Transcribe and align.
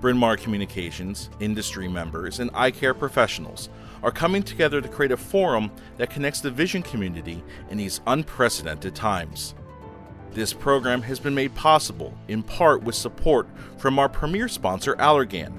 Bryn 0.00 0.16
Mawr 0.16 0.38
Communications, 0.38 1.28
industry 1.40 1.86
members, 1.86 2.40
and 2.40 2.50
eye 2.54 2.70
care 2.70 2.94
professionals 2.94 3.68
are 4.02 4.10
coming 4.10 4.42
together 4.42 4.80
to 4.80 4.88
create 4.88 5.12
a 5.12 5.16
forum 5.16 5.70
that 5.98 6.08
connects 6.08 6.40
the 6.40 6.50
vision 6.50 6.82
community 6.82 7.44
in 7.68 7.76
these 7.76 8.00
unprecedented 8.06 8.94
times. 8.94 9.54
This 10.32 10.54
program 10.54 11.02
has 11.02 11.20
been 11.20 11.34
made 11.34 11.54
possible 11.54 12.14
in 12.28 12.42
part 12.42 12.82
with 12.82 12.94
support 12.94 13.46
from 13.76 13.98
our 13.98 14.08
premier 14.08 14.48
sponsor, 14.48 14.94
Allergan, 14.94 15.52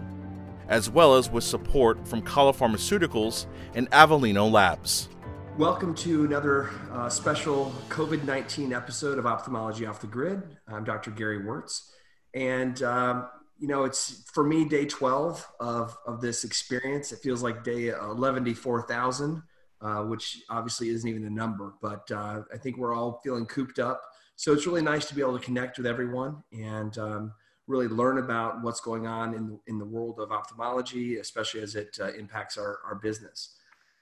as 0.69 0.89
well 0.89 1.15
as 1.15 1.29
with 1.29 1.43
support 1.43 2.07
from 2.07 2.23
Kala 2.23 2.53
Pharmaceuticals 2.53 3.45
and 3.75 3.91
Avellino 3.91 4.51
Labs. 4.51 5.07
Welcome 5.55 5.93
to 5.95 6.25
another 6.25 6.71
uh, 6.91 7.09
special 7.09 7.75
COVID 7.89 8.23
19 8.23 8.73
episode 8.73 9.19
of 9.19 9.27
Ophthalmology 9.27 9.85
Off 9.85 10.01
the 10.01 10.07
Grid. 10.07 10.41
I'm 10.67 10.83
Dr. 10.83 11.11
Gary 11.11 11.41
Wörtz. 11.41 11.91
And, 12.33 12.81
um, 12.81 13.27
you 13.61 13.67
know, 13.67 13.83
it's 13.83 14.23
for 14.33 14.43
me 14.43 14.65
day 14.65 14.85
12 14.87 15.47
of, 15.59 15.95
of 16.07 16.19
this 16.19 16.43
experience. 16.43 17.11
It 17.11 17.19
feels 17.19 17.43
like 17.43 17.63
day 17.63 17.89
11,4,000, 17.89 19.43
uh, 19.81 20.03
which 20.05 20.41
obviously 20.49 20.89
isn't 20.89 21.07
even 21.07 21.25
a 21.25 21.29
number, 21.29 21.75
but 21.79 22.09
uh, 22.11 22.41
I 22.51 22.57
think 22.57 22.77
we're 22.77 22.95
all 22.95 23.21
feeling 23.23 23.45
cooped 23.45 23.77
up. 23.77 24.01
So 24.35 24.51
it's 24.51 24.65
really 24.65 24.81
nice 24.81 25.05
to 25.05 25.15
be 25.15 25.21
able 25.21 25.37
to 25.37 25.45
connect 25.45 25.77
with 25.77 25.85
everyone 25.85 26.43
and 26.51 26.97
um, 26.97 27.33
really 27.67 27.87
learn 27.87 28.17
about 28.17 28.63
what's 28.63 28.81
going 28.81 29.05
on 29.05 29.35
in, 29.35 29.59
in 29.67 29.77
the 29.77 29.85
world 29.85 30.19
of 30.19 30.31
ophthalmology, 30.31 31.17
especially 31.17 31.61
as 31.61 31.75
it 31.75 31.99
uh, 32.01 32.11
impacts 32.13 32.57
our, 32.57 32.79
our 32.83 32.95
business. 32.95 33.57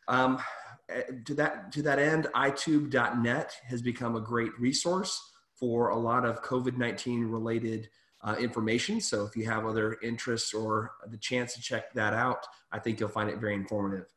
Um, 0.08 0.42
eh, 0.88 1.02
to 1.26 1.34
that 1.36 1.74
to 1.74 1.82
that 1.82 2.00
end, 2.00 2.28
Eyetube.net 2.34 3.54
has 3.68 3.82
become 3.82 4.16
a 4.16 4.22
great 4.22 4.58
resource 4.58 5.22
for 5.54 5.90
a 5.90 5.98
lot 5.98 6.26
of 6.26 6.42
COVID-19 6.42 7.30
related 7.30 7.90
uh, 8.22 8.36
information. 8.40 9.00
So 9.00 9.26
if 9.26 9.36
you 9.36 9.46
have 9.46 9.66
other 9.66 9.98
interests 10.04 10.54
or 10.54 10.92
the 11.08 11.18
chance 11.18 11.54
to 11.54 11.62
check 11.62 11.94
that 11.94 12.14
out, 12.14 12.46
I 12.72 12.80
think 12.80 13.00
you'll 13.00 13.10
find 13.10 13.30
it 13.30 13.40
very 13.40 13.56
informative. 13.56 14.08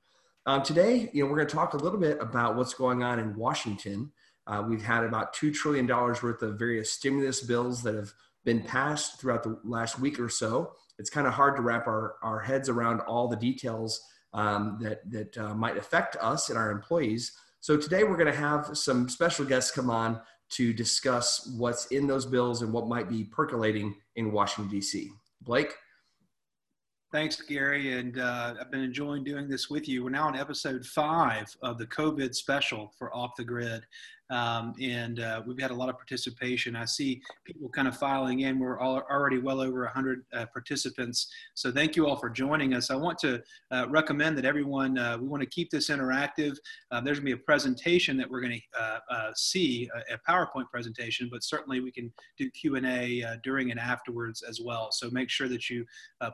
Um, 0.45 0.63
today, 0.63 1.09
you 1.13 1.23
know, 1.23 1.31
we're 1.31 1.37
going 1.37 1.49
to 1.49 1.55
talk 1.55 1.75
a 1.75 1.79
little 1.79 2.01
bit 2.01 2.19
about 2.21 2.57
what's 2.57 2.75
going 2.75 3.03
on 3.03 3.21
in 3.21 3.37
Washington. 3.37 4.11
Uh, 4.47 4.65
we've 4.67 4.83
had 4.83 5.05
about 5.05 5.35
$2 5.37 5.55
trillion 5.55 5.87
worth 5.87 6.43
of 6.43 6.59
various 6.59 6.93
stimulus 6.93 7.43
bills 7.43 7.83
that 7.85 7.95
have 7.95 8.13
been 8.45 8.61
passed 8.61 9.21
throughout 9.21 9.45
the 9.45 9.57
last 9.63 10.01
week 10.01 10.19
or 10.19 10.29
so. 10.29 10.73
It's 10.99 11.11
kind 11.11 11.29
of 11.29 11.33
hard 11.33 11.57
to 11.57 11.63
wrap 11.63 11.87
our, 11.87 12.17
our 12.23 12.41
heads 12.41 12.69
around 12.69 13.01
all 13.03 13.29
the 13.29 13.37
details 13.37 14.01
um, 14.35 14.79
that, 14.81 15.09
that 15.11 15.39
uh, 15.39 15.55
might 15.55 15.77
affect 15.77 16.17
us 16.17 16.49
and 16.49 16.59
our 16.59 16.73
employees. 16.73 17.33
So 17.61 17.77
today 17.77 18.03
we're 18.03 18.17
going 18.17 18.33
to 18.33 18.39
have 18.39 18.77
some 18.77 19.09
special 19.09 19.45
guests 19.45 19.71
come 19.71 19.91
on 19.91 20.21
to 20.53 20.73
discuss 20.73 21.55
what's 21.57 21.87
in 21.87 22.07
those 22.07 22.27
bills 22.27 22.63
and 22.63 22.73
what 22.73 22.87
might 22.87 23.09
be 23.09 23.25
percolating 23.25 23.95
in 24.17 24.33
Washington, 24.33 24.71
D.C. 24.71 25.11
Blake? 25.41 25.75
Thanks, 27.13 27.41
Gary. 27.43 27.99
And 27.99 28.19
uh, 28.19 28.55
I've 28.59 28.71
been 28.71 28.81
enjoying 28.81 29.23
doing 29.23 29.49
this 29.49 29.69
with 29.69 29.87
you. 29.87 30.03
We're 30.03 30.11
now 30.11 30.29
on 30.29 30.37
episode 30.37 30.87
five 30.87 31.55
of 31.63 31.77
the 31.77 31.87
COVID 31.87 32.35
special 32.35 32.93
for 32.99 33.15
Off 33.15 33.33
the 33.37 33.45
Grid. 33.45 33.83
Um, 34.33 34.75
and 34.81 35.21
uh, 35.21 35.43
we've 35.47 35.61
had 35.61 35.71
a 35.71 35.75
lot 35.75 35.91
of 35.91 35.97
participation. 35.97 36.75
I 36.75 36.87
see 36.87 37.21
people 37.45 37.69
kind 37.69 37.87
of 37.87 37.97
filing 37.97 38.41
in. 38.41 38.59
We're 38.59 38.81
already 38.81 39.39
well 39.39 39.61
over 39.61 39.83
100 39.83 40.25
uh, 40.33 40.47
participants. 40.47 41.31
So 41.55 41.71
thank 41.71 41.97
you 41.97 42.07
all 42.07 42.17
for 42.17 42.31
joining 42.31 42.73
us. 42.73 42.91
I 42.91 42.97
want 42.97 43.19
to 43.19 43.43
uh, 43.71 43.87
recommend 43.91 44.39
that 44.39 44.47
everyone, 44.47 44.97
uh, 44.97 45.19
we 45.21 45.29
want 45.29 45.43
to 45.43 45.49
keep 45.49 45.71
this 45.71 45.91
interactive. 45.91 46.57
Uh, 46.91 47.03
there's 47.03 47.19
going 47.19 47.31
to 47.31 47.37
be 47.37 47.43
a 47.43 47.45
presentation 47.45 48.17
that 48.17 48.31
we're 48.31 48.41
going 48.41 48.59
to 48.73 48.83
uh, 48.83 49.31
see, 49.35 49.91
a, 49.95 50.15
a, 50.15 50.19
PowerPoint 50.27 50.71
presentation, 50.71 51.29
but 51.31 51.45
certainly 51.45 51.81
we 51.81 51.93
can 51.93 52.11
do 52.39 52.49
Q&A 52.51 53.23
during 53.43 53.71
and 53.71 53.79
afterwards 53.79 54.43
as 54.43 54.61
well. 54.65 54.91
So 54.93 55.11
make 55.11 55.29
sure 55.29 55.49
that 55.49 55.69
you 55.69 55.85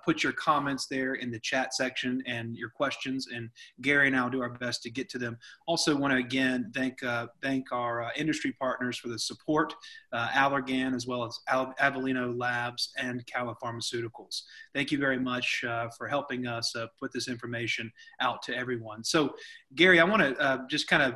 put 0.04 0.22
your 0.22 0.32
comments 0.32 0.86
there 0.86 1.14
in 1.14 1.32
the 1.32 1.40
chat 1.40 1.74
section 1.74 2.22
and 2.26 2.54
your 2.54 2.68
questions, 2.68 3.28
and 3.34 3.50
Gary 3.80 4.06
and 4.06 4.16
I 4.16 4.22
will 4.22 4.30
do 4.30 4.42
our 4.42 4.50
best 4.50 4.82
to 4.84 4.90
get 4.90 5.08
to 5.10 5.18
them. 5.18 5.36
Also 5.66 5.96
want 5.96 6.12
to 6.12 6.18
again 6.18 6.70
thank, 6.74 7.00
thank 7.42 7.72
our 7.72 7.87
our 7.88 8.02
uh, 8.04 8.10
industry 8.16 8.52
partners 8.52 8.98
for 8.98 9.08
the 9.08 9.18
support, 9.18 9.74
uh, 10.12 10.28
Allergan, 10.28 10.94
as 10.94 11.06
well 11.06 11.24
as 11.24 11.40
Al- 11.48 11.74
Avellino 11.80 12.36
Labs 12.36 12.92
and 12.98 13.24
Kala 13.32 13.54
Pharmaceuticals. 13.62 14.42
Thank 14.74 14.92
you 14.92 14.98
very 14.98 15.18
much 15.18 15.64
uh, 15.64 15.88
for 15.96 16.06
helping 16.06 16.46
us 16.46 16.76
uh, 16.76 16.86
put 17.00 17.12
this 17.12 17.28
information 17.28 17.90
out 18.20 18.42
to 18.42 18.56
everyone. 18.56 19.02
So, 19.02 19.34
Gary, 19.74 20.00
I 20.00 20.04
want 20.04 20.22
to 20.22 20.36
uh, 20.38 20.58
just 20.68 20.86
kind 20.88 21.02
of 21.02 21.14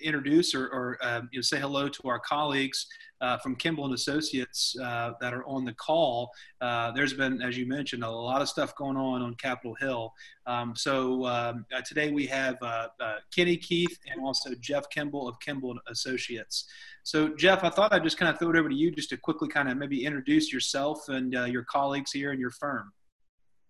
introduce 0.00 0.54
or, 0.54 0.66
or 0.68 0.98
you 1.32 1.38
know, 1.38 1.42
say 1.42 1.58
hello 1.58 1.88
to 1.88 2.08
our 2.08 2.18
colleagues 2.18 2.86
uh, 3.24 3.38
from 3.38 3.56
Kimbell 3.56 3.84
and 3.84 3.94
Associates 3.94 4.76
uh, 4.82 5.12
that 5.20 5.32
are 5.32 5.44
on 5.46 5.64
the 5.64 5.72
call. 5.74 6.30
Uh, 6.60 6.90
there's 6.92 7.14
been, 7.14 7.40
as 7.40 7.56
you 7.56 7.66
mentioned, 7.66 8.04
a 8.04 8.10
lot 8.10 8.42
of 8.42 8.48
stuff 8.50 8.76
going 8.76 8.98
on 8.98 9.22
on 9.22 9.34
Capitol 9.36 9.74
Hill. 9.80 10.12
Um, 10.46 10.74
so 10.76 11.24
um, 11.24 11.64
uh, 11.74 11.80
today 11.86 12.12
we 12.12 12.26
have 12.26 12.56
uh, 12.60 12.88
uh, 13.00 13.16
Kenny 13.34 13.56
Keith 13.56 13.98
and 14.10 14.20
also 14.22 14.50
Jeff 14.60 14.84
Kimbell 14.94 15.26
of 15.26 15.38
Kimbell 15.38 15.70
and 15.70 15.80
Associates. 15.88 16.66
So 17.02 17.28
Jeff, 17.28 17.64
I 17.64 17.70
thought 17.70 17.94
I'd 17.94 18.02
just 18.02 18.18
kind 18.18 18.30
of 18.30 18.38
throw 18.38 18.50
it 18.50 18.56
over 18.56 18.68
to 18.68 18.74
you 18.74 18.90
just 18.90 19.08
to 19.10 19.16
quickly 19.16 19.48
kind 19.48 19.70
of 19.70 19.78
maybe 19.78 20.04
introduce 20.04 20.52
yourself 20.52 21.08
and 21.08 21.32
your 21.32 21.64
colleagues 21.64 22.12
here 22.12 22.30
and 22.30 22.40
your 22.40 22.50
firm. 22.50 22.92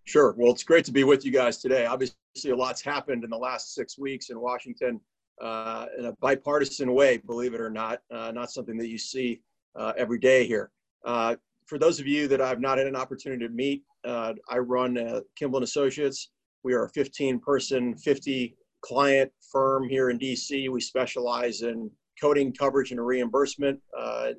Sure. 0.03 0.35
Well, 0.37 0.51
it's 0.51 0.63
great 0.63 0.85
to 0.85 0.91
be 0.91 1.03
with 1.03 1.25
you 1.25 1.31
guys 1.31 1.57
today. 1.57 1.85
Obviously, 1.85 2.15
a 2.51 2.55
lot's 2.55 2.81
happened 2.81 3.23
in 3.23 3.29
the 3.29 3.37
last 3.37 3.73
six 3.73 3.97
weeks 3.97 4.29
in 4.29 4.39
Washington 4.39 4.99
uh, 5.41 5.87
in 5.97 6.05
a 6.05 6.13
bipartisan 6.13 6.93
way, 6.93 7.17
believe 7.17 7.53
it 7.53 7.61
or 7.61 7.69
not, 7.69 7.99
uh, 8.11 8.31
not 8.31 8.51
something 8.51 8.77
that 8.77 8.87
you 8.87 8.97
see 8.97 9.41
uh, 9.75 9.93
every 9.97 10.19
day 10.19 10.45
here. 10.45 10.71
Uh, 11.03 11.35
for 11.65 11.77
those 11.77 11.99
of 11.99 12.07
you 12.07 12.27
that 12.27 12.41
I've 12.41 12.61
not 12.61 12.77
had 12.77 12.87
an 12.87 12.95
opportunity 12.95 13.45
to 13.45 13.51
meet, 13.51 13.83
uh, 14.05 14.33
I 14.49 14.59
run 14.59 14.97
uh, 14.97 15.21
Kimbell 15.39 15.63
Associates. 15.63 16.29
We 16.63 16.73
are 16.73 16.85
a 16.85 16.89
15 16.89 17.39
person, 17.39 17.95
50 17.97 18.55
client 18.81 19.31
firm 19.51 19.89
here 19.89 20.09
in 20.09 20.19
DC. 20.19 20.69
We 20.69 20.79
specialize 20.79 21.61
in 21.61 21.89
coding 22.21 22.53
coverage 22.53 22.91
and 22.91 23.05
reimbursement 23.05 23.79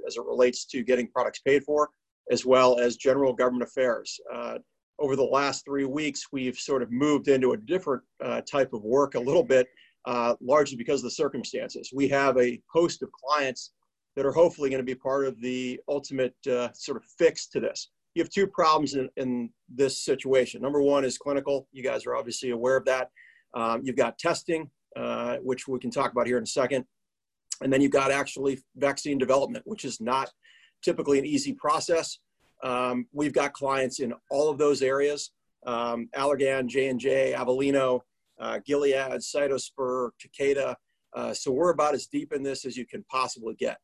as 0.06 0.16
it 0.16 0.24
relates 0.24 0.64
to 0.66 0.82
getting 0.82 1.08
products 1.08 1.40
paid 1.40 1.64
for, 1.64 1.90
as 2.30 2.46
well 2.46 2.78
as 2.78 2.96
general 2.96 3.32
government 3.32 3.64
affairs 3.64 4.18
over 4.98 5.14
the 5.14 5.22
last 5.22 5.62
three 5.62 5.84
weeks, 5.84 6.28
we've 6.32 6.58
sort 6.58 6.82
of 6.82 6.90
moved 6.90 7.28
into 7.28 7.52
a 7.52 7.56
different 7.56 8.02
type 8.50 8.72
of 8.72 8.82
work 8.82 9.14
a 9.14 9.20
little 9.20 9.44
bit 9.44 9.68
uh, 10.06 10.34
largely 10.40 10.76
because 10.76 11.00
of 11.00 11.04
the 11.04 11.10
circumstances. 11.10 11.90
We 11.92 12.08
have 12.08 12.38
a 12.38 12.60
host 12.72 13.02
of 13.02 13.10
clients 13.12 13.72
that 14.14 14.24
are 14.24 14.32
hopefully 14.32 14.70
going 14.70 14.80
to 14.80 14.84
be 14.84 14.94
part 14.94 15.26
of 15.26 15.40
the 15.40 15.80
ultimate 15.88 16.34
uh, 16.50 16.68
sort 16.72 16.96
of 16.96 17.04
fix 17.18 17.48
to 17.48 17.60
this. 17.60 17.90
You 18.14 18.22
have 18.22 18.30
two 18.30 18.46
problems 18.46 18.94
in, 18.94 19.10
in 19.16 19.50
this 19.68 20.02
situation. 20.02 20.62
Number 20.62 20.80
one 20.80 21.04
is 21.04 21.18
clinical. 21.18 21.68
You 21.72 21.82
guys 21.82 22.06
are 22.06 22.16
obviously 22.16 22.50
aware 22.50 22.76
of 22.76 22.86
that. 22.86 23.10
Um, 23.54 23.82
you've 23.84 23.96
got 23.96 24.18
testing, 24.18 24.70
uh, 24.96 25.36
which 25.42 25.68
we 25.68 25.78
can 25.78 25.90
talk 25.90 26.12
about 26.12 26.26
here 26.26 26.38
in 26.38 26.44
a 26.44 26.46
second. 26.46 26.86
And 27.62 27.72
then 27.72 27.80
you've 27.80 27.90
got 27.90 28.10
actually 28.10 28.60
vaccine 28.76 29.18
development, 29.18 29.66
which 29.66 29.84
is 29.84 30.00
not 30.00 30.30
typically 30.82 31.18
an 31.18 31.26
easy 31.26 31.52
process. 31.52 32.18
Um, 32.62 33.06
we've 33.12 33.32
got 33.32 33.52
clients 33.52 34.00
in 34.00 34.14
all 34.30 34.48
of 34.48 34.56
those 34.56 34.82
areas. 34.82 35.30
Um, 35.66 36.08
Allergan, 36.14 36.68
J&J, 36.68 37.34
Avellino, 37.36 38.00
uh, 38.38 38.58
Gilead, 38.66 39.20
Cytospur, 39.20 40.10
Takeda. 40.20 40.74
Uh, 41.14 41.32
so 41.32 41.50
we're 41.50 41.70
about 41.70 41.94
as 41.94 42.06
deep 42.06 42.32
in 42.32 42.42
this 42.42 42.64
as 42.64 42.76
you 42.76 42.86
can 42.86 43.04
possibly 43.10 43.54
get. 43.54 43.78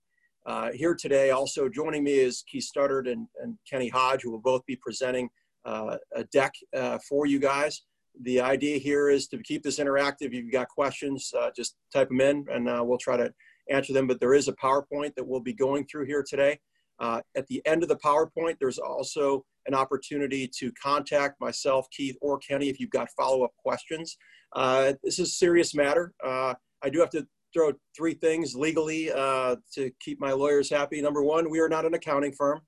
Uh, 0.44 0.70
here 0.72 0.94
today, 0.94 1.30
also 1.30 1.68
joining 1.68 2.02
me 2.02 2.14
is 2.14 2.44
Keith 2.50 2.68
Studdard 2.68 3.10
and, 3.10 3.26
and 3.40 3.56
Kenny 3.68 3.88
Hodge, 3.88 4.22
who 4.22 4.30
will 4.30 4.40
both 4.40 4.64
be 4.66 4.76
presenting 4.76 5.28
uh, 5.64 5.96
a 6.14 6.24
deck 6.24 6.52
uh, 6.76 6.98
for 7.08 7.26
you 7.26 7.38
guys. 7.38 7.82
The 8.22 8.40
idea 8.40 8.78
here 8.78 9.08
is 9.08 9.28
to 9.28 9.38
keep 9.38 9.62
this 9.62 9.78
interactive. 9.78 10.26
If 10.26 10.34
you've 10.34 10.52
got 10.52 10.68
questions, 10.68 11.32
uh, 11.38 11.50
just 11.56 11.76
type 11.92 12.08
them 12.08 12.20
in 12.20 12.44
and 12.50 12.66
we'll 12.86 12.98
try 12.98 13.16
to 13.16 13.32
answer 13.70 13.92
them. 13.92 14.06
But 14.06 14.20
there 14.20 14.34
is 14.34 14.48
a 14.48 14.52
PowerPoint 14.54 15.14
that 15.14 15.26
we'll 15.26 15.40
be 15.40 15.54
going 15.54 15.86
through 15.86 16.06
here 16.06 16.24
today. 16.28 16.58
at 17.00 17.46
the 17.46 17.62
end 17.64 17.82
of 17.82 17.88
the 17.88 17.96
PowerPoint, 17.96 18.56
there's 18.60 18.78
also 18.78 19.44
an 19.66 19.74
opportunity 19.74 20.50
to 20.58 20.72
contact 20.72 21.40
myself, 21.40 21.86
Keith, 21.96 22.16
or 22.20 22.38
Kenny 22.38 22.68
if 22.68 22.80
you've 22.80 22.90
got 22.90 23.08
follow-up 23.16 23.52
questions. 23.56 24.16
Uh, 24.54 24.92
this 25.02 25.18
is 25.18 25.28
a 25.28 25.32
serious 25.32 25.74
matter. 25.74 26.12
Uh, 26.24 26.54
I 26.82 26.90
do 26.90 27.00
have 27.00 27.10
to 27.10 27.26
throw 27.52 27.72
three 27.96 28.14
things 28.14 28.54
legally 28.54 29.10
uh, 29.10 29.56
to 29.74 29.90
keep 30.00 30.20
my 30.20 30.32
lawyers 30.32 30.70
happy. 30.70 31.00
Number 31.00 31.22
one, 31.22 31.50
we 31.50 31.60
are 31.60 31.68
not 31.68 31.84
an 31.84 31.94
accounting 31.94 32.32
firm. 32.32 32.60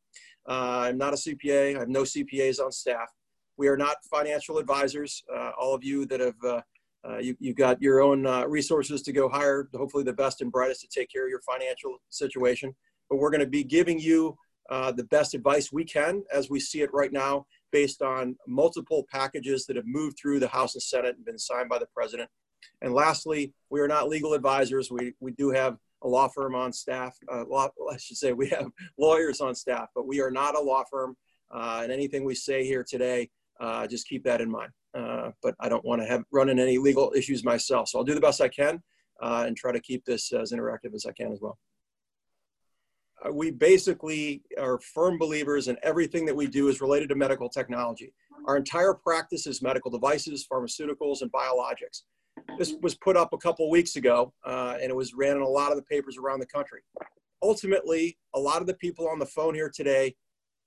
Uh, 0.49 0.89
I'm 0.89 0.99
not 0.99 1.15
a 1.15 1.17
CPA. 1.17 1.77
I 1.77 1.81
have 1.81 1.89
no 1.89 2.03
CPAs 2.03 2.61
on 2.61 2.71
staff. 2.71 3.09
We 3.57 3.69
are 3.69 3.77
not 3.77 3.97
financial 4.11 4.59
advisors. 4.59 5.23
Uh, 5.35 5.53
all 5.59 5.75
of 5.75 5.85
you 5.85 6.07
that 6.07 6.21
have 6.21 6.35
uh, 6.45 7.19
you, 7.19 7.37
you 7.39 7.55
got 7.55 7.81
your 7.83 8.01
own 8.01 8.25
resources 8.49 9.03
to 9.03 9.13
go 9.13 9.29
hire, 9.29 9.69
hopefully 9.75 10.05
the 10.05 10.13
best 10.13 10.41
and 10.41 10.51
brightest 10.51 10.81
to 10.81 10.89
take 10.89 11.11
care 11.11 11.25
of 11.25 11.31
your 11.31 11.41
financial 11.43 11.97
situation. 12.09 12.75
But 13.09 13.19
we're 13.19 13.31
going 13.31 13.41
to 13.41 13.47
be 13.47 13.63
giving 13.63 13.99
you 13.99 14.37
the 14.71 15.07
best 15.11 15.35
advice 15.35 15.71
we 15.73 15.85
can 15.85 16.23
as 16.33 16.51
we 16.51 16.61
see 16.61 16.81
it 16.81 16.91
right 16.93 17.13
now 17.13 17.47
based 17.75 18.03
on 18.03 18.37
multiple 18.47 19.05
packages 19.11 19.67
that 19.67 19.75
have 19.75 19.85
moved 19.85 20.17
through 20.17 20.39
the 20.39 20.47
House 20.47 20.77
and 20.77 20.83
Senate 20.83 21.17
and 21.17 21.25
been 21.25 21.39
signed 21.51 21.69
by 21.69 21.81
the 21.81 21.89
president. 21.93 22.31
And 22.83 22.95
lastly, 22.95 23.53
we 23.69 23.81
are 23.81 23.89
not 23.89 24.09
legal 24.09 24.33
advisors. 24.33 24.93
We, 24.93 25.13
we 25.19 25.33
do 25.33 25.51
have 25.51 25.77
a 26.03 26.09
law 26.09 26.29
firm 26.29 26.55
on 26.55 26.73
staff. 26.73 27.17
Uh, 27.31 27.45
law, 27.55 27.69
I 27.93 27.97
should 27.97 28.17
say 28.17 28.33
we 28.33 28.49
have 28.51 28.69
lawyers 28.99 29.41
on 29.41 29.57
staff, 29.57 29.89
but 29.93 30.07
we 30.07 30.21
are 30.21 30.31
not 30.31 30.55
a 30.55 30.61
law 30.61 30.85
firm. 30.89 31.17
Uh, 31.53 31.81
and 31.83 31.91
anything 31.91 32.25
we 32.25 32.37
say 32.37 32.65
here 32.65 32.85
today 32.95 33.29
Uh, 33.61 33.87
just 33.95 34.05
keep 34.11 34.23
that 34.25 34.41
in 34.41 34.51
mind. 34.59 34.73
Uh, 35.01 35.31
but 35.45 35.55
I 35.65 35.69
don't 35.69 35.85
want 35.85 36.01
to 36.03 36.09
have 36.13 36.23
run 36.39 36.49
in 36.53 36.59
any 36.67 36.77
legal 36.89 37.13
issues 37.19 37.41
myself. 37.53 37.85
So 37.89 37.99
I'll 37.99 38.11
do 38.11 38.15
the 38.15 38.27
best 38.29 38.41
I 38.49 38.51
can 38.61 38.75
uh, 39.25 39.45
and 39.47 39.57
try 39.57 39.73
to 39.73 39.81
keep 39.89 40.05
this 40.05 40.33
as 40.33 40.53
interactive 40.53 40.93
as 40.95 41.07
I 41.11 41.13
can 41.13 41.33
as 41.33 41.41
well. 41.45 41.57
Uh, 43.25 43.33
we 43.33 43.51
basically 43.51 44.43
are 44.59 44.79
firm 44.79 45.19
believers 45.19 45.69
in 45.69 45.77
everything 45.83 46.25
that 46.27 46.37
we 46.37 46.47
do 46.47 46.69
is 46.69 46.81
related 46.81 47.09
to 47.09 47.15
medical 47.15 47.49
technology. 47.49 48.13
Our 48.47 48.57
entire 48.57 48.95
practice 48.95 49.47
is 49.47 49.63
medical 49.63 49.91
devices, 49.91 50.47
pharmaceuticals, 50.51 51.23
and 51.23 51.33
biologics. 51.33 52.03
This 52.59 52.75
was 52.83 52.95
put 52.95 53.17
up 53.17 53.33
a 53.33 53.39
couple 53.39 53.71
weeks 53.71 53.97
ago, 53.97 54.33
uh, 54.45 54.77
and 54.81 54.91
it 54.91 54.97
was 54.97 55.15
ran 55.15 55.37
in 55.37 55.43
a 55.43 55.49
lot 55.49 55.71
of 55.71 55.77
the 55.77 55.83
papers 55.83 56.19
around 56.19 56.41
the 56.41 56.47
country. 56.47 56.81
Ultimately, 57.43 58.19
a 58.35 58.41
lot 58.41 58.61
of 58.61 58.67
the 58.67 58.75
people 58.75 59.09
on 59.09 59.19
the 59.19 59.27
phone 59.27 59.55
here 59.55 59.71
today, 59.75 60.15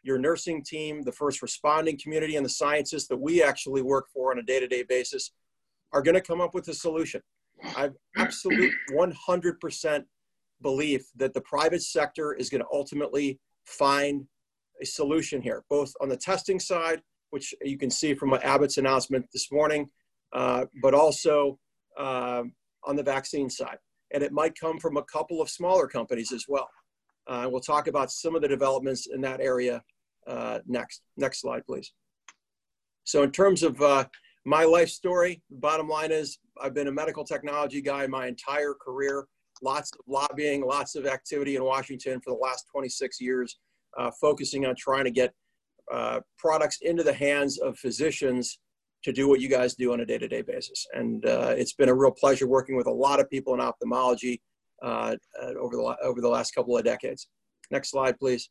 your 0.04 0.18
nursing 0.18 0.63
team, 0.63 1.04
the 1.04 1.12
first 1.12 1.42
responding 1.42 2.00
community, 2.01 2.36
and 2.36 2.45
the 2.45 2.50
scientists 2.50 3.07
that 3.07 3.18
we 3.18 3.44
actually 3.44 3.81
work 3.81 4.07
for 4.13 4.31
on 4.31 4.39
a 4.39 4.44
day-to-day 4.44 4.83
basis 4.83 5.31
are 5.92 6.01
going 6.01 6.15
to 6.15 6.21
come 6.21 6.42
up 6.42 6.54
with 6.54 6.68
a 6.69 6.74
solution. 6.74 7.21
I've 7.75 7.95
absolute 8.15 8.74
100% 8.92 10.04
belief 10.62 11.07
that 11.15 11.33
the 11.33 11.42
private 11.42 11.81
sector 11.81 12.33
is 12.33 12.50
going 12.50 12.62
to 12.62 12.68
ultimately 12.71 13.39
find 13.65 14.25
a 14.81 14.86
solution 14.86 15.42
here, 15.42 15.63
both 15.69 15.94
on 16.01 16.09
the 16.09 16.18
testing 16.18 16.59
side, 16.59 17.01
which 17.31 17.54
you 17.62 17.77
can 17.77 17.89
see 17.89 18.13
from 18.13 18.33
Abbott's 18.33 18.77
announcement 18.77 19.25
this 19.33 19.51
morning, 19.51 19.89
uh, 20.33 20.65
but 20.81 20.94
also 20.94 21.59
uh, 21.98 22.44
on 22.83 22.95
the 22.95 23.04
vaccine 23.04 23.50
side. 23.50 23.77
And 24.12 24.24
it 24.24 24.31
might 24.31 24.57
come 24.57 24.80
from 24.80 24.98
a 24.98 25.04
couple 25.04 25.42
of 25.42 25.50
smaller 25.50 25.88
companies 25.88 26.31
as 26.31 26.45
well. 26.48 26.69
Uh, 27.27 27.48
we'll 27.51 27.59
talk 27.59 27.88
about 27.88 28.12
some 28.12 28.36
of 28.36 28.42
the 28.42 28.48
developments 28.48 29.07
in 29.07 29.19
that 29.21 29.42
area 29.42 29.83
uh, 30.27 30.59
next. 30.65 31.01
Next 31.18 31.42
slide, 31.42 31.65
please. 31.65 31.92
So 33.04 33.24
in 33.24 33.31
terms 33.31 33.63
of 33.63 33.81
uh, 33.81 34.06
my 34.45 34.63
life 34.63 34.89
story, 34.89 35.42
bottom 35.50 35.89
line 35.89 36.12
is 36.12 36.39
I've 36.62 36.74
been 36.74 36.88
a 36.88 36.92
medical 36.92 37.25
technology 37.25 37.81
guy 37.81 38.07
my 38.07 38.27
entire 38.27 38.74
career. 38.74 39.27
Lots 39.62 39.92
of 39.94 40.00
lobbying, 40.07 40.65
lots 40.65 40.95
of 40.95 41.06
activity 41.06 41.56
in 41.56 41.63
Washington 41.63 42.19
for 42.21 42.31
the 42.31 42.39
last 42.39 42.65
26 42.71 43.19
years, 43.21 43.57
uh, 43.98 44.12
focusing 44.19 44.65
on 44.65 44.75
trying 44.75 45.06
to 45.06 45.12
get 45.12 45.33
uh, 45.92 46.19
products 46.38 46.80
into 46.81 47.04
the 47.04 47.13
hands 47.13 47.59
of 47.59 47.77
physicians 47.77 48.59
to 49.04 49.13
do 49.13 49.27
what 49.27 49.39
you 49.39 49.48
guys 49.48 49.75
do 49.75 49.94
on 49.94 50.01
a 50.01 50.06
day-to-day 50.06 50.42
basis. 50.42 50.86
And 50.94 51.25
uh, 51.25 51.56
it's 51.57 51.74
been 51.74 51.89
a 51.89 51.95
real 51.95 52.12
pleasure 52.12 52.48
working 52.48 52.75
with 52.75 52.88
a 52.88 52.92
lot 52.92 53.19
of 53.19 53.30
people 53.30 53.54
in 53.54 53.62
ophthalmology 53.62 54.42
uh, 54.83 55.15
uh, 55.42 55.54
over 55.59 55.75
the 55.75 55.98
over 56.04 56.21
the 56.21 56.27
last 56.27 56.51
couple 56.51 56.77
of 56.77 56.83
decades. 56.83 57.30
Next 57.71 57.92
slide, 57.92 58.19
please. 58.19 58.50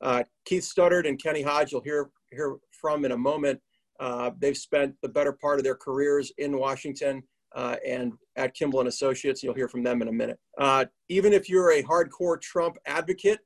Uh, 0.00 0.24
Keith 0.44 0.62
Studdard 0.62 1.08
and 1.08 1.20
Kenny 1.20 1.42
Hodge, 1.42 1.72
you'll 1.72 1.82
hear 1.82 2.10
hear 2.30 2.56
from 2.70 3.04
in 3.04 3.12
a 3.12 3.16
moment. 3.16 3.60
They've 4.38 4.56
spent 4.56 4.94
the 5.02 5.08
better 5.08 5.32
part 5.32 5.58
of 5.58 5.64
their 5.64 5.74
careers 5.74 6.32
in 6.38 6.58
Washington 6.58 7.22
uh, 7.56 7.76
and 7.84 8.12
at 8.36 8.54
Kimbell 8.54 8.80
and 8.80 8.88
Associates. 8.88 9.42
You'll 9.42 9.54
hear 9.54 9.68
from 9.68 9.82
them 9.82 10.02
in 10.02 10.08
a 10.08 10.12
minute. 10.12 10.38
even 11.08 11.32
if 11.32 11.48
you're 11.48 11.72
a 11.72 11.82
hardcore 11.82 12.40
Trump 12.40 12.76
advocate, 12.86 13.40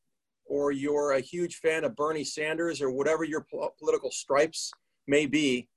or 0.45 0.73
you're 0.73 1.13
a 1.13 1.21
huge 1.21 1.57
fan 1.57 1.85
of 1.85 1.95
Bernie 1.95 2.25
Sanders, 2.25 2.83
or 2.83 2.91
whatever 2.91 3.23
your 3.23 3.47
political 3.79 4.11
stripes 4.11 4.73
may 5.07 5.27
be, 5.27 5.69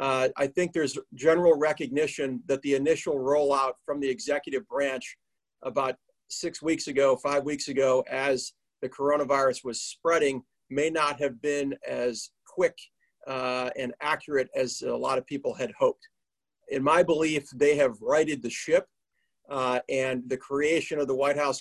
uh, 0.00 0.28
I 0.38 0.46
think 0.46 0.72
there's 0.72 0.98
general 1.14 1.54
recognition 1.58 2.42
that 2.46 2.62
the 2.62 2.74
initial 2.74 3.16
rollout 3.16 3.74
from 3.84 4.00
the 4.00 4.08
executive 4.08 4.66
branch 4.66 5.16
about 5.62 5.96
six 6.30 6.62
weeks 6.62 6.86
ago, 6.86 7.14
five 7.16 7.44
weeks 7.44 7.68
ago, 7.68 8.02
as 8.10 8.54
the 8.80 8.88
coronavirus 8.88 9.64
was 9.64 9.82
spreading, 9.82 10.42
may 10.70 10.88
not 10.88 11.20
have 11.20 11.42
been 11.42 11.74
as 11.86 12.30
quick 12.46 12.76
uh, 13.26 13.68
and 13.78 13.92
accurate 14.00 14.48
as 14.56 14.80
a 14.80 14.96
lot 14.96 15.18
of 15.18 15.26
people 15.26 15.52
had 15.52 15.70
hoped. 15.78 16.08
In 16.72 16.82
my 16.82 17.02
belief, 17.02 17.50
they 17.54 17.76
have 17.76 18.00
righted 18.00 18.42
the 18.42 18.48
ship, 18.48 18.86
uh, 19.50 19.80
and 19.90 20.22
the 20.28 20.38
creation 20.38 20.98
of 20.98 21.06
the 21.06 21.14
White 21.14 21.36
House 21.36 21.60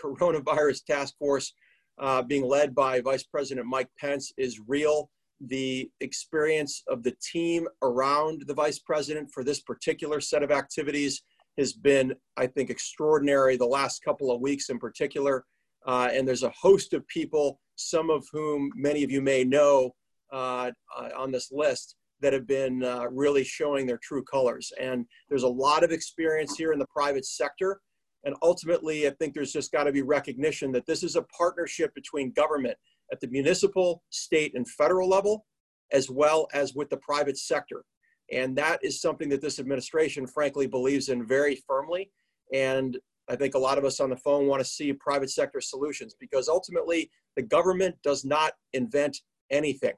coronavirus 0.00 0.84
task 0.84 1.14
force, 1.18 1.52
uh, 1.98 2.22
being 2.22 2.44
led 2.44 2.76
by 2.76 3.00
Vice 3.00 3.24
President 3.24 3.66
Mike 3.66 3.90
Pence, 3.98 4.32
is 4.36 4.60
real 4.68 5.10
the 5.40 5.90
experience 6.00 6.84
of 6.86 7.02
the 7.02 7.16
team 7.20 7.66
around 7.82 8.44
the 8.46 8.54
vice 8.54 8.78
president 8.78 9.28
for 9.34 9.42
this 9.42 9.60
particular 9.60 10.20
set 10.20 10.44
of 10.44 10.52
activities 10.52 11.22
has 11.58 11.72
been, 11.72 12.14
I 12.36 12.46
think, 12.46 12.70
extraordinary 12.70 13.56
the 13.56 13.66
last 13.66 14.04
couple 14.04 14.30
of 14.30 14.40
weeks 14.40 14.70
in 14.70 14.78
particular. 14.78 15.44
Uh, 15.86 16.08
and 16.12 16.26
there's 16.26 16.44
a 16.44 16.50
host 16.50 16.92
of 16.92 17.06
people, 17.08 17.58
some 17.74 18.10
of 18.10 18.24
whom 18.30 18.70
many 18.76 19.02
of 19.02 19.10
you 19.10 19.20
may 19.20 19.42
know 19.42 19.92
uh, 20.32 20.70
on 21.16 21.32
this 21.32 21.50
list, 21.50 21.96
that 22.20 22.32
have 22.32 22.46
been 22.46 22.82
uh, 22.82 23.06
really 23.10 23.44
showing 23.44 23.86
their 23.86 23.98
true 23.98 24.22
colors. 24.24 24.72
And 24.80 25.06
there's 25.28 25.42
a 25.42 25.48
lot 25.48 25.84
of 25.84 25.90
experience 25.90 26.56
here 26.56 26.72
in 26.72 26.78
the 26.78 26.86
private 26.86 27.24
sector. 27.24 27.80
And 28.24 28.34
ultimately, 28.42 29.06
I 29.06 29.10
think 29.10 29.34
there's 29.34 29.52
just 29.52 29.72
got 29.72 29.84
to 29.84 29.92
be 29.92 30.02
recognition 30.02 30.72
that 30.72 30.86
this 30.86 31.02
is 31.02 31.16
a 31.16 31.22
partnership 31.22 31.94
between 31.94 32.32
government 32.32 32.76
at 33.12 33.20
the 33.20 33.28
municipal, 33.28 34.02
state, 34.10 34.52
and 34.54 34.68
federal 34.68 35.08
level, 35.08 35.44
as 35.92 36.08
well 36.08 36.48
as 36.54 36.74
with 36.74 36.88
the 36.88 36.96
private 36.98 37.36
sector. 37.36 37.84
And 38.32 38.56
that 38.56 38.80
is 38.82 39.02
something 39.02 39.28
that 39.28 39.42
this 39.42 39.58
administration, 39.58 40.26
frankly, 40.26 40.66
believes 40.66 41.10
in 41.10 41.26
very 41.26 41.62
firmly. 41.66 42.10
And 42.52 42.96
I 43.28 43.36
think 43.36 43.54
a 43.54 43.58
lot 43.58 43.76
of 43.76 43.84
us 43.84 44.00
on 44.00 44.10
the 44.10 44.16
phone 44.16 44.46
want 44.46 44.60
to 44.60 44.68
see 44.68 44.92
private 44.94 45.30
sector 45.30 45.60
solutions 45.60 46.14
because 46.18 46.48
ultimately 46.48 47.10
the 47.36 47.42
government 47.42 47.96
does 48.02 48.24
not 48.24 48.52
invent 48.72 49.20
anything 49.50 49.92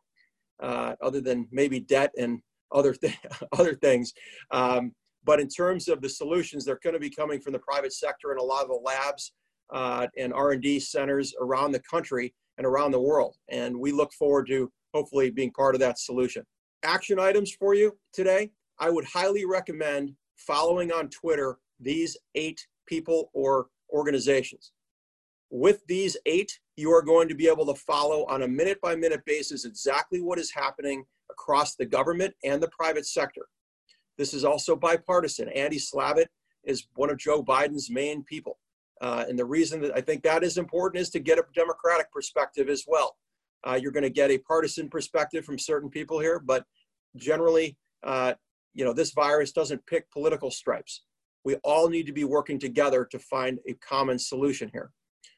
uh, 0.60 0.94
other 1.00 1.20
than 1.20 1.48
maybe 1.50 1.80
debt 1.80 2.12
and 2.18 2.40
other, 2.72 2.94
th- 2.94 3.18
other 3.52 3.74
things. 3.74 4.12
Um, 4.50 4.92
but 5.24 5.40
in 5.40 5.48
terms 5.48 5.88
of 5.88 6.00
the 6.00 6.08
solutions, 6.08 6.64
they're 6.64 6.78
going 6.82 6.94
to 6.94 7.00
be 7.00 7.10
coming 7.10 7.40
from 7.40 7.52
the 7.52 7.58
private 7.58 7.92
sector 7.92 8.30
and 8.30 8.40
a 8.40 8.44
lot 8.44 8.62
of 8.62 8.68
the 8.68 8.74
labs 8.74 9.32
uh, 9.72 10.06
and 10.16 10.32
R&D 10.32 10.80
centers 10.80 11.34
around 11.40 11.72
the 11.72 11.80
country 11.80 12.32
and 12.58 12.66
around 12.66 12.92
the 12.92 13.00
world. 13.00 13.36
And 13.48 13.78
we 13.78 13.92
look 13.92 14.12
forward 14.12 14.46
to 14.48 14.70
hopefully 14.94 15.30
being 15.30 15.50
part 15.52 15.74
of 15.74 15.80
that 15.80 15.98
solution. 15.98 16.44
Action 16.84 17.18
items 17.18 17.52
for 17.52 17.74
you 17.74 17.96
today. 18.12 18.50
I 18.78 18.90
would 18.90 19.04
highly 19.04 19.44
recommend 19.44 20.12
following 20.36 20.92
on 20.92 21.08
Twitter 21.08 21.58
these 21.80 22.16
eight 22.34 22.66
people 22.86 23.30
or 23.34 23.66
organizations. 23.90 24.72
With 25.50 25.84
these 25.86 26.16
eight, 26.26 26.58
you 26.76 26.92
are 26.92 27.02
going 27.02 27.28
to 27.28 27.34
be 27.34 27.48
able 27.48 27.66
to 27.66 27.80
follow 27.80 28.24
on 28.26 28.42
a 28.42 28.48
minute 28.48 28.80
by 28.80 28.94
minute 28.94 29.24
basis 29.24 29.64
exactly 29.64 30.20
what 30.20 30.38
is 30.38 30.50
happening 30.50 31.04
across 31.30 31.74
the 31.74 31.86
government 31.86 32.34
and 32.44 32.62
the 32.62 32.68
private 32.68 33.06
sector. 33.06 33.46
This 34.18 34.34
is 34.34 34.44
also 34.44 34.76
bipartisan. 34.76 35.48
Andy 35.48 35.78
Slavitt 35.78 36.26
is 36.64 36.86
one 36.94 37.10
of 37.10 37.18
Joe 37.18 37.42
Biden's 37.42 37.90
main 37.90 38.22
people. 38.24 38.58
Uh, 39.00 39.24
and 39.28 39.38
the 39.38 39.44
reason 39.44 39.80
that 39.82 39.94
I 39.94 40.00
think 40.00 40.22
that 40.22 40.42
is 40.42 40.56
important 40.56 41.00
is 41.00 41.10
to 41.10 41.18
get 41.18 41.38
a 41.38 41.44
democratic 41.54 42.10
perspective 42.12 42.68
as 42.68 42.84
well. 42.86 43.16
Uh, 43.66 43.74
you're 43.74 43.92
going 43.92 44.02
to 44.02 44.10
get 44.10 44.30
a 44.30 44.38
partisan 44.38 44.88
perspective 44.88 45.44
from 45.44 45.58
certain 45.58 45.90
people 45.90 46.18
here, 46.18 46.38
but 46.38 46.64
generally, 47.16 47.76
uh, 48.04 48.34
you 48.74 48.84
know, 48.84 48.92
this 48.92 49.12
virus 49.12 49.52
doesn't 49.52 49.84
pick 49.86 50.10
political 50.10 50.50
stripes. 50.50 51.02
We 51.44 51.56
all 51.56 51.88
need 51.88 52.06
to 52.06 52.12
be 52.12 52.24
working 52.24 52.58
together 52.58 53.04
to 53.10 53.18
find 53.18 53.58
a 53.68 53.74
common 53.74 54.18
solution 54.18 54.70
here. 54.72 54.92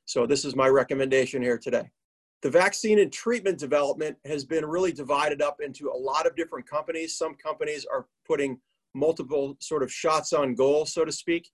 So 0.09 0.25
this 0.25 0.47
is 0.47 0.57
my 0.57 0.69
recommendation 0.69 1.43
here 1.43 1.59
today. 1.59 1.91
The 2.41 2.49
vaccine 2.49 2.99
and 2.99 3.12
treatment 3.12 3.59
development 3.59 4.17
has 4.25 4.43
been 4.43 4.65
really 4.65 4.91
divided 4.91 5.43
up 5.43 5.61
into 5.61 5.91
a 5.91 5.99
lot 5.99 6.27
of 6.27 6.35
different 6.35 6.67
companies. 6.67 7.19
Some 7.19 7.35
companies 7.35 7.85
are 7.85 8.07
putting 8.27 8.59
multiple 8.95 9.59
sort 9.61 9.83
of 9.83 9.93
shots 9.93 10.33
on 10.33 10.55
goal, 10.55 10.87
so 10.87 11.05
to 11.05 11.12
speak. 11.12 11.50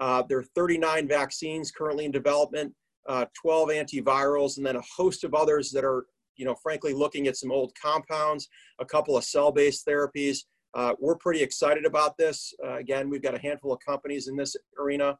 Uh, 0.00 0.22
there 0.26 0.38
are 0.38 0.44
39 0.54 1.06
vaccines 1.06 1.70
currently 1.70 2.06
in 2.06 2.10
development, 2.10 2.72
uh, 3.10 3.26
12 3.38 3.68
antivirals, 3.68 4.56
and 4.56 4.64
then 4.64 4.76
a 4.76 4.82
host 4.96 5.22
of 5.22 5.34
others 5.34 5.70
that 5.72 5.84
are, 5.84 6.06
you 6.36 6.46
know, 6.46 6.54
frankly, 6.54 6.94
looking 6.94 7.26
at 7.26 7.36
some 7.36 7.52
old 7.52 7.74
compounds, 7.74 8.48
a 8.78 8.86
couple 8.86 9.18
of 9.18 9.24
cell-based 9.24 9.86
therapies. 9.86 10.44
Uh, 10.72 10.94
we're 10.98 11.16
pretty 11.16 11.42
excited 11.42 11.84
about 11.84 12.16
this. 12.16 12.54
Uh, 12.64 12.76
again, 12.76 13.10
we've 13.10 13.22
got 13.22 13.34
a 13.34 13.38
handful 13.38 13.74
of 13.74 13.80
companies 13.80 14.28
in 14.28 14.36
this 14.36 14.56
arena. 14.78 15.18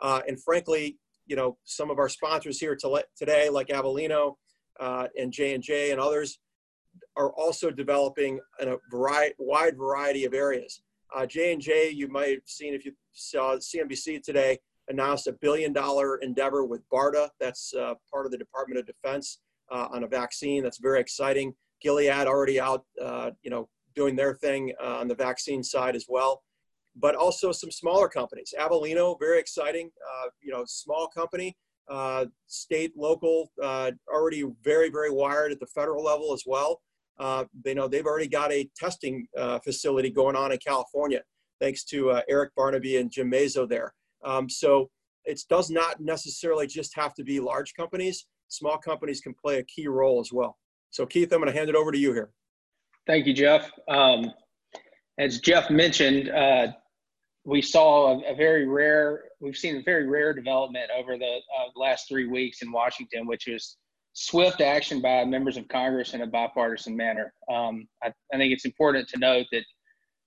Uh, 0.00 0.22
and 0.26 0.42
frankly, 0.42 0.96
you 1.30 1.36
know, 1.36 1.56
some 1.62 1.90
of 1.90 2.00
our 2.00 2.08
sponsors 2.08 2.58
here 2.58 2.74
to 2.74 3.04
today, 3.16 3.48
like 3.48 3.68
Avellino 3.68 4.34
uh, 4.80 5.06
and 5.16 5.32
J&J 5.32 5.92
and 5.92 6.00
others, 6.00 6.40
are 7.16 7.32
also 7.34 7.70
developing 7.70 8.40
in 8.60 8.68
a 8.68 8.76
variety, 8.90 9.36
wide 9.38 9.76
variety 9.76 10.24
of 10.24 10.34
areas. 10.34 10.82
Uh, 11.14 11.26
J&J, 11.26 11.90
you 11.90 12.08
might 12.08 12.30
have 12.30 12.42
seen 12.46 12.74
if 12.74 12.84
you 12.84 12.92
saw 13.12 13.56
CNBC 13.56 14.24
today, 14.24 14.58
announced 14.88 15.28
a 15.28 15.32
billion 15.40 15.72
dollar 15.72 16.16
endeavor 16.16 16.64
with 16.64 16.82
BARDA. 16.92 17.28
That's 17.38 17.72
uh, 17.74 17.94
part 18.12 18.26
of 18.26 18.32
the 18.32 18.38
Department 18.38 18.80
of 18.80 18.86
Defense 18.86 19.38
uh, 19.70 19.86
on 19.92 20.02
a 20.02 20.08
vaccine. 20.08 20.64
That's 20.64 20.78
very 20.78 20.98
exciting. 20.98 21.54
Gilead 21.80 22.26
already 22.26 22.58
out, 22.58 22.84
uh, 23.00 23.30
you 23.42 23.50
know, 23.50 23.68
doing 23.94 24.16
their 24.16 24.34
thing 24.34 24.72
uh, 24.82 24.98
on 24.98 25.06
the 25.06 25.14
vaccine 25.14 25.62
side 25.62 25.94
as 25.94 26.06
well. 26.08 26.42
But 26.96 27.14
also 27.14 27.52
some 27.52 27.70
smaller 27.70 28.08
companies. 28.08 28.52
Avellino, 28.58 29.18
very 29.18 29.38
exciting. 29.38 29.90
Uh, 30.08 30.28
you 30.42 30.52
know, 30.52 30.64
small 30.66 31.08
company, 31.08 31.56
state, 32.46 32.92
local, 32.96 33.50
already 34.12 34.44
very, 34.62 34.90
very 34.90 35.10
wired 35.10 35.52
at 35.52 35.60
the 35.60 35.66
federal 35.66 36.04
level 36.04 36.32
as 36.32 36.44
well. 36.46 36.80
uh, 37.20 37.44
they 37.64 37.74
know 37.74 37.86
they've 37.86 38.06
already 38.06 38.26
got 38.26 38.50
a 38.50 38.68
testing 38.74 39.26
uh, 39.38 39.58
facility 39.60 40.10
going 40.10 40.34
on 40.34 40.52
in 40.52 40.58
California, 40.58 41.20
thanks 41.60 41.84
to 41.84 42.10
uh, 42.10 42.22
Eric 42.28 42.52
Barnaby 42.56 42.96
and 42.96 43.12
Jim 43.12 43.30
Mazzo 43.30 43.68
there. 43.68 43.94
Um, 44.24 44.48
so 44.48 44.90
it 45.26 45.40
does 45.50 45.70
not 45.70 46.00
necessarily 46.00 46.66
just 46.66 46.96
have 46.96 47.14
to 47.14 47.22
be 47.22 47.38
large 47.38 47.74
companies. 47.74 48.26
Small 48.48 48.78
companies 48.78 49.20
can 49.20 49.34
play 49.34 49.58
a 49.58 49.62
key 49.64 49.86
role 49.86 50.18
as 50.18 50.32
well. 50.32 50.58
So 50.88 51.04
Keith, 51.04 51.30
I'm 51.32 51.40
going 51.40 51.52
to 51.52 51.56
hand 51.56 51.68
it 51.68 51.76
over 51.76 51.92
to 51.92 51.98
you 51.98 52.12
here. 52.14 52.30
Thank 53.06 53.26
you, 53.26 53.34
Jeff. 53.34 53.70
Um, 53.86 54.32
as 55.20 55.38
Jeff 55.38 55.70
mentioned, 55.70 56.30
uh, 56.30 56.68
we 57.44 57.60
saw 57.60 58.20
a, 58.22 58.32
a, 58.32 58.34
very 58.34 58.66
rare, 58.66 59.24
we've 59.40 59.56
seen 59.56 59.76
a 59.76 59.82
very 59.82 60.08
rare 60.08 60.32
development 60.32 60.90
over 60.96 61.18
the 61.18 61.40
uh, 61.58 61.68
last 61.76 62.08
three 62.08 62.26
weeks 62.26 62.62
in 62.62 62.72
Washington, 62.72 63.26
which 63.26 63.46
is 63.46 63.76
swift 64.14 64.62
action 64.62 65.02
by 65.02 65.24
members 65.26 65.58
of 65.58 65.68
Congress 65.68 66.14
in 66.14 66.22
a 66.22 66.26
bipartisan 66.26 66.96
manner. 66.96 67.34
Um, 67.52 67.86
I, 68.02 68.12
I, 68.32 68.38
think 68.38 68.52
it's 68.52 68.64
important 68.64 69.08
to 69.10 69.18
note 69.18 69.46
that 69.52 69.64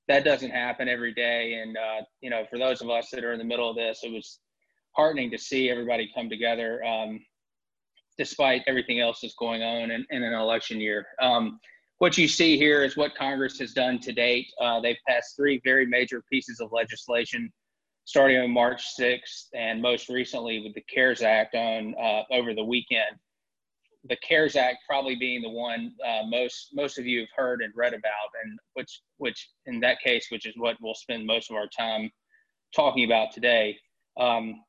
that 0.07 0.23
doesn't 0.23 0.51
happen 0.51 0.87
every 0.87 1.13
day. 1.13 1.55
And, 1.55 1.75
uh, 1.75 2.01
you 2.21 2.29
know, 2.29 2.45
for 2.49 2.59
those 2.59 2.81
of 2.81 2.89
us 2.91 3.09
that 3.11 3.23
are 3.23 3.33
in 3.33 3.39
the 3.39 3.45
middle 3.45 3.69
of 3.69 3.75
this, 3.75 4.01
it 4.03 4.11
was 4.11 4.39
heartening 4.91 5.31
to 5.31 5.39
see 5.39 5.71
everybody 5.71 6.11
come 6.13 6.29
together 6.29 6.83
um, 6.83 7.19
despite 8.17 8.61
everything 8.67 8.99
else 8.99 9.21
that's 9.21 9.33
going 9.39 9.63
on 9.63 9.89
in, 9.89 10.05
in 10.11 10.21
an 10.21 10.33
election 10.33 10.79
year. 10.79 11.07
Um, 11.19 11.59
what 12.03 12.17
you 12.17 12.27
see 12.27 12.57
here 12.57 12.83
is 12.83 12.97
what 12.97 13.15
Congress 13.15 13.57
has 13.57 13.71
done 13.71 13.97
to 13.97 14.11
date. 14.11 14.47
Uh, 14.59 14.81
they've 14.81 14.97
passed 15.07 15.37
three 15.37 15.61
very 15.63 15.85
major 15.85 16.21
pieces 16.29 16.59
of 16.59 16.69
legislation, 16.73 17.49
starting 18.03 18.37
on 18.39 18.51
March 18.51 18.83
6th, 18.99 19.45
and 19.55 19.81
most 19.81 20.09
recently 20.09 20.59
with 20.59 20.73
the 20.73 20.83
CARES 20.93 21.21
Act 21.21 21.55
on 21.55 21.95
uh, 21.95 22.23
over 22.29 22.53
the 22.53 22.63
weekend. 22.63 23.15
The 24.09 24.17
CARES 24.17 24.57
Act 24.57 24.79
probably 24.85 25.15
being 25.15 25.41
the 25.43 25.49
one 25.49 25.93
uh, 26.05 26.23
most 26.27 26.71
most 26.73 26.99
of 26.99 27.05
you 27.05 27.21
have 27.21 27.29
heard 27.37 27.61
and 27.61 27.71
read 27.73 27.93
about, 27.93 28.29
and 28.43 28.59
which 28.73 28.99
which 29.15 29.47
in 29.67 29.79
that 29.79 30.01
case, 30.01 30.27
which 30.29 30.45
is 30.45 30.55
what 30.57 30.75
we'll 30.81 30.95
spend 30.95 31.25
most 31.25 31.49
of 31.49 31.55
our 31.55 31.69
time 31.69 32.11
talking 32.75 33.05
about 33.05 33.31
today. 33.31 33.77
Um, 34.19 34.61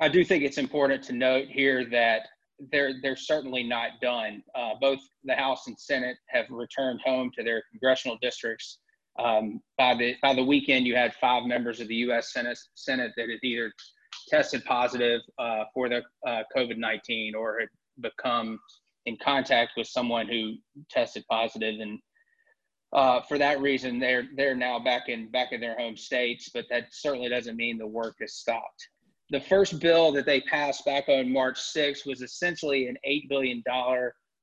I 0.00 0.06
do 0.06 0.24
think 0.24 0.44
it's 0.44 0.58
important 0.58 1.02
to 1.02 1.14
note 1.14 1.48
here 1.48 1.84
that 1.86 2.28
they're 2.72 2.94
they're 3.02 3.16
certainly 3.16 3.62
not 3.62 3.92
done. 4.00 4.42
Uh, 4.54 4.72
both 4.80 5.00
the 5.24 5.34
House 5.34 5.66
and 5.66 5.78
Senate 5.78 6.16
have 6.28 6.46
returned 6.50 7.00
home 7.04 7.30
to 7.36 7.42
their 7.42 7.62
congressional 7.70 8.18
districts. 8.20 8.78
Um, 9.18 9.60
by 9.76 9.94
the 9.94 10.14
by 10.22 10.34
the 10.34 10.44
weekend, 10.44 10.86
you 10.86 10.94
had 10.94 11.14
five 11.14 11.44
members 11.44 11.80
of 11.80 11.88
the 11.88 11.96
U.S. 11.96 12.32
Senate 12.32 12.58
Senate 12.74 13.12
that 13.16 13.28
had 13.28 13.38
either 13.42 13.72
tested 14.28 14.64
positive 14.64 15.20
uh, 15.38 15.64
for 15.74 15.88
the 15.88 16.02
uh, 16.26 16.42
COVID-19 16.56 17.34
or 17.34 17.60
had 17.60 17.68
become 18.00 18.58
in 19.06 19.16
contact 19.22 19.72
with 19.76 19.86
someone 19.86 20.28
who 20.28 20.54
tested 20.90 21.24
positive, 21.30 21.80
and 21.80 21.98
uh, 22.92 23.20
for 23.22 23.38
that 23.38 23.60
reason, 23.60 23.98
they're 23.98 24.28
they're 24.36 24.56
now 24.56 24.78
back 24.78 25.08
in 25.08 25.30
back 25.30 25.52
in 25.52 25.60
their 25.60 25.76
home 25.76 25.96
states. 25.96 26.50
But 26.52 26.66
that 26.70 26.88
certainly 26.92 27.28
doesn't 27.28 27.56
mean 27.56 27.78
the 27.78 27.86
work 27.86 28.16
has 28.20 28.34
stopped 28.34 28.88
the 29.30 29.40
first 29.40 29.78
bill 29.80 30.10
that 30.12 30.26
they 30.26 30.40
passed 30.40 30.84
back 30.84 31.08
on 31.08 31.32
March 31.32 31.58
6th 31.58 32.04
was 32.04 32.20
essentially 32.20 32.88
an 32.88 32.96
$8 33.06 33.28
billion 33.28 33.62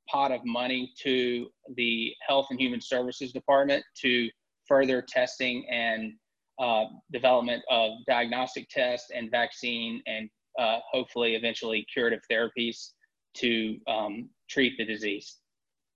pot 0.09 0.31
of 0.31 0.39
money 0.45 0.93
to 1.03 1.47
the 1.75 2.13
Health 2.25 2.47
and 2.49 2.59
Human 2.59 2.79
Services 2.79 3.33
Department 3.33 3.83
to 4.01 4.29
further 4.65 5.01
testing 5.01 5.67
and 5.69 6.13
uh, 6.59 6.85
development 7.11 7.63
of 7.69 7.91
diagnostic 8.07 8.67
tests 8.69 9.11
and 9.13 9.29
vaccine 9.29 10.01
and 10.07 10.29
uh, 10.57 10.79
hopefully 10.91 11.35
eventually 11.35 11.85
curative 11.93 12.21
therapies 12.31 12.91
to 13.35 13.77
um, 13.87 14.29
treat 14.49 14.77
the 14.77 14.85
disease. 14.85 15.37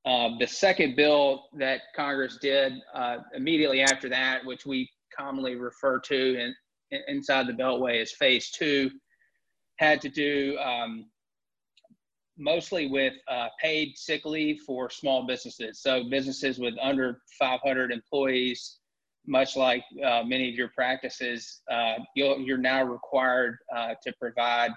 Uh, 0.05 0.29
the 0.39 0.47
second 0.47 0.95
bill 0.95 1.45
that 1.57 1.81
Congress 1.95 2.37
did 2.41 2.73
uh, 2.93 3.17
immediately 3.35 3.81
after 3.81 4.09
that, 4.09 4.45
which 4.45 4.65
we 4.65 4.89
commonly 5.17 5.55
refer 5.55 5.99
to 5.99 6.39
in, 6.39 6.53
inside 7.07 7.47
the 7.47 7.53
Beltway 7.53 8.01
as 8.01 8.11
phase 8.11 8.51
two, 8.51 8.91
had 9.77 10.01
to 10.01 10.09
do 10.09 10.57
um, 10.59 11.05
mostly 12.37 12.87
with 12.87 13.13
uh, 13.27 13.47
paid 13.59 13.97
sick 13.97 14.25
leave 14.25 14.61
for 14.65 14.89
small 14.89 15.25
businesses. 15.25 15.81
So 15.81 16.03
businesses 16.09 16.59
with 16.59 16.75
under 16.81 17.21
500 17.39 17.91
employees, 17.91 18.77
much 19.27 19.55
like 19.55 19.83
uh, 20.03 20.23
many 20.25 20.49
of 20.49 20.55
your 20.55 20.69
practices, 20.69 21.61
uh, 21.69 21.95
you 22.15 22.53
are 22.53 22.57
now 22.57 22.83
required 22.83 23.57
uh, 23.75 23.93
to 24.03 24.13
provide 24.19 24.71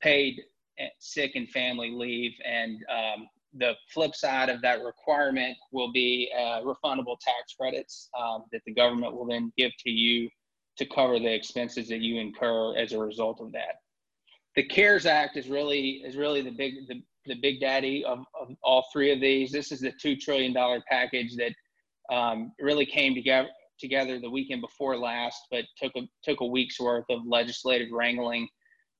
paid 0.00 0.40
eh, 0.78 0.88
sick 0.98 1.32
and 1.36 1.48
family 1.50 1.90
leave. 1.90 2.32
And 2.44 2.78
um, 2.90 3.28
the 3.54 3.74
flip 3.92 4.14
side 4.14 4.48
of 4.48 4.60
that 4.62 4.82
requirement 4.82 5.56
will 5.70 5.92
be 5.92 6.30
uh, 6.36 6.62
refundable 6.62 7.18
tax 7.20 7.54
credits 7.58 8.08
um, 8.18 8.44
that 8.50 8.62
the 8.66 8.74
government 8.74 9.14
will 9.14 9.26
then 9.26 9.52
give 9.56 9.70
to 9.80 9.90
you 9.90 10.28
to 10.78 10.86
cover 10.86 11.18
the 11.18 11.32
expenses 11.32 11.88
that 11.88 12.00
you 12.00 12.20
incur 12.20 12.76
as 12.76 12.92
a 12.92 12.98
result 12.98 13.40
of 13.40 13.52
that. 13.52 13.76
The 14.56 14.64
CARES 14.64 15.06
Act 15.06 15.36
is 15.36 15.48
really 15.48 16.02
is 16.04 16.16
really 16.16 16.42
the 16.42 16.50
big 16.50 16.86
the, 16.88 17.02
the 17.26 17.36
big 17.40 17.60
daddy 17.60 18.04
of, 18.04 18.20
of 18.38 18.54
all 18.62 18.86
three 18.92 19.12
of 19.12 19.20
these. 19.20 19.50
This 19.50 19.72
is 19.72 19.80
the 19.80 19.92
two 20.00 20.16
trillion 20.16 20.52
dollar 20.52 20.82
package 20.88 21.36
that 21.36 21.52
um, 22.14 22.52
really 22.58 22.86
came 22.86 23.14
together 23.14 23.48
together 23.78 24.18
the 24.18 24.30
weekend 24.30 24.60
before 24.60 24.96
last, 24.96 25.42
but 25.50 25.64
took 25.76 25.92
a 25.96 26.02
took 26.22 26.40
a 26.40 26.46
week's 26.46 26.80
worth 26.80 27.06
of 27.10 27.20
legislative 27.26 27.88
wrangling 27.92 28.48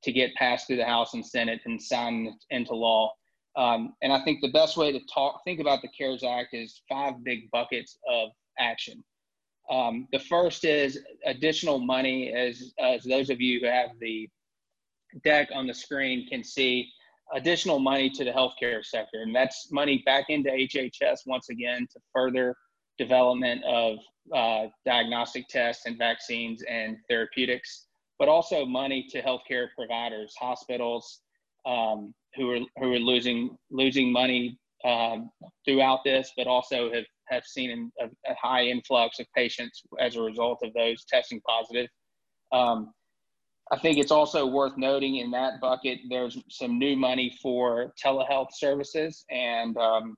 to 0.03 0.13
get 0.13 0.35
passed 0.35 0.67
through 0.67 0.77
the 0.77 0.85
House 0.85 1.15
and 1.15 1.25
Senate 1.25 1.61
and 1.65 1.81
signed 1.81 2.31
into 2.51 2.75
law. 2.75 3.13
Um, 3.57 3.93
and 4.03 4.13
I 4.13 4.25
think 4.25 4.41
the 4.41 4.51
best 4.51 4.77
way 4.77 4.91
to 4.91 5.01
talk 5.13 5.43
think 5.45 5.61
about 5.61 5.83
the 5.83 5.89
CARES 5.89 6.25
Act 6.25 6.55
is 6.55 6.83
five 6.89 7.23
big 7.23 7.51
buckets 7.51 7.99
of 8.09 8.31
action. 8.59 9.05
Um, 9.73 10.07
the 10.13 10.19
first 10.19 10.65
is 10.65 11.01
additional 11.25 11.79
money, 11.79 12.33
as, 12.33 12.75
as 12.79 13.05
those 13.05 13.31
of 13.31 13.41
you 13.41 13.61
who 13.61 13.67
have 13.67 13.91
the 14.01 14.29
deck 15.25 15.49
on 15.55 15.67
the 15.67 15.73
screen 15.73 16.29
can 16.29 16.45
see, 16.45 16.91
additional 17.35 17.79
money 17.79 18.11
to 18.11 18.25
the 18.25 18.31
healthcare 18.31 18.85
sector. 18.85 19.23
And 19.23 19.35
that's 19.35 19.73
money 19.73 20.03
back 20.05 20.27
into 20.29 20.51
HHS 20.51 21.21
once 21.27 21.49
again 21.49 21.87
to 21.93 22.01
further 22.15 22.55
development 22.99 23.65
of 23.65 23.99
uh, 24.35 24.67
diagnostic 24.85 25.49
tests 25.49 25.87
and 25.87 25.97
vaccines 25.97 26.63
and 26.69 26.99
therapeutics, 27.09 27.87
but 28.19 28.29
also 28.29 28.67
money 28.67 29.07
to 29.11 29.23
healthcare 29.23 29.69
providers, 29.75 30.35
hospitals 30.39 31.21
um, 31.65 32.13
who 32.37 32.51
are 32.51 32.61
who 32.79 32.93
are 32.93 32.99
losing 32.99 33.57
losing 33.71 34.13
money 34.13 34.59
um, 34.85 35.31
throughout 35.65 36.01
this, 36.05 36.33
but 36.37 36.47
also 36.47 36.93
have 36.93 37.05
have 37.33 37.45
seen 37.45 37.91
a, 38.01 38.05
a, 38.31 38.35
high 38.41 38.65
influx 38.65 39.19
of 39.19 39.27
patients 39.35 39.83
as 39.99 40.17
a 40.17 40.23
result 40.23 40.59
of 40.63 40.73
those 40.75 41.05
testing 41.05 41.41
positive. 41.47 41.89
Um, 42.53 42.93
I 43.71 43.79
think 43.79 43.99
it's 43.99 44.13
also 44.13 44.47
worth 44.47 44.77
noting 44.77 45.17
in 45.17 45.31
that 45.31 45.61
bucket, 45.61 46.01
there's 46.11 46.37
some 46.51 46.79
new 46.79 46.97
money 46.97 47.37
for 47.43 47.95
telehealth 48.03 48.49
services, 48.53 49.25
and 49.31 49.77
um, 49.79 50.15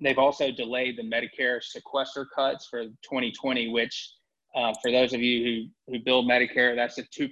they've 0.00 0.18
also 0.18 0.50
delayed 0.50 0.96
the 0.96 1.02
Medicare 1.02 1.62
sequester 1.62 2.26
cuts 2.34 2.68
for 2.70 2.84
2020, 2.84 3.68
which 3.68 4.12
uh, 4.56 4.72
for 4.82 4.90
those 4.90 5.12
of 5.12 5.20
you 5.20 5.68
who, 5.86 5.92
who 5.92 6.04
bill 6.04 6.24
Medicare, 6.24 6.74
that's 6.74 6.98
a 6.98 7.02
2% 7.02 7.30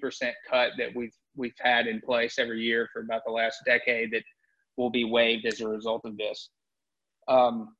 cut 0.48 0.72
that 0.76 0.94
we've, 0.94 1.14
we've 1.34 1.52
had 1.60 1.86
in 1.86 2.00
place 2.00 2.38
every 2.38 2.60
year 2.60 2.88
for 2.92 3.00
about 3.00 3.22
the 3.24 3.32
last 3.32 3.58
decade 3.64 4.12
that 4.12 4.22
will 4.76 4.90
be 4.90 5.04
waived 5.04 5.46
as 5.46 5.60
a 5.60 5.68
result 5.68 6.02
of 6.04 6.16
this. 6.16 6.50
Um, 7.26 7.74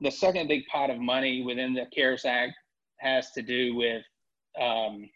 the 0.00 0.10
second 0.10 0.48
big 0.48 0.66
pot 0.66 0.90
of 0.90 0.98
money 0.98 1.42
within 1.42 1.74
the 1.74 1.86
CARES 1.94 2.24
Act 2.24 2.52
has 2.98 3.30
to 3.32 3.42
do 3.42 3.74
with 3.74 4.02
um, 4.60 5.08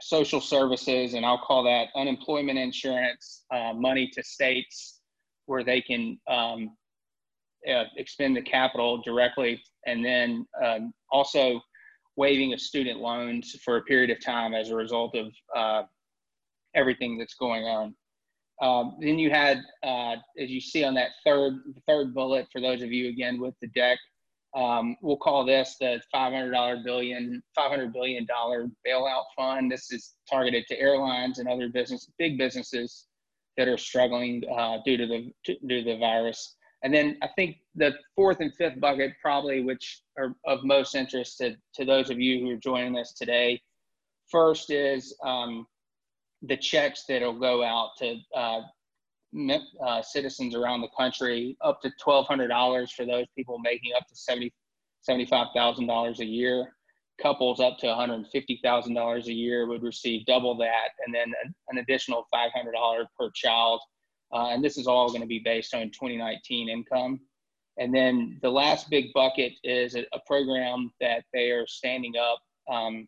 social 0.00 0.40
services, 0.40 1.14
and 1.14 1.24
I'll 1.24 1.38
call 1.38 1.62
that 1.64 1.88
unemployment 1.94 2.58
insurance, 2.58 3.44
uh, 3.52 3.72
money 3.74 4.10
to 4.14 4.22
states 4.22 5.00
where 5.46 5.64
they 5.64 5.80
can 5.80 6.18
um, 6.28 6.76
uh, 7.70 7.84
expend 7.96 8.36
the 8.36 8.42
capital 8.42 9.00
directly, 9.02 9.62
and 9.86 10.04
then 10.04 10.46
um, 10.64 10.92
also 11.10 11.60
waiving 12.16 12.52
of 12.52 12.60
student 12.60 13.00
loans 13.00 13.56
for 13.64 13.76
a 13.76 13.82
period 13.82 14.10
of 14.10 14.22
time 14.24 14.54
as 14.54 14.70
a 14.70 14.76
result 14.76 15.16
of 15.16 15.32
uh, 15.56 15.82
everything 16.74 17.18
that's 17.18 17.34
going 17.34 17.64
on. 17.64 17.94
Um, 18.62 18.96
then 19.00 19.18
you 19.18 19.30
had, 19.30 19.62
uh, 19.82 20.16
as 20.38 20.48
you 20.50 20.60
see 20.60 20.84
on 20.84 20.94
that 20.94 21.10
third 21.24 21.54
third 21.88 22.14
bullet, 22.14 22.46
for 22.52 22.60
those 22.60 22.82
of 22.82 22.92
you 22.92 23.08
again 23.08 23.40
with 23.40 23.54
the 23.60 23.66
deck, 23.68 23.98
um, 24.54 24.96
we'll 25.02 25.16
call 25.16 25.44
this 25.44 25.76
the 25.80 26.00
$500 26.14 26.84
billion, 26.84 27.42
$500 27.58 27.92
billion 27.92 28.26
bailout 28.26 29.24
fund. 29.36 29.70
This 29.70 29.90
is 29.90 30.14
targeted 30.30 30.64
to 30.68 30.78
airlines 30.78 31.38
and 31.38 31.48
other 31.48 31.68
business, 31.68 32.08
big 32.18 32.38
businesses 32.38 33.06
that 33.56 33.68
are 33.68 33.78
struggling 33.78 34.42
uh, 34.56 34.78
due 34.84 34.96
to 34.96 35.06
the 35.06 35.32
due 35.44 35.82
to 35.82 35.84
the 35.84 35.98
virus. 35.98 36.56
And 36.82 36.92
then 36.92 37.16
I 37.22 37.28
think 37.34 37.56
the 37.74 37.94
fourth 38.14 38.40
and 38.40 38.54
fifth 38.54 38.78
bucket, 38.78 39.12
probably 39.20 39.62
which 39.62 40.02
are 40.18 40.34
of 40.46 40.64
most 40.64 40.94
interest 40.94 41.38
to, 41.38 41.56
to 41.74 41.84
those 41.84 42.10
of 42.10 42.20
you 42.20 42.40
who 42.40 42.50
are 42.50 42.58
joining 42.58 42.98
us 42.98 43.12
today. 43.12 43.60
First 44.30 44.70
is 44.70 45.16
um, 45.24 45.66
the 46.42 46.56
checks 46.56 47.04
that'll 47.08 47.38
go 47.38 47.64
out 47.64 47.90
to 47.98 48.16
uh, 48.36 48.60
uh, 49.84 50.02
citizens 50.02 50.54
around 50.54 50.80
the 50.80 50.88
country, 50.96 51.56
up 51.62 51.80
to 51.82 51.90
$1,200 52.04 52.90
for 52.92 53.04
those 53.04 53.26
people 53.36 53.58
making 53.58 53.92
up 53.96 54.06
to 54.08 54.16
70, 54.16 54.52
$75,000 55.08 56.18
a 56.18 56.24
year. 56.24 56.74
Couples 57.20 57.60
up 57.60 57.78
to 57.78 57.86
$150,000 57.86 59.26
a 59.26 59.32
year 59.32 59.66
would 59.66 59.82
receive 59.82 60.26
double 60.26 60.56
that, 60.58 60.90
and 61.04 61.14
then 61.14 61.32
an, 61.44 61.54
an 61.68 61.78
additional 61.78 62.26
$500 62.34 63.04
per 63.18 63.30
child. 63.34 63.80
Uh, 64.32 64.48
and 64.48 64.64
this 64.64 64.76
is 64.76 64.86
all 64.86 65.08
going 65.08 65.20
to 65.20 65.26
be 65.26 65.38
based 65.38 65.74
on 65.74 65.90
2019 65.90 66.68
income. 66.68 67.20
And 67.76 67.94
then 67.94 68.38
the 68.42 68.50
last 68.50 68.90
big 68.90 69.12
bucket 69.12 69.52
is 69.62 69.94
a, 69.94 70.00
a 70.12 70.20
program 70.26 70.92
that 71.00 71.24
they 71.32 71.50
are 71.50 71.66
standing 71.66 72.14
up 72.16 72.38
um, 72.72 73.06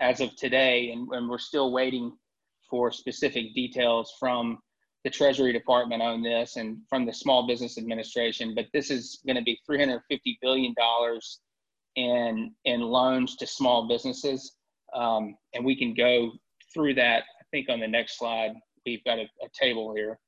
as 0.00 0.20
of 0.20 0.34
today, 0.36 0.90
and, 0.90 1.08
and, 1.12 1.28
we're 1.28 1.38
still 1.38 1.72
waiting 1.72 2.12
for 2.70 2.90
specific 2.90 3.54
details 3.54 4.12
from 4.18 4.58
the 5.04 5.10
Treasury 5.10 5.52
Department 5.52 6.02
own 6.02 6.22
this 6.22 6.56
and 6.56 6.78
from 6.88 7.04
the 7.04 7.12
Small 7.12 7.46
Business 7.46 7.78
Administration. 7.78 8.54
But 8.54 8.66
this 8.72 8.90
is 8.90 9.20
going 9.26 9.36
to 9.36 9.42
be 9.42 9.60
350 9.66 10.38
billion 10.40 10.74
dollars 10.76 11.40
in 11.96 12.52
in 12.64 12.80
loans 12.80 13.36
to 13.36 13.46
small 13.46 13.86
businesses, 13.86 14.56
um, 14.94 15.36
and 15.52 15.64
we 15.64 15.76
can 15.76 15.94
go 15.94 16.32
through 16.72 16.94
that. 16.94 17.24
I 17.40 17.44
think 17.52 17.68
on 17.68 17.80
the 17.80 17.86
next 17.86 18.18
slide 18.18 18.54
we've 18.84 19.04
got 19.04 19.18
a, 19.18 19.22
a 19.22 19.48
table 19.58 19.94
here. 19.94 20.18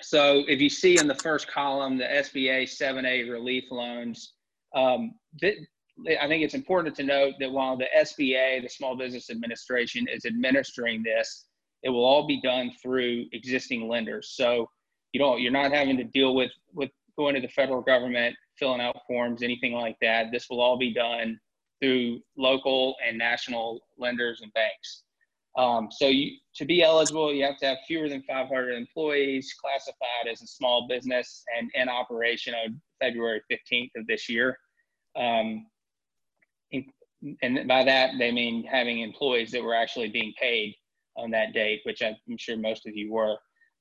So 0.00 0.44
if 0.46 0.60
you 0.60 0.68
see 0.68 0.98
in 0.98 1.08
the 1.08 1.14
first 1.16 1.48
column 1.48 1.98
the 1.98 2.04
SBA 2.04 2.64
7A 2.64 3.28
relief 3.30 3.64
loans, 3.70 4.34
um, 4.74 5.14
th- 5.40 5.58
I 6.20 6.28
think 6.28 6.44
it's 6.44 6.54
important 6.54 6.94
to 6.96 7.02
note 7.02 7.34
that 7.40 7.50
while 7.50 7.76
the 7.76 7.88
SBA, 7.96 8.62
the 8.62 8.68
Small 8.68 8.96
Business 8.96 9.30
Administration, 9.30 10.06
is 10.06 10.24
administering 10.24 11.02
this, 11.02 11.46
it 11.82 11.90
will 11.90 12.04
all 12.04 12.26
be 12.26 12.40
done 12.40 12.72
through 12.82 13.26
existing 13.32 13.88
lenders. 13.88 14.32
So 14.34 14.68
you 15.12 15.20
don't 15.20 15.40
you're 15.40 15.52
not 15.52 15.72
having 15.72 15.96
to 15.96 16.04
deal 16.04 16.34
with 16.34 16.50
with 16.72 16.90
going 17.16 17.34
to 17.34 17.40
the 17.40 17.48
federal 17.48 17.80
government, 17.80 18.36
filling 18.58 18.80
out 18.80 18.96
forms, 19.06 19.42
anything 19.42 19.72
like 19.72 19.96
that. 20.00 20.26
This 20.32 20.48
will 20.48 20.60
all 20.60 20.78
be 20.78 20.92
done 20.92 21.38
through 21.80 22.20
local 22.36 22.96
and 23.06 23.16
national 23.16 23.80
lenders 23.98 24.40
and 24.42 24.52
banks. 24.52 25.02
Um, 25.56 25.88
so 25.90 26.06
you, 26.06 26.36
to 26.54 26.64
be 26.64 26.82
eligible, 26.82 27.32
you 27.32 27.44
have 27.44 27.58
to 27.58 27.66
have 27.66 27.78
fewer 27.86 28.08
than 28.08 28.22
500 28.22 28.74
employees, 28.74 29.52
classified 29.60 30.30
as 30.30 30.42
a 30.42 30.46
small 30.46 30.86
business, 30.88 31.44
and 31.56 31.70
in 31.74 31.88
operation 31.88 32.54
on 32.54 32.80
February 33.00 33.40
15th 33.50 33.90
of 33.96 34.06
this 34.06 34.28
year. 34.28 34.56
Um, 35.16 35.66
and 37.42 37.66
by 37.66 37.82
that 37.84 38.12
they 38.18 38.30
mean 38.30 38.64
having 38.64 39.00
employees 39.00 39.50
that 39.50 39.62
were 39.62 39.74
actually 39.74 40.08
being 40.08 40.32
paid 40.40 40.74
on 41.18 41.30
that 41.32 41.52
date, 41.52 41.80
which 41.84 42.02
I'm 42.02 42.16
sure 42.38 42.56
most 42.56 42.86
of 42.86 42.96
you 42.96 43.12
were. 43.12 43.36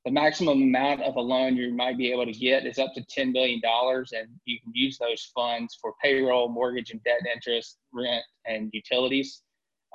The 0.05 0.11
maximum 0.11 0.61
amount 0.61 1.01
of 1.01 1.15
a 1.17 1.21
loan 1.21 1.57
you 1.57 1.73
might 1.73 1.97
be 1.97 2.11
able 2.11 2.25
to 2.25 2.31
get 2.31 2.65
is 2.65 2.79
up 2.79 2.93
to 2.93 3.01
$10 3.01 3.33
billion, 3.33 3.61
and 3.65 4.27
you 4.45 4.59
can 4.61 4.71
use 4.73 4.97
those 4.97 5.31
funds 5.35 5.77
for 5.81 5.93
payroll, 6.01 6.47
mortgage 6.47 6.91
and 6.91 7.03
debt 7.03 7.21
interest, 7.33 7.77
rent, 7.93 8.23
and 8.45 8.69
utilities. 8.73 9.41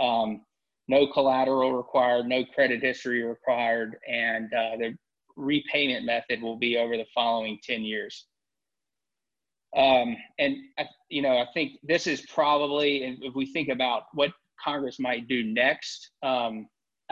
Um, 0.00 0.42
no 0.88 1.06
collateral 1.06 1.72
required, 1.72 2.26
no 2.26 2.44
credit 2.44 2.82
history 2.82 3.22
required, 3.22 3.96
and 4.06 4.52
uh, 4.52 4.76
the 4.78 4.94
repayment 5.36 6.04
method 6.04 6.42
will 6.42 6.58
be 6.58 6.76
over 6.76 6.96
the 6.96 7.06
following 7.14 7.58
10 7.64 7.82
years. 7.82 8.26
Um, 9.74 10.16
and 10.38 10.56
you 11.08 11.22
know, 11.22 11.38
I 11.38 11.46
think 11.54 11.78
this 11.82 12.06
is 12.06 12.20
probably, 12.22 13.18
if 13.22 13.34
we 13.34 13.46
think 13.46 13.68
about 13.70 14.04
what 14.12 14.32
Congress 14.62 14.98
might 14.98 15.28
do 15.28 15.44
next, 15.44 16.10
um, 16.22 16.66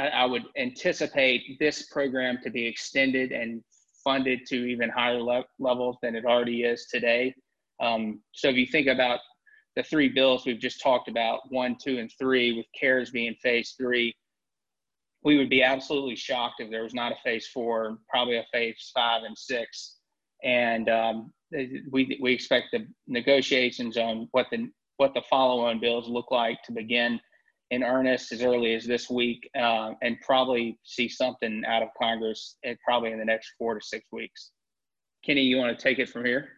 I, 0.09 0.25
would 0.25 0.45
anticipate 0.57 1.59
this 1.59 1.87
program 1.87 2.38
to 2.42 2.50
be 2.50 2.66
extended 2.66 3.33
and 3.33 3.62
funded 4.02 4.47
to 4.47 4.57
even 4.57 4.88
higher 4.88 5.21
le- 5.21 5.45
levels 5.59 5.97
than 6.02 6.14
it 6.16 6.25
already 6.25 6.62
is 6.62 6.87
today. 6.87 7.35
Um, 7.80 8.21
so 8.32 8.49
if 8.49 8.56
you 8.56 8.67
think 8.67 8.86
about 8.86 9.21
the 9.76 9.82
three 9.82 10.08
bills 10.08 10.45
we've 10.45 10.58
just 10.58 10.82
talked 10.82 11.08
about, 11.08 11.41
one, 11.50 11.76
two, 11.82 11.99
and 11.99 12.10
three, 12.19 12.52
with 12.56 12.67
CARES 12.78 13.10
being 13.10 13.34
phase 13.43 13.75
three, 13.78 14.15
we 15.23 15.36
would 15.36 15.50
be 15.50 15.63
absolutely 15.63 16.17
shocked 16.17 16.60
if 16.60 16.71
there 16.71 16.82
was 16.82 16.95
not 16.95 17.13
a 17.13 17.17
phase 17.23 17.47
four, 17.47 17.99
probably 18.08 18.39
a 18.39 18.47
phase 18.52 18.91
five 18.95 19.23
and 19.25 19.36
six. 19.36 19.97
And 20.43 20.89
um, 20.89 21.32
we, 21.91 22.19
we 22.21 22.32
expect 22.32 22.69
the 22.73 22.86
negotiations 23.06 23.97
on 23.97 24.28
what 24.32 24.47
the 24.50 24.71
what 24.97 25.15
the 25.15 25.23
follow-on 25.30 25.80
bills 25.80 26.08
look 26.08 26.30
like 26.30 26.63
to 26.63 26.73
begin 26.73 27.19
in 27.71 27.85
earnest 27.85 28.33
as 28.33 28.43
early 28.43 28.75
as 28.75 28.85
this 28.85 29.09
week, 29.09 29.49
uh, 29.56 29.93
and 30.02 30.21
probably 30.21 30.78
see 30.83 31.09
something 31.09 31.63
out 31.67 31.83
of 31.83 31.89
Congress 32.00 32.56
in, 32.63 32.76
probably 32.85 33.13
in 33.13 33.19
the 33.19 33.25
next 33.25 33.52
four 33.59 33.75
to 33.75 33.80
six 33.80 34.04
weeks. 34.13 34.50
Kenny, 35.25 35.43
you 35.43 35.56
want 35.56 35.76
to 35.76 35.83
take 35.83 35.99
it 35.99 36.09
from 36.09 36.25
here? 36.25 36.49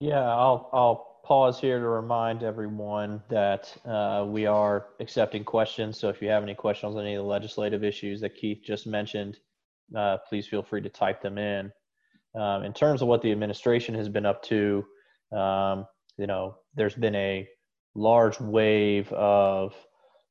Yeah, 0.00 0.22
I'll 0.22 0.70
I'll 0.72 1.20
pause 1.24 1.58
here 1.58 1.78
to 1.78 1.86
remind 1.86 2.42
everyone 2.42 3.22
that 3.30 3.74
uh, 3.86 4.26
we 4.28 4.44
are 4.46 4.88
accepting 5.00 5.44
questions. 5.44 5.98
So 5.98 6.08
if 6.08 6.20
you 6.20 6.28
have 6.28 6.42
any 6.42 6.54
questions 6.54 6.96
on 6.96 7.02
any 7.02 7.14
of 7.14 7.24
the 7.24 7.28
legislative 7.28 7.82
issues 7.82 8.20
that 8.20 8.36
Keith 8.36 8.60
just 8.64 8.86
mentioned, 8.86 9.38
uh, 9.96 10.18
please 10.28 10.46
feel 10.46 10.62
free 10.62 10.82
to 10.82 10.88
type 10.88 11.22
them 11.22 11.38
in. 11.38 11.72
Um, 12.34 12.64
in 12.64 12.72
terms 12.72 13.00
of 13.00 13.08
what 13.08 13.22
the 13.22 13.32
administration 13.32 13.94
has 13.94 14.08
been 14.08 14.26
up 14.26 14.42
to, 14.44 14.84
um, 15.32 15.86
you 16.18 16.26
know, 16.26 16.56
there's 16.74 16.94
been 16.94 17.14
a 17.14 17.48
large 17.94 18.40
wave 18.40 19.12
of 19.12 19.74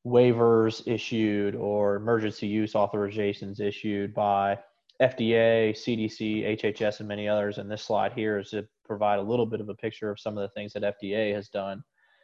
waivers 0.06 0.86
issued 0.86 1.54
or 1.54 1.96
emergency 1.96 2.46
use 2.46 2.74
authorizations 2.74 3.60
issued 3.60 4.14
by 4.14 4.58
FDA, 5.00 5.70
CDC, 5.70 6.60
HHS, 6.60 7.00
and 7.00 7.08
many 7.08 7.28
others. 7.28 7.58
And 7.58 7.70
this 7.70 7.82
slide 7.82 8.12
here 8.12 8.38
is 8.38 8.50
to 8.50 8.66
provide 8.84 9.18
a 9.18 9.22
little 9.22 9.46
bit 9.46 9.60
of 9.60 9.68
a 9.68 9.74
picture 9.74 10.10
of 10.10 10.20
some 10.20 10.36
of 10.36 10.42
the 10.42 10.54
things 10.54 10.72
that 10.74 10.82
FDA 11.00 11.34
has 11.34 11.48
done. 11.48 11.82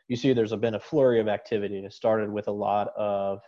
You 0.09 0.17
see, 0.17 0.33
there's 0.33 0.55
been 0.57 0.75
a 0.75 0.81
flurry 0.81 1.21
of 1.21 1.29
activity. 1.29 1.79
It 1.79 1.93
started 1.93 2.31
with 2.31 2.49
a 2.49 2.53
lot 2.53 2.89
of 2.97 3.41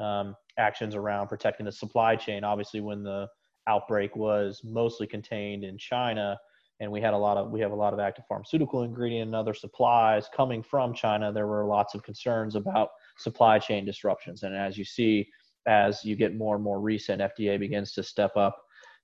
um, 0.00 0.34
actions 0.58 0.94
around 0.94 1.28
protecting 1.28 1.66
the 1.66 1.72
supply 1.72 2.16
chain. 2.16 2.44
Obviously, 2.44 2.80
when 2.80 3.02
the 3.02 3.28
outbreak 3.66 4.14
was 4.16 4.60
mostly 4.64 5.06
contained 5.06 5.64
in 5.64 5.78
China, 5.78 6.38
and 6.80 6.90
we 6.90 7.00
had 7.00 7.14
a 7.14 7.18
lot 7.18 7.36
of 7.36 7.50
we 7.50 7.60
have 7.60 7.72
a 7.72 7.76
lot 7.76 7.92
of 7.92 8.00
active 8.00 8.24
pharmaceutical 8.26 8.82
ingredient 8.82 9.28
and 9.28 9.34
other 9.34 9.54
supplies 9.54 10.28
coming 10.34 10.62
from 10.62 10.94
China. 10.94 11.30
There 11.32 11.46
were 11.46 11.66
lots 11.66 11.94
of 11.94 12.02
concerns 12.02 12.56
about 12.56 12.88
supply 13.18 13.58
chain 13.58 13.84
disruptions, 13.84 14.42
and 14.42 14.56
as 14.56 14.76
you 14.76 14.84
see, 14.84 15.28
as 15.66 16.04
you 16.04 16.16
get 16.16 16.36
more 16.36 16.54
and 16.56 16.64
more 16.64 16.80
recent, 16.80 17.20
FDA 17.20 17.58
begins 17.58 17.92
to 17.92 18.02
step 18.02 18.36
up. 18.36 18.56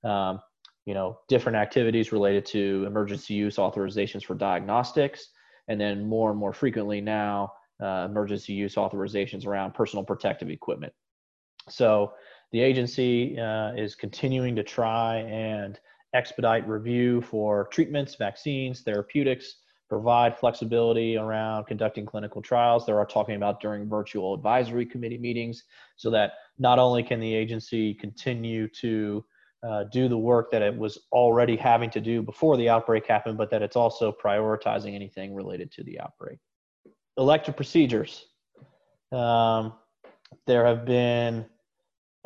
Um, 0.04 0.40
you 0.86 0.94
know, 0.94 1.18
different 1.28 1.56
activities 1.56 2.12
related 2.12 2.46
to 2.46 2.84
emergency 2.86 3.34
use 3.34 3.56
authorizations 3.56 4.24
for 4.24 4.34
diagnostics, 4.34 5.28
and 5.68 5.80
then 5.80 6.08
more 6.08 6.30
and 6.30 6.38
more 6.38 6.52
frequently 6.52 7.00
now, 7.00 7.52
uh, 7.82 8.06
emergency 8.08 8.52
use 8.52 8.76
authorizations 8.76 9.46
around 9.46 9.74
personal 9.74 10.04
protective 10.04 10.48
equipment. 10.48 10.92
So 11.68 12.12
the 12.52 12.60
agency 12.60 13.38
uh, 13.38 13.72
is 13.72 13.96
continuing 13.96 14.54
to 14.56 14.62
try 14.62 15.16
and 15.16 15.78
expedite 16.16 16.66
review 16.66 17.20
for 17.20 17.68
treatments, 17.68 18.14
vaccines, 18.16 18.80
therapeutics, 18.80 19.56
provide 19.88 20.36
flexibility 20.36 21.16
around 21.16 21.64
conducting 21.66 22.04
clinical 22.04 22.42
trials. 22.42 22.84
There 22.84 22.98
are 22.98 23.06
talking 23.06 23.36
about 23.36 23.60
during 23.60 23.88
virtual 23.88 24.34
advisory 24.34 24.86
committee 24.86 25.18
meetings 25.18 25.64
so 25.96 26.10
that 26.10 26.32
not 26.58 26.78
only 26.78 27.02
can 27.02 27.20
the 27.20 27.32
agency 27.32 27.94
continue 27.94 28.66
to 28.80 29.24
uh, 29.62 29.84
do 29.92 30.08
the 30.08 30.18
work 30.18 30.50
that 30.50 30.62
it 30.62 30.76
was 30.76 30.98
already 31.12 31.56
having 31.56 31.90
to 31.90 32.00
do 32.00 32.22
before 32.22 32.56
the 32.56 32.68
outbreak 32.68 33.06
happened, 33.06 33.36
but 33.38 33.50
that 33.50 33.62
it's 33.62 33.76
also 33.76 34.12
prioritizing 34.12 34.94
anything 34.94 35.34
related 35.34 35.70
to 35.72 35.84
the 35.84 36.00
outbreak. 36.00 36.38
Elective 37.16 37.56
procedures. 37.56 38.26
Um, 39.12 39.74
there 40.46 40.64
have 40.66 40.84
been 40.84 41.46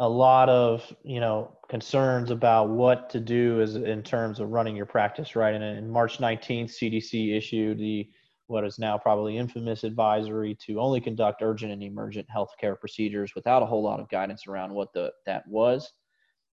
a 0.01 0.09
lot 0.09 0.49
of 0.49 0.83
you 1.05 1.21
know 1.21 1.53
concerns 1.69 2.31
about 2.31 2.71
what 2.71 3.11
to 3.11 3.21
do 3.21 3.61
as 3.61 3.77
in 3.77 4.03
terms 4.03 4.41
of 4.41 4.49
running 4.49 4.75
your 4.75 4.87
practice 4.87 5.37
right? 5.37 5.55
And 5.55 5.63
in 5.63 5.89
march 5.89 6.19
19th 6.19 6.71
cdc 6.71 7.37
issued 7.37 7.79
the 7.79 8.09
what 8.47 8.65
is 8.65 8.81
now 8.81 8.99
probably 8.99 9.37
infamous 9.37 9.85
advisory 9.85 10.57
to 10.67 10.81
only 10.81 11.01
conduct 11.01 11.43
urgent 11.43 11.71
and 11.71 11.83
emergent 11.83 12.27
healthcare 12.35 12.79
procedures 12.81 13.33
without 13.37 13.63
a 13.63 13.67
whole 13.67 13.83
lot 13.83 14.01
of 14.01 14.09
guidance 14.09 14.49
around 14.49 14.75
what 14.75 14.93
the 14.93 15.13
that 15.25 15.47
was. 15.47 15.93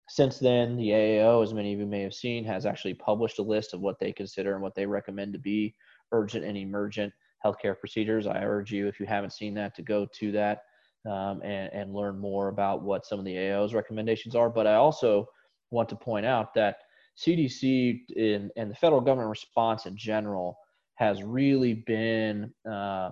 Since 0.07 0.38
then 0.38 0.77
the 0.77 0.89
aao 0.89 1.41
as 1.41 1.53
many 1.53 1.73
of 1.73 1.79
you 1.79 1.88
may 1.88 2.01
have 2.01 2.13
seen 2.13 2.45
has 2.45 2.67
actually 2.67 2.93
published 2.93 3.39
a 3.39 3.43
list 3.43 3.73
of 3.73 3.79
what 3.79 3.97
they 3.97 4.12
consider 4.12 4.53
and 4.53 4.62
what 4.62 4.75
they 4.75 4.86
recommend 4.86 5.33
to 5.33 5.39
be 5.39 5.73
urgent 6.12 6.45
and 6.45 6.55
emergent 6.55 7.12
healthcare 7.43 7.79
procedures. 7.79 8.27
I 8.27 8.43
urge 8.43 8.71
you 8.71 8.88
if 8.88 8.99
you 8.99 9.05
haven't 9.05 9.33
seen 9.33 9.53
that 9.55 9.73
to 9.75 9.81
go 9.81 10.05
to 10.19 10.31
that 10.33 10.63
um, 11.07 11.41
and, 11.41 11.71
and 11.73 11.93
learn 11.93 12.19
more 12.19 12.49
about 12.49 12.83
what 12.83 13.05
some 13.05 13.19
of 13.19 13.25
the 13.25 13.37
AO's 13.37 13.73
recommendations 13.73 14.35
are. 14.35 14.49
But 14.49 14.67
I 14.67 14.75
also 14.75 15.27
want 15.71 15.89
to 15.89 15.95
point 15.95 16.25
out 16.25 16.53
that 16.55 16.77
CDC 17.17 18.09
in, 18.15 18.49
and 18.55 18.69
the 18.69 18.75
federal 18.75 19.01
government 19.01 19.29
response 19.29 19.85
in 19.85 19.97
general 19.97 20.57
has 20.95 21.23
really 21.23 21.73
been 21.73 22.51
uh, 22.69 23.09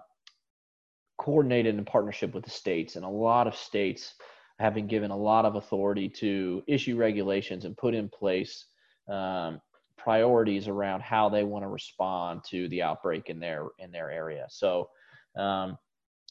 coordinated 1.17 1.75
in 1.77 1.85
partnership 1.85 2.33
with 2.33 2.43
the 2.43 2.49
states, 2.49 2.95
and 2.95 3.05
a 3.05 3.09
lot 3.09 3.47
of 3.47 3.55
states 3.55 4.15
have 4.59 4.73
been 4.73 4.87
given 4.87 5.11
a 5.11 5.17
lot 5.17 5.45
of 5.45 5.55
authority 5.55 6.07
to 6.07 6.63
issue 6.67 6.95
regulations 6.95 7.65
and 7.65 7.75
put 7.77 7.93
in 7.93 8.09
place 8.09 8.65
um, 9.11 9.59
priorities 9.97 10.67
around 10.67 11.01
how 11.01 11.29
they 11.29 11.43
want 11.43 11.63
to 11.63 11.67
respond 11.67 12.41
to 12.49 12.67
the 12.69 12.81
outbreak 12.81 13.29
in 13.29 13.39
their 13.39 13.67
in 13.79 13.91
their 13.91 14.11
area. 14.11 14.45
So 14.49 14.89
um, 15.37 15.77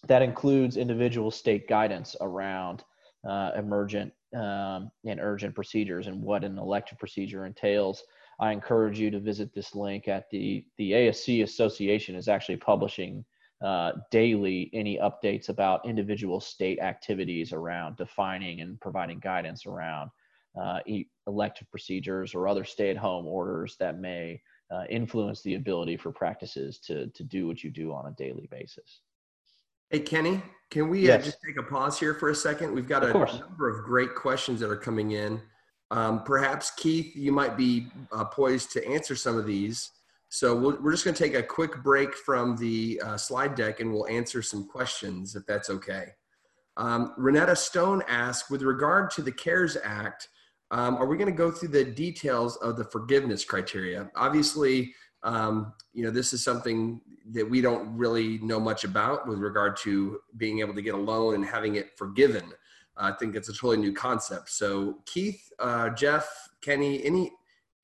that 0.06 0.22
includes 0.22 0.76
individual 0.76 1.30
state 1.30 1.68
guidance 1.68 2.16
around 2.20 2.84
uh, 3.28 3.52
emergent 3.56 4.12
um, 4.34 4.90
and 5.06 5.20
urgent 5.20 5.54
procedures 5.54 6.06
and 6.06 6.20
what 6.20 6.44
an 6.44 6.58
elective 6.58 6.98
procedure 6.98 7.46
entails. 7.46 8.02
I 8.40 8.52
encourage 8.52 8.98
you 8.98 9.10
to 9.10 9.20
visit 9.20 9.54
this 9.54 9.74
link 9.74 10.08
at 10.08 10.28
the 10.30 10.64
the 10.76 10.92
ASC 10.92 11.42
Association 11.42 12.16
is 12.16 12.28
actually 12.28 12.56
publishing 12.56 13.24
uh, 13.64 13.92
daily 14.10 14.70
any 14.74 14.98
updates 14.98 15.48
about 15.48 15.86
individual 15.86 16.40
state 16.40 16.80
activities 16.80 17.52
around 17.52 17.96
defining 17.96 18.60
and 18.60 18.80
providing 18.80 19.20
guidance 19.20 19.66
around 19.66 20.10
uh, 20.60 20.80
elective 21.26 21.70
procedures 21.70 22.34
or 22.34 22.48
other 22.48 22.64
stay-at-home 22.64 23.26
orders 23.26 23.76
that 23.78 23.98
may 23.98 24.40
uh, 24.70 24.84
influence 24.90 25.42
the 25.42 25.54
ability 25.54 25.96
for 25.96 26.10
practices 26.10 26.78
to 26.80 27.06
to 27.08 27.22
do 27.22 27.46
what 27.46 27.62
you 27.62 27.70
do 27.70 27.92
on 27.92 28.06
a 28.06 28.14
daily 28.16 28.48
basis. 28.50 29.00
Hey 29.94 30.00
Kenny, 30.00 30.42
can 30.72 30.88
we 30.88 31.08
uh, 31.08 31.18
just 31.18 31.38
take 31.46 31.56
a 31.56 31.62
pause 31.62 32.00
here 32.00 32.14
for 32.14 32.30
a 32.30 32.34
second? 32.34 32.74
We've 32.74 32.88
got 32.88 33.04
a, 33.04 33.12
number 33.12 33.68
of 33.68 33.84
great 33.84 34.16
questions 34.16 34.58
that 34.58 34.68
are 34.68 34.76
coming 34.76 35.12
in. 35.12 35.40
Um, 35.92 36.24
perhaps 36.24 36.72
Keith, 36.72 37.14
you 37.14 37.30
might 37.30 37.56
be 37.56 37.86
uh, 38.10 38.24
poised 38.24 38.72
to 38.72 38.84
answer 38.84 39.14
some 39.14 39.38
of 39.38 39.46
these. 39.46 39.92
So 40.30 40.52
we 40.52 40.74
we 40.74 40.88
are 40.88 40.90
just 40.90 41.04
going 41.04 41.14
to 41.14 41.22
take 41.22 41.34
a 41.34 41.44
quick 41.44 41.80
break 41.84 42.12
from 42.16 42.56
the 42.56 43.00
uh, 43.04 43.16
slide 43.16 43.54
deck 43.54 43.78
and 43.78 43.92
we'll 43.92 44.08
answer 44.08 44.42
some 44.42 44.66
questions 44.66 45.36
if 45.36 45.46
that's 45.46 45.70
okay. 45.70 46.06
Um, 46.76 47.14
Renetta 47.16 47.56
Stone 47.56 48.02
asked, 48.08 48.50
with 48.50 48.62
regard 48.62 49.10
to 49.10 49.22
the 49.22 49.30
CARES 49.30 49.76
Act, 49.84 50.26
um, 50.72 50.96
are 50.96 51.06
we 51.06 51.16
going 51.16 51.30
to 51.30 51.36
go 51.36 51.52
through 51.52 51.68
the 51.68 51.84
details 51.84 52.56
of 52.56 52.76
the 52.76 52.82
forgiveness 52.82 53.44
criteria? 53.44 54.10
Obviously, 54.16 54.92
um, 55.24 55.72
you 55.92 56.04
know, 56.04 56.10
this 56.10 56.32
is 56.32 56.44
something 56.44 57.00
that 57.32 57.48
we 57.48 57.60
don't 57.60 57.96
really 57.96 58.38
know 58.38 58.60
much 58.60 58.84
about 58.84 59.26
with 59.26 59.38
regard 59.38 59.76
to 59.78 60.20
being 60.36 60.60
able 60.60 60.74
to 60.74 60.82
get 60.82 60.94
a 60.94 60.98
loan 60.98 61.34
and 61.34 61.44
having 61.44 61.76
it 61.76 61.96
forgiven. 61.96 62.52
I 62.96 63.12
think 63.12 63.34
it's 63.34 63.48
a 63.48 63.52
totally 63.52 63.78
new 63.78 63.92
concept. 63.92 64.50
So, 64.50 64.98
Keith, 65.06 65.50
uh, 65.58 65.90
Jeff, 65.90 66.48
Kenny, 66.60 67.04
any 67.04 67.32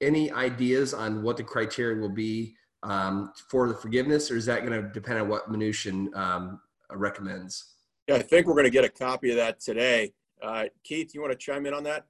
any 0.01 0.31
ideas 0.31 0.95
on 0.95 1.23
what 1.23 1.37
the 1.37 1.43
criteria 1.43 2.01
will 2.01 2.09
be 2.09 2.55
um, 2.83 3.33
for 3.49 3.69
the 3.69 3.75
forgiveness, 3.75 4.31
or 4.31 4.37
is 4.37 4.47
that 4.47 4.65
going 4.65 4.81
to 4.81 4.89
depend 4.89 5.19
on 5.19 5.29
what 5.29 5.51
Mnuchin 5.51 6.15
um, 6.17 6.61
recommends? 6.91 7.75
Yeah, 8.07 8.15
I 8.17 8.23
think 8.23 8.47
we're 8.47 8.55
going 8.55 8.65
to 8.65 8.71
get 8.71 8.85
a 8.85 8.89
copy 8.89 9.31
of 9.31 9.37
that 9.37 9.61
today. 9.61 10.15
Uh, 10.43 10.67
Keith, 10.85 11.15
you 11.15 11.21
want 11.21 11.33
to 11.33 11.39
chime 11.39 11.67
in 11.67 11.75
on 11.75 11.85
that? 11.85 12.07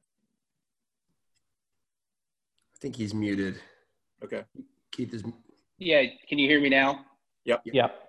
I 2.74 2.78
think 2.80 2.96
he's 2.96 3.12
muted. 3.12 3.60
Okay. 4.22 4.44
Keith 4.92 5.14
is. 5.14 5.22
Yeah. 5.78 6.02
Can 6.28 6.38
you 6.38 6.48
hear 6.48 6.60
me 6.60 6.68
now? 6.68 7.06
Yep. 7.44 7.62
Yep. 7.64 8.08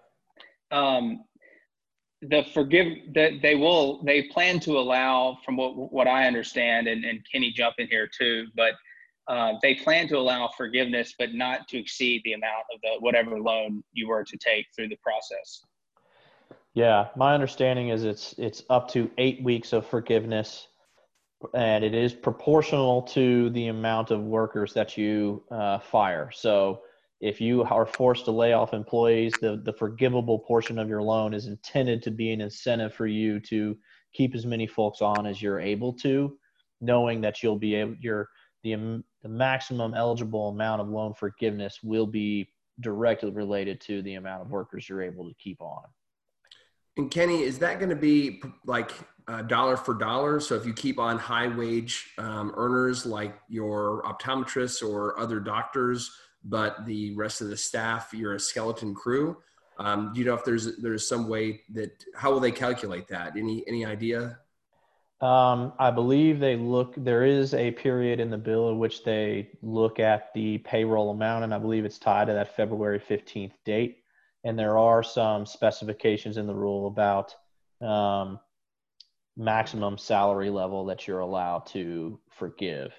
Um, 0.71 1.23
the 2.21 2.43
forgive 2.53 2.87
that 3.15 3.41
they 3.41 3.55
will 3.55 4.03
they 4.03 4.23
plan 4.23 4.59
to 4.59 4.77
allow 4.77 5.37
from 5.43 5.57
what 5.57 5.91
what 5.91 6.07
I 6.07 6.27
understand 6.27 6.87
and, 6.87 7.03
and 7.03 7.19
Kenny 7.31 7.51
jump 7.51 7.75
in 7.79 7.87
here 7.87 8.07
too, 8.07 8.47
but 8.55 8.73
uh, 9.27 9.53
they 9.61 9.75
plan 9.75 10.07
to 10.09 10.17
allow 10.17 10.49
forgiveness, 10.57 11.15
but 11.17 11.33
not 11.33 11.67
to 11.69 11.79
exceed 11.79 12.21
the 12.25 12.33
amount 12.33 12.65
of 12.73 12.81
the 12.81 12.99
whatever 12.99 13.39
loan 13.39 13.83
you 13.93 14.07
were 14.07 14.23
to 14.23 14.37
take 14.37 14.67
through 14.75 14.89
the 14.89 14.97
process. 14.97 15.63
Yeah, 16.73 17.09
my 17.15 17.33
understanding 17.33 17.89
is 17.89 18.03
it's 18.03 18.33
it's 18.37 18.63
up 18.69 18.87
to 18.91 19.09
eight 19.17 19.43
weeks 19.43 19.73
of 19.73 19.85
forgiveness, 19.85 20.67
and 21.53 21.83
it 21.83 21.93
is 21.93 22.13
proportional 22.13 23.01
to 23.03 23.49
the 23.51 23.67
amount 23.67 24.11
of 24.11 24.21
workers 24.21 24.73
that 24.73 24.97
you 24.97 25.43
uh, 25.51 25.79
fire. 25.79 26.29
So 26.33 26.81
if 27.19 27.39
you 27.39 27.63
are 27.63 27.85
forced 27.85 28.25
to 28.25 28.31
lay 28.31 28.53
off 28.53 28.73
employees, 28.73 29.33
the, 29.41 29.61
the 29.63 29.73
forgivable 29.73 30.39
portion 30.39 30.79
of 30.79 30.89
your 30.89 31.03
loan 31.03 31.33
is 31.33 31.45
intended 31.45 32.01
to 32.03 32.11
be 32.11 32.31
an 32.31 32.41
incentive 32.41 32.93
for 32.93 33.07
you 33.07 33.39
to 33.41 33.77
keep 34.13 34.35
as 34.35 34.45
many 34.45 34.67
folks 34.67 35.01
on 35.01 35.25
as 35.25 35.41
you're 35.41 35.59
able 35.59 35.93
to, 35.93 36.37
knowing 36.81 37.21
that 37.21 37.41
you'll 37.41 37.59
be 37.59 37.75
able, 37.75 37.95
your 37.99 38.27
the, 38.63 39.03
the 39.23 39.29
maximum 39.29 39.93
eligible 39.93 40.49
amount 40.49 40.81
of 40.81 40.89
loan 40.89 41.13
forgiveness 41.13 41.79
will 41.83 42.07
be 42.07 42.49
directly 42.79 43.29
related 43.29 43.79
to 43.81 44.01
the 44.01 44.15
amount 44.15 44.41
of 44.41 44.49
workers 44.49 44.89
you're 44.89 45.01
able 45.01 45.27
to 45.27 45.35
keep 45.35 45.61
on. 45.61 45.83
And 46.97 47.09
Kenny, 47.09 47.43
is 47.43 47.59
that 47.59 47.79
going 47.79 47.89
to 47.89 47.95
be 47.95 48.41
like 48.65 48.91
uh, 49.27 49.41
dollar 49.43 49.77
for 49.77 49.93
dollar? 49.93 50.39
So 50.39 50.55
if 50.55 50.65
you 50.65 50.73
keep 50.73 50.99
on 50.99 51.17
high 51.17 51.47
wage 51.47 52.11
um, 52.17 52.53
earners 52.55 53.05
like 53.05 53.39
your 53.49 54.03
optometrists 54.03 54.87
or 54.87 55.19
other 55.19 55.39
doctors, 55.39 56.11
but 56.43 56.85
the 56.85 57.15
rest 57.15 57.41
of 57.41 57.49
the 57.49 57.57
staff, 57.57 58.13
you're 58.13 58.35
a 58.35 58.39
skeleton 58.39 58.95
crew. 58.95 59.37
Um, 59.77 60.11
do 60.13 60.19
you 60.19 60.25
know 60.25 60.33
if 60.33 60.43
there's 60.43 60.77
there's 60.77 61.07
some 61.07 61.27
way 61.27 61.61
that 61.73 62.03
how 62.15 62.31
will 62.31 62.39
they 62.39 62.51
calculate 62.51 63.07
that? 63.07 63.37
Any 63.37 63.63
any 63.67 63.85
idea? 63.85 64.39
Um, 65.21 65.73
I 65.77 65.91
believe 65.91 66.39
they 66.39 66.55
look. 66.55 66.93
There 66.97 67.25
is 67.25 67.53
a 67.53 67.71
period 67.71 68.19
in 68.19 68.29
the 68.29 68.37
bill 68.37 68.69
in 68.69 68.79
which 68.79 69.03
they 69.03 69.49
look 69.61 69.99
at 69.99 70.33
the 70.33 70.57
payroll 70.59 71.11
amount, 71.11 71.43
and 71.43 71.53
I 71.53 71.59
believe 71.59 71.85
it's 71.85 71.99
tied 71.99 72.27
to 72.27 72.33
that 72.33 72.55
February 72.55 72.99
fifteenth 72.99 73.53
date. 73.65 73.99
And 74.43 74.57
there 74.57 74.79
are 74.79 75.03
some 75.03 75.45
specifications 75.45 76.37
in 76.37 76.47
the 76.47 76.55
rule 76.55 76.87
about 76.87 77.35
um, 77.87 78.39
maximum 79.37 79.97
salary 79.97 80.49
level 80.49 80.85
that 80.85 81.07
you're 81.07 81.19
allowed 81.19 81.65
to 81.67 82.19
forgive. 82.29 82.93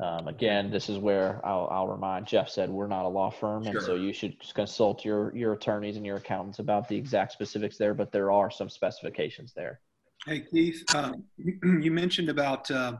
Um, 0.00 0.28
again, 0.28 0.70
this 0.70 0.88
is 0.88 0.98
where 0.98 1.40
I'll, 1.44 1.68
I'll, 1.72 1.88
remind 1.88 2.26
Jeff 2.26 2.48
said 2.48 2.70
we're 2.70 2.86
not 2.86 3.04
a 3.04 3.08
law 3.08 3.30
firm, 3.30 3.66
and 3.66 3.82
so 3.82 3.96
you 3.96 4.12
should 4.12 4.36
consult 4.54 5.04
your 5.04 5.34
your 5.34 5.54
attorneys 5.54 5.96
and 5.96 6.06
your 6.06 6.18
accountants 6.18 6.60
about 6.60 6.88
the 6.88 6.96
exact 6.96 7.32
specifics 7.32 7.78
there. 7.78 7.94
But 7.94 8.12
there 8.12 8.30
are 8.30 8.48
some 8.48 8.68
specifications 8.68 9.52
there. 9.56 9.80
Hey 10.24 10.44
Keith, 10.52 10.84
uh, 10.94 11.14
you 11.80 11.90
mentioned 11.90 12.28
about 12.28 12.70
uh, 12.70 12.98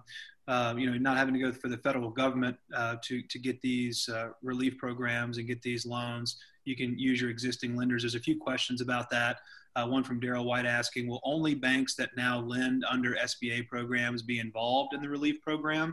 uh, 0.48 0.74
you 0.76 0.90
know 0.90 0.98
not 0.98 1.16
having 1.16 1.34
to 1.34 1.40
go 1.40 1.52
for 1.52 1.68
the 1.68 1.78
federal 1.78 2.10
government 2.10 2.56
uh, 2.74 2.96
to 3.04 3.22
to 3.22 3.38
get 3.38 3.60
these 3.60 4.08
uh, 4.08 4.30
relief 4.42 4.76
programs 4.76 5.38
and 5.38 5.46
get 5.46 5.62
these 5.62 5.86
loans. 5.86 6.36
You 6.64 6.74
can 6.74 6.98
use 6.98 7.20
your 7.20 7.30
existing 7.30 7.76
lenders. 7.76 8.02
There's 8.02 8.16
a 8.16 8.20
few 8.20 8.38
questions 8.38 8.80
about 8.80 9.08
that. 9.10 9.36
Uh, 9.76 9.86
one 9.86 10.02
from 10.02 10.20
Daryl 10.20 10.44
White 10.44 10.66
asking, 10.66 11.06
will 11.06 11.20
only 11.24 11.54
banks 11.54 11.94
that 11.96 12.10
now 12.16 12.40
lend 12.40 12.84
under 12.88 13.14
SBA 13.14 13.68
programs 13.68 14.22
be 14.22 14.40
involved 14.40 14.94
in 14.94 15.00
the 15.00 15.08
relief 15.08 15.40
program? 15.40 15.92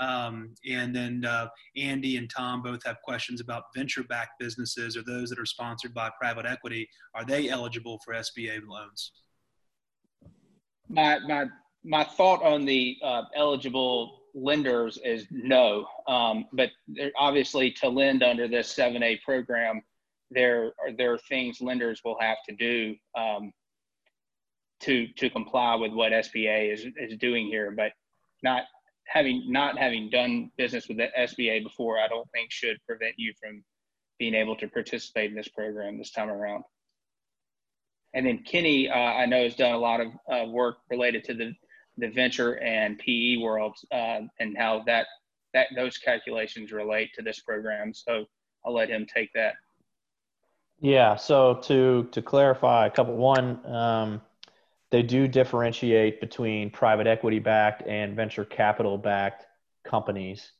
Um, 0.00 0.54
and 0.68 0.96
then 0.96 1.24
uh, 1.26 1.48
Andy 1.76 2.16
and 2.16 2.28
Tom 2.28 2.62
both 2.62 2.82
have 2.84 2.96
questions 3.04 3.40
about 3.40 3.64
venture 3.76 4.02
backed 4.02 4.38
businesses 4.40 4.96
or 4.96 5.02
those 5.02 5.28
that 5.28 5.38
are 5.38 5.46
sponsored 5.46 5.92
by 5.92 6.10
private 6.18 6.46
equity. 6.46 6.88
Are 7.14 7.24
they 7.24 7.50
eligible 7.50 8.00
for 8.04 8.14
SBA 8.14 8.66
loans? 8.66 9.12
My, 10.88 11.18
my, 11.20 11.46
my 11.84 12.02
thought 12.02 12.42
on 12.42 12.64
the 12.64 12.96
uh, 13.04 13.22
eligible 13.36 14.22
lenders 14.34 14.98
is 15.04 15.26
no. 15.30 15.86
Um, 16.08 16.46
but 16.52 16.70
obviously, 17.18 17.70
to 17.72 17.88
lend 17.88 18.22
under 18.22 18.48
this 18.48 18.74
7A 18.74 19.20
program, 19.22 19.82
there 20.30 20.72
are, 20.84 20.92
there 20.96 21.12
are 21.12 21.18
things 21.18 21.60
lenders 21.60 22.00
will 22.04 22.18
have 22.20 22.38
to 22.48 22.54
do 22.54 22.96
um, 23.16 23.52
to, 24.80 25.06
to 25.16 25.30
comply 25.30 25.74
with 25.74 25.92
what 25.92 26.12
SBA 26.12 26.72
is, 26.72 26.86
is 26.96 27.18
doing 27.18 27.46
here, 27.46 27.70
but 27.70 27.92
not 28.42 28.64
having 29.10 29.50
not 29.50 29.76
having 29.76 30.08
done 30.08 30.50
business 30.56 30.86
with 30.88 30.96
the 30.96 31.08
SBA 31.18 31.64
before, 31.64 31.98
I 31.98 32.06
don't 32.06 32.30
think 32.30 32.50
should 32.50 32.78
prevent 32.86 33.14
you 33.16 33.32
from 33.40 33.64
being 34.18 34.34
able 34.34 34.54
to 34.56 34.68
participate 34.68 35.30
in 35.30 35.36
this 35.36 35.48
program 35.48 35.98
this 35.98 36.12
time 36.12 36.30
around. 36.30 36.62
And 38.14 38.26
then 38.26 38.38
Kenny, 38.44 38.88
uh, 38.88 38.94
I 38.94 39.26
know 39.26 39.42
has 39.42 39.56
done 39.56 39.72
a 39.72 39.78
lot 39.78 40.00
of 40.00 40.08
uh, 40.30 40.46
work 40.48 40.78
related 40.90 41.24
to 41.24 41.34
the 41.34 41.52
the 41.98 42.08
venture 42.08 42.58
and 42.60 42.98
PE 42.98 43.38
worlds 43.38 43.84
uh, 43.92 44.20
and 44.38 44.56
how 44.56 44.82
that 44.86 45.06
that 45.54 45.66
those 45.74 45.98
calculations 45.98 46.70
relate 46.70 47.10
to 47.14 47.22
this 47.22 47.40
program. 47.40 47.92
So 47.92 48.24
I'll 48.64 48.74
let 48.74 48.88
him 48.88 49.06
take 49.12 49.32
that. 49.34 49.54
Yeah. 50.80 51.16
So 51.16 51.54
to 51.64 52.08
to 52.12 52.22
clarify 52.22 52.86
a 52.86 52.90
couple, 52.90 53.16
one. 53.16 53.64
Um, 53.66 54.22
they 54.90 55.02
do 55.02 55.28
differentiate 55.28 56.20
between 56.20 56.70
private 56.70 57.06
equity 57.06 57.38
backed 57.38 57.86
and 57.86 58.16
venture 58.16 58.44
capital 58.44 58.98
backed 58.98 59.46
companies. 59.84 60.52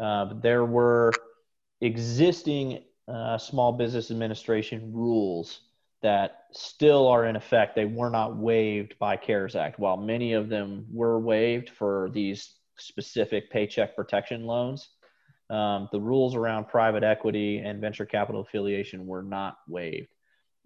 Uh, 0.00 0.34
there 0.42 0.64
were 0.64 1.12
existing 1.80 2.82
uh, 3.06 3.38
small 3.38 3.72
business 3.72 4.10
administration 4.10 4.92
rules 4.92 5.60
that 6.02 6.44
still 6.52 7.06
are 7.06 7.26
in 7.26 7.36
effect. 7.36 7.76
They 7.76 7.84
were 7.84 8.10
not 8.10 8.36
waived 8.36 8.98
by 8.98 9.16
CARES 9.16 9.54
Act. 9.54 9.78
While 9.78 9.96
many 9.96 10.32
of 10.32 10.48
them 10.48 10.86
were 10.92 11.20
waived 11.20 11.70
for 11.70 12.10
these 12.12 12.54
specific 12.78 13.50
paycheck 13.50 13.94
protection 13.94 14.44
loans, 14.44 14.88
um, 15.50 15.88
the 15.92 16.00
rules 16.00 16.34
around 16.34 16.68
private 16.68 17.02
equity 17.02 17.58
and 17.58 17.80
venture 17.80 18.06
capital 18.06 18.42
affiliation 18.42 19.06
were 19.06 19.22
not 19.22 19.56
waived. 19.66 20.08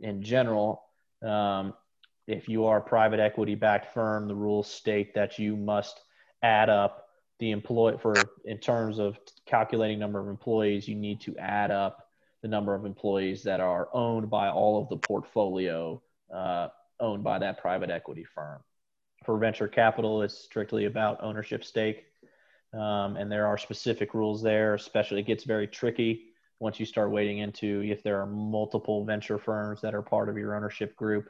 In 0.00 0.22
general, 0.22 0.82
um, 1.22 1.74
if 2.26 2.48
you 2.48 2.66
are 2.66 2.78
a 2.78 2.82
private 2.82 3.20
equity 3.20 3.54
backed 3.54 3.94
firm, 3.94 4.28
the 4.28 4.34
rules 4.34 4.68
state 4.68 5.14
that 5.14 5.38
you 5.38 5.56
must 5.56 6.00
add 6.42 6.68
up 6.68 7.06
the 7.38 7.50
employee 7.50 7.98
for 8.00 8.14
in 8.44 8.58
terms 8.58 8.98
of 8.98 9.18
calculating 9.46 9.98
number 9.98 10.20
of 10.20 10.28
employees, 10.28 10.86
you 10.86 10.94
need 10.94 11.20
to 11.20 11.36
add 11.38 11.70
up 11.70 12.08
the 12.42 12.48
number 12.48 12.74
of 12.74 12.84
employees 12.84 13.42
that 13.44 13.60
are 13.60 13.88
owned 13.92 14.28
by 14.28 14.48
all 14.48 14.80
of 14.80 14.88
the 14.88 14.96
portfolio 14.96 16.00
uh, 16.32 16.68
owned 17.00 17.22
by 17.22 17.38
that 17.38 17.58
private 17.58 17.90
equity 17.90 18.24
firm. 18.24 18.60
For 19.24 19.38
venture 19.38 19.68
capital, 19.68 20.22
it's 20.22 20.38
strictly 20.38 20.86
about 20.86 21.22
ownership 21.22 21.64
stake. 21.64 22.04
Um, 22.74 23.16
and 23.16 23.30
there 23.30 23.46
are 23.46 23.58
specific 23.58 24.14
rules 24.14 24.42
there, 24.42 24.74
especially 24.74 25.20
it 25.20 25.26
gets 25.26 25.44
very 25.44 25.66
tricky 25.66 26.32
once 26.58 26.78
you 26.80 26.86
start 26.86 27.10
wading 27.10 27.38
into 27.38 27.82
if 27.82 28.02
there 28.02 28.20
are 28.20 28.26
multiple 28.26 29.04
venture 29.04 29.38
firms 29.38 29.80
that 29.80 29.94
are 29.94 30.02
part 30.02 30.28
of 30.28 30.38
your 30.38 30.54
ownership 30.54 30.96
group. 30.96 31.28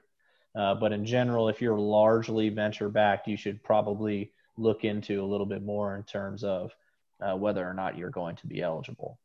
Uh, 0.55 0.75
but 0.75 0.93
in 0.93 1.05
general, 1.05 1.49
if 1.49 1.63
you're 1.63 1.79
largely 1.79 2.49
venture 2.51 2.89
backed, 2.89 3.27
you 3.27 3.37
should 3.37 3.63
probably 3.63 4.31
look 4.57 4.85
into 4.85 5.23
a 5.23 5.27
little 5.27 5.47
bit 5.47 5.63
more 5.63 5.97
in 5.97 6.03
terms 6.03 6.45
of 6.45 6.73
uh, 7.21 7.35
whether 7.35 7.67
or 7.67 7.73
not 7.73 7.97
you're 7.97 8.11
going 8.11 8.37
to 8.37 8.47
be 8.47 8.61
eligible. 8.61 9.19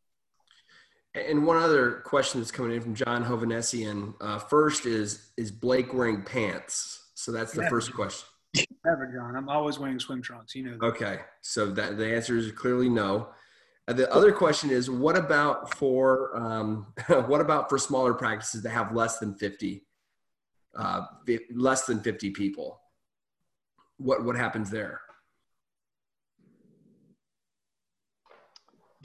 And 1.14 1.46
one 1.46 1.58
other 1.58 2.04
question 2.06 2.40
that's 2.40 2.52
coming 2.52 2.76
in 2.76 2.82
from 2.82 2.96
John 2.96 3.26
Hovanesian. 3.26 4.14
Uh, 4.22 4.40
first 4.40 4.86
is 4.86 5.32
is 5.36 5.52
Blake 5.52 5.94
wearing 5.94 6.22
pants? 6.22 7.08
So 7.16 7.32
that's 7.32 7.54
the 7.54 7.62
Never. 7.62 7.76
first 7.76 7.94
question. 7.94 8.28
Never, 8.88 9.06
John. 9.06 9.36
I'm 9.36 9.50
always 9.50 9.78
wearing 9.78 10.00
swim 10.00 10.22
trunks. 10.22 10.56
You 10.56 10.64
know. 10.64 10.78
That. 10.78 10.86
Okay, 10.86 11.20
so 11.42 11.68
that 11.72 11.98
the 11.98 12.16
answer 12.16 12.38
is 12.38 12.52
clearly 12.54 12.88
no. 12.88 13.30
Uh, 13.86 13.94
the 13.94 14.12
other 14.14 14.32
question 14.32 14.70
is, 14.70 14.90
what 14.90 15.18
about 15.18 15.76
for 15.76 16.38
um, 16.38 16.94
what 17.26 17.42
about 17.42 17.68
for 17.70 17.78
smaller 17.78 18.14
practices 18.14 18.64
that 18.64 18.70
have 18.70 18.94
less 18.94 19.20
than 19.20 19.36
fifty, 19.36 19.86
uh, 20.78 21.02
less 21.54 21.86
than 21.86 22.00
fifty 22.00 22.30
people? 22.30 22.80
What 23.98 24.24
what 24.24 24.38
happens 24.38 24.70
there? 24.70 25.02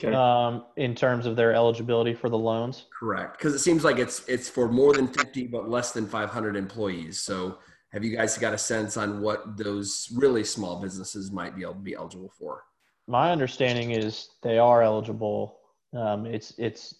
Okay. 0.01 0.15
Um, 0.15 0.65
in 0.77 0.95
terms 0.95 1.25
of 1.25 1.35
their 1.35 1.53
eligibility 1.53 2.13
for 2.13 2.29
the 2.29 2.37
loans, 2.37 2.85
Correct, 2.97 3.37
because 3.37 3.53
it 3.53 3.59
seems 3.59 3.83
like 3.83 3.99
it's 3.99 4.27
it's 4.29 4.49
for 4.49 4.69
more 4.69 4.93
than 4.93 5.07
fifty 5.07 5.45
but 5.45 5.69
less 5.69 5.91
than 5.91 6.07
five 6.07 6.29
hundred 6.29 6.55
employees. 6.55 7.19
So, 7.19 7.59
have 7.93 8.03
you 8.03 8.15
guys 8.15 8.37
got 8.37 8.53
a 8.53 8.57
sense 8.57 8.97
on 8.97 9.21
what 9.21 9.57
those 9.57 10.11
really 10.15 10.43
small 10.43 10.81
businesses 10.81 11.31
might 11.31 11.55
be 11.55 11.61
able 11.61 11.75
to 11.75 11.79
be 11.79 11.93
eligible 11.93 12.31
for? 12.37 12.63
my 13.07 13.31
understanding 13.31 13.91
is 13.91 14.29
they 14.41 14.57
are 14.57 14.81
eligible. 14.81 15.59
Um, 15.95 16.25
it's 16.25 16.53
it's 16.57 16.95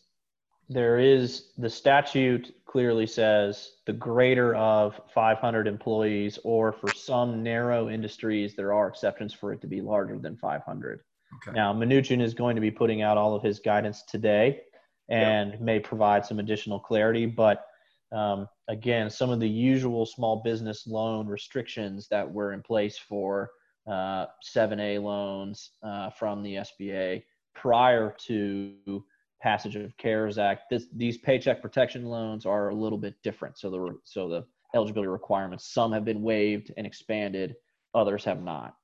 there 0.70 1.00
is 1.00 1.52
the 1.58 1.70
statute 1.70 2.56
clearly 2.66 3.06
says 3.06 3.74
the 3.86 3.94
greater 3.94 4.56
of 4.56 5.00
500 5.14 5.68
employees, 5.68 6.40
or 6.44 6.72
for 6.72 6.92
some 6.94 7.44
narrow 7.44 7.90
industries, 7.90 8.56
there 8.56 8.74
are 8.74 8.88
exceptions 8.88 9.34
for 9.34 9.54
it 9.54 9.62
to 9.62 9.68
be 9.68 9.82
larger 9.82 10.18
than 10.18 10.38
500. 10.38 11.02
Okay. 11.48 11.56
Now, 11.56 11.74
Mnuchin 11.74 12.22
is 12.22 12.34
going 12.34 12.56
to 12.56 12.62
be 12.62 12.72
putting 12.72 13.02
out 13.02 13.18
all 13.18 13.36
of 13.36 13.44
his 13.44 13.60
guidance 13.60 14.04
today 14.08 14.62
and 15.10 15.60
may 15.60 15.80
provide 15.80 16.26
some 16.26 16.40
additional 16.40 16.80
clarity. 16.80 17.26
But 17.26 17.66
um, 18.12 18.48
again, 18.68 19.10
some 19.10 19.30
of 19.30 19.40
the 19.40 19.50
usual 19.50 20.06
small 20.06 20.42
business 20.44 20.88
loan 20.88 21.28
restrictions 21.28 22.08
that 22.10 22.30
were 22.30 22.54
in 22.54 22.62
place 22.62 22.98
for 22.98 23.52
uh, 23.88 24.28
7A 24.56 25.02
loans 25.02 25.72
uh, 25.84 26.10
from 26.10 26.42
the 26.44 26.56
SBA 26.56 27.24
prior 27.56 28.16
to 28.28 29.04
passage 29.42 29.76
of 29.76 29.96
CARES 29.98 30.38
Act, 30.38 30.70
this, 30.70 30.86
these 30.96 31.18
paycheck 31.18 31.62
protection 31.62 32.06
loans 32.06 32.46
are 32.46 32.70
a 32.70 32.76
little 32.76 32.98
bit 32.98 33.16
different. 33.24 33.60
So 33.60 33.70
the 33.70 34.00
so 34.06 34.30
the 34.30 34.46
eligibility 34.74 35.10
requirements, 35.10 35.72
some 35.74 35.92
have 35.92 36.06
been 36.06 36.22
waived 36.22 36.72
and 36.78 36.88
expanded, 36.88 37.56
others 37.94 38.24
have 38.24 38.42
not. 38.42 38.76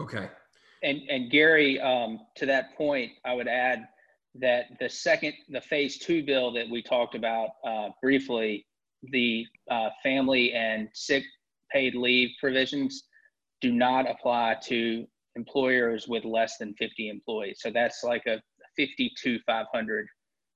Okay. 0.00 0.28
And, 0.82 1.00
and 1.08 1.30
Gary, 1.30 1.78
um, 1.80 2.20
to 2.36 2.46
that 2.46 2.76
point, 2.76 3.12
I 3.24 3.34
would 3.34 3.46
add 3.46 3.86
that 4.34 4.64
the 4.80 4.88
second, 4.88 5.34
the 5.48 5.60
phase 5.60 5.98
two 5.98 6.24
bill 6.24 6.52
that 6.52 6.68
we 6.68 6.82
talked 6.82 7.14
about 7.14 7.50
uh, 7.64 7.90
briefly, 8.00 8.66
the 9.10 9.46
uh, 9.70 9.90
family 10.02 10.52
and 10.52 10.88
sick 10.92 11.24
paid 11.70 11.94
leave 11.94 12.30
provisions 12.40 13.04
do 13.60 13.72
not 13.72 14.10
apply 14.10 14.56
to 14.64 15.06
employers 15.36 16.08
with 16.08 16.24
less 16.24 16.58
than 16.58 16.74
50 16.74 17.08
employees. 17.08 17.58
So 17.60 17.70
that's 17.70 18.02
like 18.04 18.26
a 18.26 18.40
50 18.76 19.12
to 19.22 19.38
500 19.46 20.06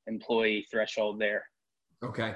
employee 0.07 0.67
threshold 0.71 1.21
there. 1.21 1.45
Okay. 2.03 2.35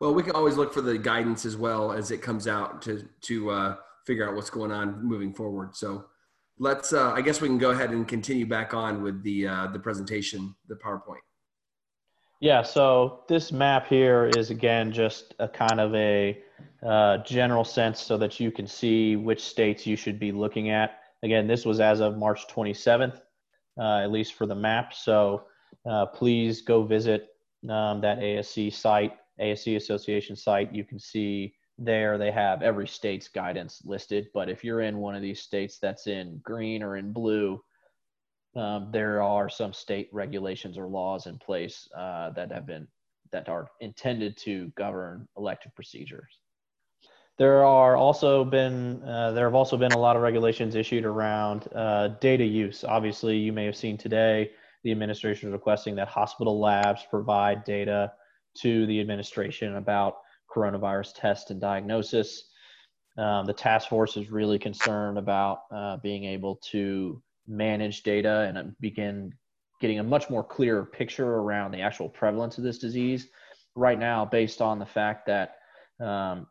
Well, 0.00 0.14
we 0.14 0.22
can 0.22 0.32
always 0.32 0.56
look 0.56 0.72
for 0.72 0.80
the 0.80 0.96
guidance 0.96 1.44
as 1.44 1.56
well 1.56 1.92
as 1.92 2.10
it 2.10 2.22
comes 2.22 2.48
out 2.48 2.80
to 2.82 3.06
to 3.22 3.50
uh, 3.50 3.76
figure 4.06 4.26
out 4.26 4.34
what's 4.34 4.48
going 4.48 4.72
on 4.72 5.04
moving 5.04 5.34
forward. 5.34 5.76
So 5.76 6.06
let's. 6.58 6.92
Uh, 6.92 7.12
I 7.12 7.20
guess 7.20 7.40
we 7.40 7.48
can 7.48 7.58
go 7.58 7.70
ahead 7.70 7.90
and 7.90 8.08
continue 8.08 8.46
back 8.46 8.72
on 8.72 9.02
with 9.02 9.22
the 9.22 9.46
uh, 9.46 9.66
the 9.66 9.78
presentation, 9.78 10.54
the 10.68 10.76
PowerPoint. 10.76 11.20
Yeah, 12.40 12.62
so 12.62 13.24
this 13.28 13.52
map 13.52 13.86
here 13.86 14.24
is 14.26 14.48
again 14.48 14.92
just 14.92 15.34
a 15.38 15.46
kind 15.46 15.78
of 15.78 15.94
a 15.94 16.42
uh, 16.82 17.18
general 17.18 17.64
sense 17.64 18.00
so 18.00 18.16
that 18.16 18.40
you 18.40 18.50
can 18.50 18.66
see 18.66 19.14
which 19.14 19.42
states 19.42 19.86
you 19.86 19.94
should 19.94 20.18
be 20.18 20.32
looking 20.32 20.70
at. 20.70 21.00
Again, 21.22 21.46
this 21.46 21.66
was 21.66 21.80
as 21.80 22.00
of 22.00 22.16
March 22.16 22.48
27th, 22.48 23.20
uh, 23.78 23.98
at 23.98 24.10
least 24.10 24.34
for 24.34 24.46
the 24.46 24.54
map. 24.54 24.94
So 24.94 25.44
uh, 25.84 26.06
please 26.06 26.62
go 26.62 26.82
visit 26.82 27.28
um, 27.68 28.00
that 28.00 28.20
ASC 28.20 28.72
site, 28.72 29.12
ASC 29.38 29.76
Association 29.76 30.34
site. 30.34 30.74
You 30.74 30.84
can 30.84 30.98
see 30.98 31.54
there 31.76 32.16
they 32.16 32.30
have 32.30 32.62
every 32.62 32.88
state's 32.88 33.28
guidance 33.28 33.82
listed. 33.84 34.28
But 34.32 34.48
if 34.48 34.64
you're 34.64 34.80
in 34.80 34.96
one 34.96 35.14
of 35.14 35.20
these 35.20 35.42
states 35.42 35.78
that's 35.78 36.06
in 36.06 36.40
green 36.42 36.82
or 36.82 36.96
in 36.96 37.12
blue, 37.12 37.62
um, 38.56 38.90
there 38.92 39.22
are 39.22 39.48
some 39.48 39.72
state 39.72 40.08
regulations 40.12 40.76
or 40.76 40.88
laws 40.88 41.26
in 41.26 41.38
place 41.38 41.88
uh, 41.96 42.30
that 42.30 42.50
have 42.50 42.66
been 42.66 42.86
that 43.32 43.48
are 43.48 43.68
intended 43.80 44.36
to 44.36 44.72
govern 44.76 45.28
elective 45.36 45.72
procedures. 45.76 46.40
There 47.38 47.64
are 47.64 47.96
also 47.96 48.44
been 48.44 49.02
uh, 49.04 49.32
there 49.32 49.46
have 49.46 49.54
also 49.54 49.76
been 49.76 49.92
a 49.92 49.98
lot 49.98 50.16
of 50.16 50.22
regulations 50.22 50.74
issued 50.74 51.04
around 51.04 51.68
uh, 51.74 52.08
data 52.20 52.44
use. 52.44 52.84
Obviously, 52.84 53.36
you 53.36 53.52
may 53.52 53.64
have 53.64 53.76
seen 53.76 53.96
today 53.96 54.50
the 54.82 54.90
administration 54.90 55.48
is 55.48 55.52
requesting 55.52 55.94
that 55.96 56.08
hospital 56.08 56.58
labs 56.58 57.06
provide 57.08 57.64
data 57.64 58.12
to 58.58 58.84
the 58.86 59.00
administration 59.00 59.76
about 59.76 60.16
coronavirus 60.54 61.12
test 61.14 61.50
and 61.50 61.60
diagnosis. 61.60 62.50
Um, 63.16 63.46
the 63.46 63.52
task 63.52 63.88
force 63.88 64.16
is 64.16 64.30
really 64.30 64.58
concerned 64.58 65.18
about 65.18 65.60
uh, 65.70 65.98
being 65.98 66.24
able 66.24 66.56
to 66.70 67.22
manage 67.50 68.02
data 68.02 68.52
and 68.54 68.74
begin 68.80 69.32
getting 69.80 69.98
a 69.98 70.04
much 70.04 70.30
more 70.30 70.44
clearer 70.44 70.84
picture 70.84 71.36
around 71.36 71.72
the 71.72 71.80
actual 71.80 72.08
prevalence 72.08 72.58
of 72.58 72.64
this 72.64 72.78
disease. 72.78 73.28
Right 73.74 73.98
now, 73.98 74.24
based 74.24 74.62
on 74.62 74.78
the 74.78 74.86
fact 74.86 75.26
that 75.26 75.56
um, 76.04 76.46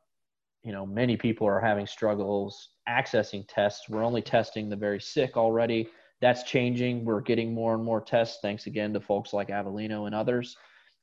you 0.64 0.72
know 0.72 0.86
many 0.86 1.18
people 1.18 1.48
are 1.48 1.60
having 1.60 1.88
struggles 1.88 2.70
accessing 2.88 3.46
tests, 3.48 3.90
we're 3.90 4.04
only 4.04 4.22
testing 4.22 4.70
the 4.70 4.76
very 4.76 5.00
sick 5.00 5.38
already. 5.38 5.88
That's 6.22 6.44
changing. 6.44 7.06
We're 7.06 7.22
getting 7.22 7.54
more 7.54 7.76
and 7.76 7.84
more 7.84 8.02
tests, 8.02 8.40
thanks 8.42 8.68
again 8.68 8.94
to 8.94 9.00
folks 9.00 9.32
like 9.32 9.48
Avellino 9.48 10.06
and 10.06 10.14
others. 10.14 10.56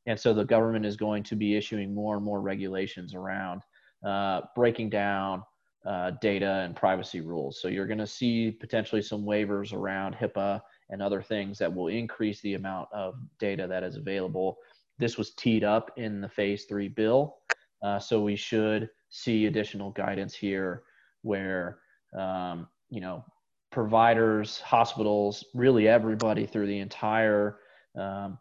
And 0.06 0.18
so 0.18 0.34
the 0.34 0.44
government 0.44 0.84
is 0.86 0.96
going 0.96 1.22
to 1.24 1.36
be 1.36 1.56
issuing 1.56 1.94
more 1.94 2.16
and 2.16 2.24
more 2.24 2.40
regulations 2.40 3.14
around 3.14 3.62
uh, 4.04 4.42
breaking 4.54 4.90
down 4.90 5.42
uh, 5.86 6.10
data 6.20 6.62
and 6.64 6.74
privacy 6.74 7.20
rules. 7.20 7.60
So 7.60 7.68
you're 7.68 7.86
going 7.86 7.98
to 7.98 8.06
see 8.06 8.50
potentially 8.50 9.02
some 9.02 9.24
waivers 9.24 9.72
around 9.72 10.16
HIPAA 10.16 10.60
and 10.90 11.00
other 11.00 11.22
things 11.22 11.58
that 11.58 11.72
will 11.72 11.88
increase 11.88 12.40
the 12.40 12.54
amount 12.54 12.88
of 12.92 13.14
data 13.38 13.66
that 13.68 13.84
is 13.84 13.96
available. 13.96 14.58
This 14.98 15.16
was 15.16 15.34
teed 15.34 15.62
up 15.62 15.92
in 15.96 16.20
the 16.20 16.28
phase 16.28 16.64
three 16.64 16.88
bill. 16.88 17.36
Uh, 17.82 17.98
so 17.98 18.20
we 18.20 18.34
should 18.36 18.90
see 19.10 19.46
additional 19.46 19.90
guidance 19.90 20.34
here 20.34 20.82
where, 21.22 21.78
um, 22.18 22.66
you 22.90 23.00
know, 23.00 23.24
providers, 23.70 24.60
hospitals, 24.60 25.44
really 25.54 25.86
everybody 25.86 26.46
through 26.46 26.66
the 26.66 26.78
entire 26.78 27.58
um, 27.96 28.38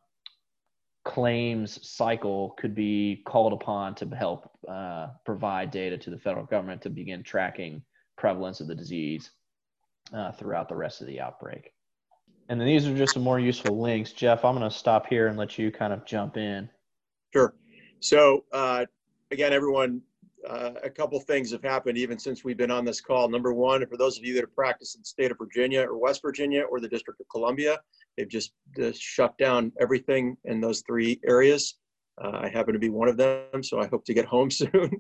claims 1.06 1.80
cycle 1.88 2.56
could 2.58 2.76
be 2.76 3.22
called 3.26 3.54
upon 3.54 3.96
to 3.96 4.08
help 4.08 4.50
uh, 4.68 5.08
provide 5.24 5.72
data 5.72 5.98
to 5.98 6.10
the 6.10 6.18
federal 6.18 6.46
government 6.46 6.82
to 6.82 6.90
begin 6.90 7.24
tracking 7.24 7.82
prevalence 8.18 8.60
of 8.60 8.68
the 8.68 8.76
disease 8.76 9.32
uh, 10.14 10.32
throughout 10.32 10.68
the 10.68 10.76
rest 10.76 11.02
of 11.02 11.08
the 11.08 11.22
outbreak. 11.22 11.72
And 12.50 12.60
then 12.60 12.68
these 12.68 12.88
are 12.88 12.96
just 12.96 13.14
some 13.14 13.24
more 13.24 13.40
useful 13.40 13.82
links. 13.82 14.12
Jeff, 14.12 14.44
I'm 14.44 14.56
going 14.58 14.70
to 14.70 14.76
stop 14.76 15.08
here 15.08 15.28
and 15.28 15.38
let 15.38 15.58
you 15.58 15.72
kind 15.72 15.94
of 15.94 16.06
jump 16.06 16.38
in. 16.38 16.70
Sure. 17.34 17.54
So 18.00 18.44
uh, 18.52 18.86
again, 19.32 19.54
everyone, 19.54 20.02
uh, 20.48 20.72
a 20.84 20.90
couple 20.90 21.20
things 21.20 21.52
have 21.52 21.64
happened 21.64 21.98
even 21.98 22.20
since 22.20 22.44
we've 22.44 22.58
been 22.58 22.72
on 22.72 22.86
this 22.86 23.02
call. 23.02 23.30
Number 23.30 23.54
one, 23.54 23.86
for 23.88 23.98
those 23.98 24.18
of 24.18 24.26
you 24.26 24.34
that 24.36 24.42
have 24.42 24.56
practiced 24.56 24.96
in 24.96 25.02
the 25.02 25.06
state 25.06 25.32
of 25.32 25.38
Virginia 25.38 25.82
or 25.82 25.98
West 25.98 26.22
Virginia 26.22 26.64
or 26.64 26.80
the 26.80 26.90
District 26.90 27.20
of 27.20 27.28
Columbia, 27.30 27.80
they've 28.18 28.30
just, 28.30 28.54
just 28.78 29.02
shut 29.02 29.38
down 29.38 29.72
everything 29.80 30.38
in 30.46 30.62
those 30.62 30.84
three 30.88 31.20
areas. 31.28 31.78
Uh, 32.24 32.40
I 32.44 32.50
happen 32.50 32.74
to 32.74 32.80
be 32.80 32.90
one 32.90 33.10
of 33.10 33.18
them, 33.18 33.62
so 33.62 33.80
I 33.80 33.88
hope 33.88 34.06
to 34.06 34.14
get 34.14 34.26
home 34.26 34.50
soon. 34.52 34.92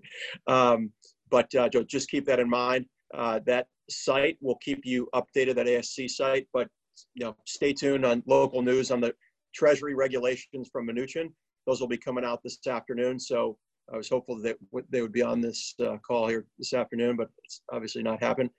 um, 0.48 0.92
but 1.30 1.54
uh, 1.56 1.70
just 1.70 2.10
keep 2.10 2.26
that 2.26 2.40
in 2.40 2.50
mind. 2.50 2.86
Uh, 3.14 3.40
that 3.46 3.68
site 3.90 4.38
will 4.42 4.58
keep 4.58 4.82
you 4.86 5.08
updated, 5.14 5.56
that 5.56 5.68
ASC 5.68 6.10
site, 6.10 6.48
but 6.54 6.68
you 7.14 7.26
know, 7.26 7.36
stay 7.46 7.74
tuned 7.74 8.06
on 8.06 8.24
local 8.26 8.62
news 8.62 8.92
on 8.92 9.02
the 9.02 9.14
Treasury 9.54 9.96
regulations 9.96 10.70
from 10.72 10.88
Mnuchin. 10.88 11.32
Those 11.66 11.80
will 11.80 11.88
be 11.88 11.98
coming 11.98 12.26
out 12.26 12.42
this 12.44 12.60
afternoon. 12.68 13.20
So 13.20 13.58
I 13.94 13.98
was 13.98 14.10
hopeful 14.10 14.42
that 14.42 14.58
they 14.90 15.02
would 15.02 15.12
be 15.12 15.22
on 15.22 15.42
this 15.42 15.76
uh, 15.80 15.98
call 16.06 16.28
here 16.28 16.46
this 16.58 16.74
afternoon, 16.74 17.16
but 17.16 17.30
it's 17.44 17.62
obviously 17.72 18.04
not 18.04 18.22
happened. 18.22 18.50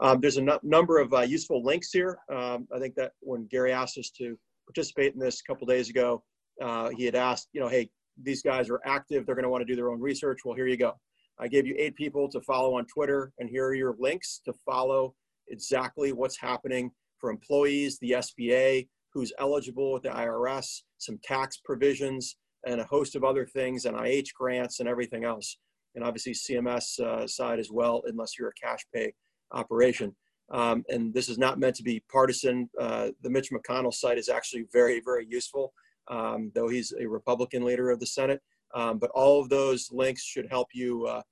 Um, 0.00 0.20
there's 0.20 0.38
a 0.38 0.58
number 0.62 0.98
of 0.98 1.12
uh, 1.12 1.20
useful 1.20 1.62
links 1.62 1.90
here. 1.92 2.18
Um, 2.32 2.66
I 2.74 2.78
think 2.78 2.94
that 2.96 3.12
when 3.20 3.46
Gary 3.46 3.72
asked 3.72 3.98
us 3.98 4.10
to 4.18 4.38
participate 4.66 5.14
in 5.14 5.20
this 5.20 5.40
a 5.40 5.44
couple 5.44 5.66
days 5.66 5.90
ago, 5.90 6.22
uh, 6.60 6.90
he 6.90 7.04
had 7.04 7.14
asked, 7.14 7.48
you 7.52 7.60
know, 7.60 7.68
hey, 7.68 7.90
these 8.20 8.42
guys 8.42 8.70
are 8.70 8.80
active. 8.84 9.26
They're 9.26 9.34
going 9.34 9.44
to 9.44 9.48
want 9.50 9.62
to 9.62 9.66
do 9.66 9.76
their 9.76 9.90
own 9.90 10.00
research. 10.00 10.40
Well, 10.44 10.54
here 10.54 10.66
you 10.66 10.76
go. 10.76 10.94
I 11.38 11.48
gave 11.48 11.66
you 11.66 11.74
eight 11.78 11.96
people 11.96 12.28
to 12.30 12.40
follow 12.42 12.76
on 12.76 12.86
Twitter, 12.86 13.32
and 13.38 13.48
here 13.48 13.66
are 13.66 13.74
your 13.74 13.96
links 13.98 14.40
to 14.44 14.52
follow 14.64 15.14
exactly 15.48 16.12
what's 16.12 16.38
happening 16.38 16.90
for 17.18 17.30
employees, 17.30 17.98
the 18.00 18.12
SBA, 18.12 18.88
who's 19.12 19.32
eligible 19.38 19.92
with 19.92 20.02
the 20.02 20.10
IRS, 20.10 20.82
some 20.98 21.18
tax 21.22 21.58
provisions, 21.64 22.36
and 22.66 22.80
a 22.80 22.84
host 22.84 23.16
of 23.16 23.24
other 23.24 23.46
things, 23.46 23.84
NIH 23.84 24.28
grants 24.34 24.80
and 24.80 24.88
everything 24.88 25.24
else. 25.24 25.58
And 25.94 26.04
obviously 26.04 26.32
CMS 26.32 27.00
uh, 27.00 27.26
side 27.26 27.58
as 27.58 27.70
well, 27.70 28.02
unless 28.06 28.38
you're 28.38 28.48
a 28.48 28.66
cash 28.66 28.80
pay 28.94 29.12
operation. 29.52 30.14
Um, 30.50 30.84
and 30.90 31.14
this 31.14 31.28
is 31.28 31.38
not 31.38 31.58
meant 31.58 31.76
to 31.76 31.82
be 31.82 32.04
partisan. 32.10 32.68
Uh, 32.78 33.08
the 33.22 33.30
Mitch 33.30 33.50
McConnell 33.50 33.94
site 33.94 34.18
is 34.18 34.28
actually 34.28 34.66
very, 34.72 35.00
very 35.00 35.26
useful, 35.28 35.72
um, 36.08 36.52
though 36.54 36.68
he's 36.68 36.92
a 37.00 37.06
Republican 37.06 37.64
leader 37.64 37.90
of 37.90 38.00
the 38.00 38.06
Senate. 38.06 38.42
Um, 38.74 38.98
but 38.98 39.10
all 39.10 39.40
of 39.40 39.48
those 39.48 39.90
links 39.92 40.24
should 40.24 40.48
help 40.50 40.68
you 40.74 41.06
uh, 41.06 41.22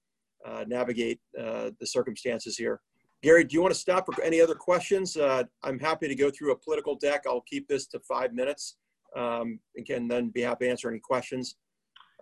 uh, 0.46 0.64
navigate 0.66 1.20
uh, 1.38 1.70
the 1.78 1.86
circumstances 1.86 2.56
here. 2.56 2.80
Gary, 3.22 3.44
do 3.44 3.52
you 3.52 3.60
want 3.60 3.74
to 3.74 3.80
stop 3.80 4.06
for 4.06 4.22
any 4.22 4.40
other 4.40 4.54
questions? 4.54 5.16
Uh, 5.16 5.44
I'm 5.62 5.78
happy 5.78 6.08
to 6.08 6.14
go 6.14 6.30
through 6.30 6.52
a 6.52 6.56
political 6.56 6.94
deck. 6.94 7.24
I'll 7.26 7.42
keep 7.42 7.68
this 7.68 7.86
to 7.88 8.00
five 8.00 8.32
minutes 8.32 8.76
um, 9.14 9.60
and 9.76 9.84
can 9.84 10.08
then 10.08 10.30
be 10.30 10.40
happy 10.40 10.64
to 10.64 10.70
answer 10.70 10.88
any 10.88 11.00
questions. 11.00 11.56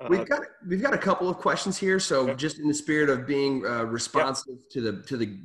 We've 0.08 0.20
uh, 0.20 0.24
got 0.24 0.42
we've 0.66 0.82
got 0.82 0.94
a 0.94 0.98
couple 0.98 1.28
of 1.28 1.38
questions 1.38 1.76
here. 1.76 1.98
So 1.98 2.34
just 2.34 2.58
in 2.58 2.68
the 2.68 2.74
spirit 2.74 3.10
of 3.10 3.26
being 3.26 3.66
uh, 3.66 3.84
responsive 3.84 4.56
yep. 4.58 4.70
to 4.70 4.80
the 4.80 5.02
to 5.02 5.16
the 5.16 5.38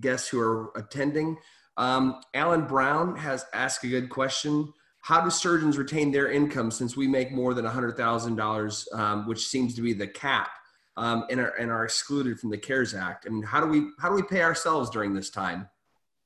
guests 0.00 0.28
who 0.28 0.40
are 0.40 0.70
attending, 0.74 1.36
um, 1.76 2.20
Alan 2.34 2.66
Brown 2.66 3.16
has 3.16 3.44
asked 3.52 3.84
a 3.84 3.88
good 3.88 4.08
question. 4.08 4.72
How 5.02 5.22
do 5.22 5.30
surgeons 5.30 5.76
retain 5.78 6.12
their 6.12 6.30
income 6.30 6.70
since 6.70 6.96
we 6.96 7.08
make 7.08 7.32
more 7.32 7.52
than 7.52 7.64
hundred 7.64 7.96
thousand 7.96 8.32
um, 8.32 8.36
dollars, 8.36 8.88
which 9.26 9.46
seems 9.46 9.74
to 9.74 9.82
be 9.82 9.92
the 9.92 10.06
cap, 10.06 10.50
um, 10.96 11.24
and 11.30 11.40
are 11.40 11.50
and 11.50 11.70
are 11.70 11.84
excluded 11.84 12.40
from 12.40 12.50
the 12.50 12.58
CARES 12.58 12.94
Act? 12.94 13.26
I 13.26 13.30
mean, 13.30 13.42
how 13.42 13.60
do 13.60 13.66
we 13.66 13.90
how 13.98 14.08
do 14.08 14.14
we 14.14 14.22
pay 14.22 14.42
ourselves 14.42 14.88
during 14.88 15.14
this 15.14 15.30
time? 15.30 15.68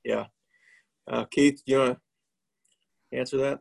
Yeah, 0.04 0.26
uh, 1.08 1.24
Keith, 1.24 1.62
you 1.66 1.78
want 1.78 1.98
to 3.12 3.18
answer 3.18 3.36
that? 3.38 3.60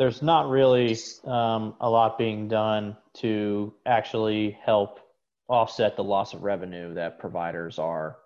There's 0.00 0.22
not 0.22 0.48
really 0.48 0.96
um, 1.26 1.74
a 1.78 1.90
lot 1.90 2.16
being 2.16 2.48
done 2.48 2.96
to 3.12 3.70
actually 3.84 4.56
help 4.64 4.98
offset 5.46 5.94
the 5.94 6.02
loss 6.02 6.32
of 6.32 6.42
revenue 6.42 6.94
that 6.94 7.18
providers 7.18 7.78
are 7.78 8.16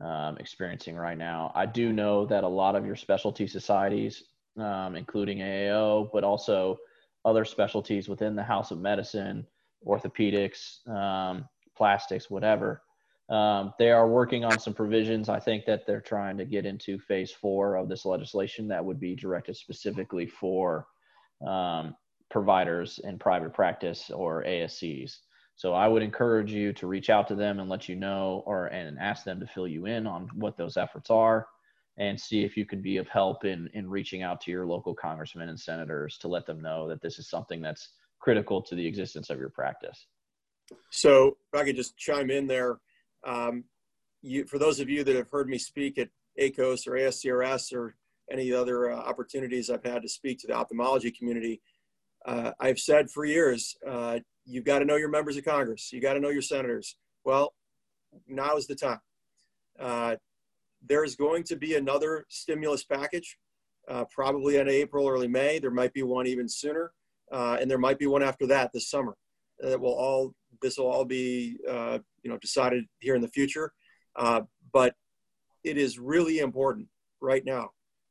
um, 0.00 0.36
experiencing 0.38 0.94
right 0.94 1.18
now. 1.18 1.50
I 1.52 1.66
do 1.66 1.92
know 1.92 2.24
that 2.26 2.44
a 2.44 2.48
lot 2.48 2.76
of 2.76 2.86
your 2.86 2.94
specialty 2.94 3.48
societies, 3.48 4.22
um, 4.56 4.94
including 4.94 5.38
AAO, 5.38 6.08
but 6.12 6.22
also 6.22 6.76
other 7.24 7.44
specialties 7.44 8.08
within 8.08 8.36
the 8.36 8.44
House 8.44 8.70
of 8.70 8.78
Medicine, 8.78 9.44
orthopedics, 9.84 10.88
um, 10.88 11.48
plastics, 11.76 12.30
whatever, 12.30 12.80
um, 13.28 13.74
they 13.76 13.90
are 13.90 14.06
working 14.06 14.44
on 14.44 14.60
some 14.60 14.72
provisions. 14.72 15.28
I 15.28 15.40
think 15.40 15.64
that 15.64 15.84
they're 15.84 16.00
trying 16.00 16.36
to 16.36 16.44
get 16.44 16.64
into 16.64 16.96
phase 17.00 17.32
four 17.32 17.74
of 17.74 17.88
this 17.88 18.04
legislation 18.04 18.68
that 18.68 18.84
would 18.84 19.00
be 19.00 19.16
directed 19.16 19.56
specifically 19.56 20.26
for 20.26 20.86
um, 21.46 21.96
providers 22.30 23.00
in 23.04 23.18
private 23.18 23.52
practice 23.52 24.10
or 24.10 24.44
ASCs. 24.44 25.18
So 25.56 25.72
I 25.72 25.86
would 25.86 26.02
encourage 26.02 26.52
you 26.52 26.72
to 26.74 26.86
reach 26.86 27.10
out 27.10 27.28
to 27.28 27.34
them 27.34 27.60
and 27.60 27.68
let 27.68 27.88
you 27.88 27.94
know 27.94 28.42
or 28.44 28.66
and 28.66 28.98
ask 28.98 29.24
them 29.24 29.38
to 29.40 29.46
fill 29.46 29.68
you 29.68 29.86
in 29.86 30.06
on 30.06 30.28
what 30.34 30.56
those 30.56 30.76
efforts 30.76 31.10
are 31.10 31.46
and 31.96 32.20
see 32.20 32.42
if 32.42 32.56
you 32.56 32.66
can 32.66 32.82
be 32.82 32.96
of 32.96 33.06
help 33.06 33.44
in 33.44 33.68
in 33.72 33.88
reaching 33.88 34.22
out 34.22 34.40
to 34.40 34.50
your 34.50 34.66
local 34.66 34.94
congressmen 34.94 35.48
and 35.48 35.60
senators 35.60 36.18
to 36.18 36.28
let 36.28 36.44
them 36.44 36.60
know 36.60 36.88
that 36.88 37.00
this 37.00 37.20
is 37.20 37.28
something 37.28 37.60
that's 37.60 37.90
critical 38.18 38.60
to 38.62 38.74
the 38.74 38.86
existence 38.86 39.30
of 39.30 39.38
your 39.38 39.50
practice. 39.50 40.06
So 40.90 41.36
if 41.52 41.60
I 41.60 41.64
could 41.64 41.76
just 41.76 41.96
chime 41.96 42.30
in 42.30 42.46
there, 42.46 42.78
um, 43.24 43.64
you, 44.22 44.46
for 44.46 44.58
those 44.58 44.80
of 44.80 44.88
you 44.88 45.04
that 45.04 45.14
have 45.14 45.30
heard 45.30 45.48
me 45.48 45.58
speak 45.58 45.98
at 45.98 46.08
ACOS 46.40 46.86
or 46.88 46.92
ASCRS 46.92 47.72
or 47.72 47.94
any 48.30 48.52
other 48.52 48.90
uh, 48.90 48.96
opportunities 48.96 49.70
I've 49.70 49.84
had 49.84 50.02
to 50.02 50.08
speak 50.08 50.38
to 50.40 50.46
the 50.46 50.54
ophthalmology 50.54 51.10
community, 51.10 51.60
uh, 52.24 52.52
I've 52.58 52.78
said 52.78 53.10
for 53.10 53.24
years, 53.24 53.76
uh, 53.86 54.20
you've 54.46 54.64
got 54.64 54.78
to 54.78 54.84
know 54.84 54.96
your 54.96 55.10
members 55.10 55.36
of 55.36 55.44
Congress. 55.44 55.92
You 55.92 56.00
got 56.00 56.14
to 56.14 56.20
know 56.20 56.30
your 56.30 56.42
senators. 56.42 56.96
Well, 57.24 57.54
now 58.26 58.56
is 58.56 58.66
the 58.66 58.74
time. 58.74 59.00
Uh, 59.78 60.16
there's 60.86 61.16
going 61.16 61.44
to 61.44 61.56
be 61.56 61.74
another 61.74 62.24
stimulus 62.28 62.84
package, 62.84 63.38
uh, 63.88 64.04
probably 64.10 64.56
in 64.56 64.68
April, 64.68 65.08
early 65.08 65.28
May. 65.28 65.58
There 65.58 65.70
might 65.70 65.92
be 65.92 66.02
one 66.02 66.26
even 66.26 66.48
sooner, 66.48 66.92
uh, 67.32 67.58
and 67.60 67.70
there 67.70 67.78
might 67.78 67.98
be 67.98 68.06
one 68.06 68.22
after 68.22 68.46
that 68.48 68.70
this 68.72 68.88
summer. 68.88 69.16
That 69.60 69.80
will 69.80 69.94
all 69.94 70.34
this 70.60 70.78
will 70.78 70.90
all 70.90 71.04
be 71.04 71.58
you 71.62 72.30
know 72.30 72.38
decided 72.38 72.84
here 72.98 73.14
in 73.14 73.22
the 73.22 73.28
future. 73.28 73.72
but 74.72 74.94
it 75.62 75.78
is 75.78 75.98
really 75.98 76.40
important 76.40 76.88
right 77.20 77.44
now 77.44 77.70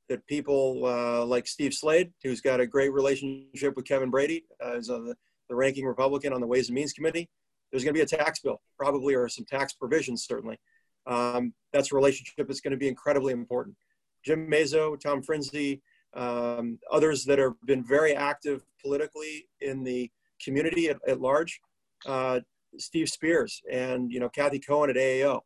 that 0.10 0.26
people 0.28 0.86
uh, 0.86 1.26
like 1.26 1.48
Steve 1.48 1.74
Slade, 1.74 2.12
who's 2.24 2.42
got 2.42 2.60
a 2.60 2.68
great 2.68 2.92
relationship 2.94 3.76
with 3.76 3.86
Kevin 3.86 4.10
Brady, 4.10 4.46
uh, 4.64 4.78
is 4.78 4.88
the, 4.88 5.16
the 5.50 5.56
ranking 5.56 5.86
Republican 5.86 6.34
on 6.34 6.42
the 6.42 6.48
Ways 6.48 6.70
and 6.70 6.76
Means 6.76 6.94
Committee. 6.94 7.30
There's 7.72 7.84
going 7.84 7.94
to 7.94 7.98
be 7.98 8.04
a 8.04 8.18
tax 8.18 8.40
bill, 8.40 8.62
probably, 8.78 9.16
or 9.16 9.28
some 9.30 9.46
tax 9.46 9.74
provisions, 9.74 10.26
certainly. 10.26 10.60
Um, 11.08 11.54
that's 11.72 11.92
a 11.92 11.96
relationship 11.96 12.48
that's 12.48 12.62
going 12.62 12.72
to 12.72 12.78
be 12.78 12.88
incredibly 12.88 13.34
important. 13.34 13.76
Jim 14.24 14.48
Mazzo, 14.50 15.00
Tom 15.00 15.22
Frinzi, 15.22 15.82
um, 16.14 16.80
others 16.92 17.26
that 17.26 17.40
have 17.40 17.54
been 17.66 17.84
very 17.84 18.14
active 18.14 18.64
politically 18.82 19.48
in 19.62 19.84
the 19.84 20.12
community 20.44 20.90
at, 20.90 20.98
at 21.08 21.20
large, 21.20 21.60
uh, 22.06 22.40
Steve 22.78 23.10
Spears 23.10 23.62
and 23.72 24.12
you 24.12 24.20
know 24.20 24.30
Kathy 24.30 24.60
Cohen 24.60 24.90
at 24.90 24.96
AAO 24.96 25.42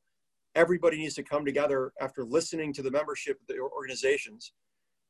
everybody 0.57 0.97
needs 0.97 1.13
to 1.13 1.23
come 1.23 1.45
together 1.45 1.93
after 2.01 2.25
listening 2.25 2.73
to 2.73 2.81
the 2.81 2.89
membership 2.89 3.39
of 3.39 3.47
the 3.47 3.59
organizations 3.59 4.53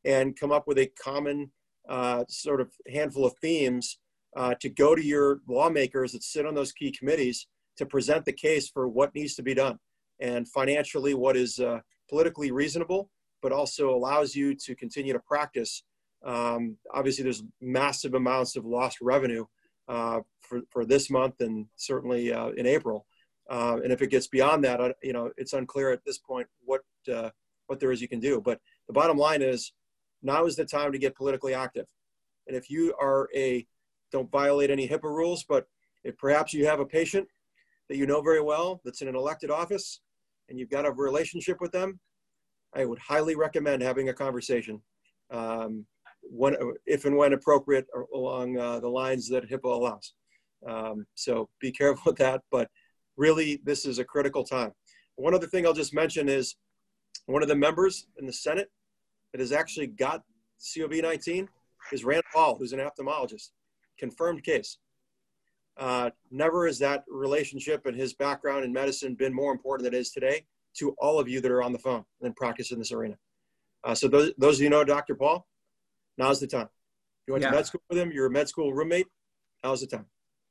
and 0.03 0.37
come 0.37 0.51
up 0.51 0.67
with 0.67 0.77
a 0.77 0.91
common 1.01 1.49
uh, 1.89 2.25
sort 2.27 2.59
of 2.59 2.69
handful 2.93 3.25
of 3.25 3.33
themes 3.41 3.97
uh, 4.35 4.53
to 4.59 4.69
go 4.69 4.93
to 4.93 5.03
your 5.03 5.39
lawmakers 5.47 6.11
that 6.11 6.21
sit 6.21 6.45
on 6.45 6.53
those 6.53 6.73
key 6.73 6.91
committees 6.91 7.47
to 7.77 7.85
present 7.85 8.25
the 8.25 8.33
case 8.33 8.67
for 8.67 8.89
what 8.89 9.15
needs 9.15 9.35
to 9.35 9.41
be 9.41 9.53
done 9.53 9.79
and 10.19 10.49
financially 10.49 11.13
what 11.13 11.37
is 11.37 11.59
uh, 11.59 11.79
politically 12.09 12.51
reasonable 12.51 13.09
but 13.41 13.53
also 13.53 13.89
allows 13.89 14.35
you 14.35 14.53
to 14.53 14.75
continue 14.75 15.13
to 15.13 15.19
practice 15.19 15.83
um, 16.25 16.75
obviously 16.93 17.23
there's 17.23 17.43
massive 17.61 18.15
amounts 18.15 18.57
of 18.57 18.65
lost 18.65 18.97
revenue 18.99 19.45
uh, 19.87 20.19
for, 20.41 20.59
for 20.69 20.83
this 20.83 21.09
month 21.09 21.35
and 21.39 21.67
certainly 21.77 22.33
uh, 22.33 22.49
in 22.57 22.67
april 22.67 23.06
uh, 23.49 23.77
and 23.83 23.91
if 23.91 24.01
it 24.01 24.09
gets 24.09 24.27
beyond 24.27 24.63
that, 24.63 24.79
you 25.01 25.13
know, 25.13 25.31
it's 25.37 25.53
unclear 25.53 25.91
at 25.91 26.03
this 26.05 26.17
point 26.17 26.47
what 26.65 26.81
uh, 27.13 27.29
what 27.67 27.79
there 27.79 27.91
is 27.91 28.01
you 28.01 28.07
can 28.07 28.19
do. 28.19 28.41
But 28.41 28.59
the 28.87 28.93
bottom 28.93 29.17
line 29.17 29.41
is, 29.41 29.73
now 30.23 30.45
is 30.45 30.55
the 30.55 30.65
time 30.65 30.91
to 30.91 30.97
get 30.97 31.15
politically 31.15 31.53
active. 31.53 31.85
And 32.47 32.55
if 32.55 32.69
you 32.69 32.93
are 32.99 33.29
a, 33.35 33.67
don't 34.11 34.31
violate 34.31 34.69
any 34.69 34.87
HIPAA 34.87 35.03
rules, 35.03 35.43
but 35.43 35.67
if 36.03 36.17
perhaps 36.17 36.53
you 36.53 36.65
have 36.65 36.79
a 36.79 36.85
patient 36.85 37.27
that 37.89 37.97
you 37.97 38.07
know 38.07 38.21
very 38.21 38.41
well 38.41 38.81
that's 38.83 39.01
in 39.01 39.07
an 39.07 39.15
elected 39.15 39.51
office, 39.51 39.99
and 40.49 40.57
you've 40.57 40.69
got 40.69 40.85
a 40.85 40.91
relationship 40.91 41.57
with 41.59 41.71
them, 41.71 41.99
I 42.73 42.85
would 42.85 42.99
highly 42.99 43.35
recommend 43.35 43.81
having 43.81 44.09
a 44.09 44.13
conversation, 44.13 44.81
um, 45.29 45.85
when, 46.21 46.55
if 46.85 47.05
and 47.05 47.17
when 47.17 47.33
appropriate, 47.33 47.85
along 48.13 48.57
uh, 48.57 48.79
the 48.79 48.89
lines 48.89 49.27
that 49.29 49.49
HIPAA 49.49 49.75
allows. 49.75 50.13
Um, 50.67 51.05
so 51.15 51.49
be 51.59 51.71
careful 51.71 52.03
with 52.05 52.17
that, 52.17 52.41
but 52.49 52.69
really 53.17 53.59
this 53.63 53.85
is 53.85 53.99
a 53.99 54.05
critical 54.05 54.43
time. 54.43 54.71
One 55.15 55.33
other 55.33 55.47
thing 55.47 55.65
I'll 55.65 55.73
just 55.73 55.93
mention 55.93 56.29
is 56.29 56.55
one 57.25 57.41
of 57.41 57.49
the 57.49 57.55
members 57.55 58.07
in 58.17 58.25
the 58.25 58.33
Senate 58.33 58.69
that 59.31 59.39
has 59.39 59.51
actually 59.51 59.87
got 59.87 60.23
COVID-19 60.61 61.47
is 61.91 62.03
Rand 62.03 62.23
Paul, 62.33 62.57
who's 62.57 62.73
an 62.73 62.79
ophthalmologist, 62.79 63.49
confirmed 63.99 64.43
case. 64.43 64.77
Uh, 65.77 66.09
never 66.31 66.65
has 66.65 66.79
that 66.79 67.03
relationship 67.07 67.85
and 67.85 67.95
his 67.95 68.13
background 68.13 68.65
in 68.65 68.73
medicine 68.73 69.13
been 69.13 69.33
more 69.33 69.51
important 69.51 69.85
than 69.85 69.93
it 69.93 70.01
is 70.01 70.11
today 70.11 70.43
to 70.75 70.95
all 70.99 71.19
of 71.19 71.27
you 71.27 71.39
that 71.39 71.51
are 71.51 71.61
on 71.61 71.71
the 71.71 71.79
phone 71.79 72.03
and 72.21 72.35
practice 72.35 72.71
in 72.71 72.79
this 72.79 72.91
arena. 72.91 73.15
Uh, 73.83 73.93
so 73.93 74.07
those, 74.07 74.31
those 74.37 74.57
of 74.57 74.63
you 74.63 74.69
know 74.69 74.83
Dr. 74.83 75.15
Paul, 75.15 75.45
now's 76.17 76.39
the 76.39 76.47
time. 76.47 76.67
You 77.27 77.33
went 77.33 77.43
yeah. 77.43 77.51
to 77.51 77.55
med 77.57 77.65
school 77.67 77.81
with 77.89 77.99
him, 77.99 78.11
you're 78.11 78.25
a 78.25 78.31
med 78.31 78.49
school 78.49 78.73
roommate, 78.73 79.07
now's 79.63 79.81
the 79.81 79.87
time. 79.87 80.05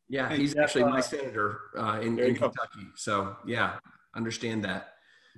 Yeah, 0.09 0.33
he's 0.33 0.57
actually 0.57 0.85
my 0.85 1.01
senator 1.01 1.61
uh, 1.77 1.99
in, 2.01 2.19
in 2.19 2.35
Kentucky. 2.35 2.87
So 2.95 3.37
yeah, 3.47 3.79
understand 4.15 4.65
that. 4.65 4.91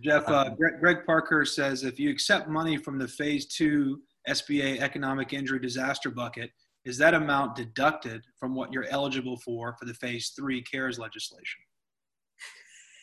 Jeff, 0.03 0.29
uh, 0.29 0.51
Greg, 0.51 0.75
Greg 0.81 0.97
Parker 1.07 1.45
says 1.45 1.85
if 1.85 1.99
you 1.99 2.11
accept 2.11 2.49
money 2.49 2.77
from 2.77 2.99
the 2.99 3.09
phase 3.09 3.47
two 3.47 4.01
SBA 4.29 4.81
economic 4.81 5.33
injury 5.33 5.59
disaster 5.59 6.11
bucket, 6.11 6.51
is 6.85 6.99
that 6.99 7.15
amount 7.15 7.57
deducted 7.57 8.23
from 8.39 8.55
what 8.55 8.73
you're 8.73 8.87
eligible 8.89 9.39
for 9.39 9.75
for 9.79 9.85
the 9.85 9.95
phase 9.95 10.33
three 10.37 10.63
CARES 10.63 10.99
legislation? 10.99 11.61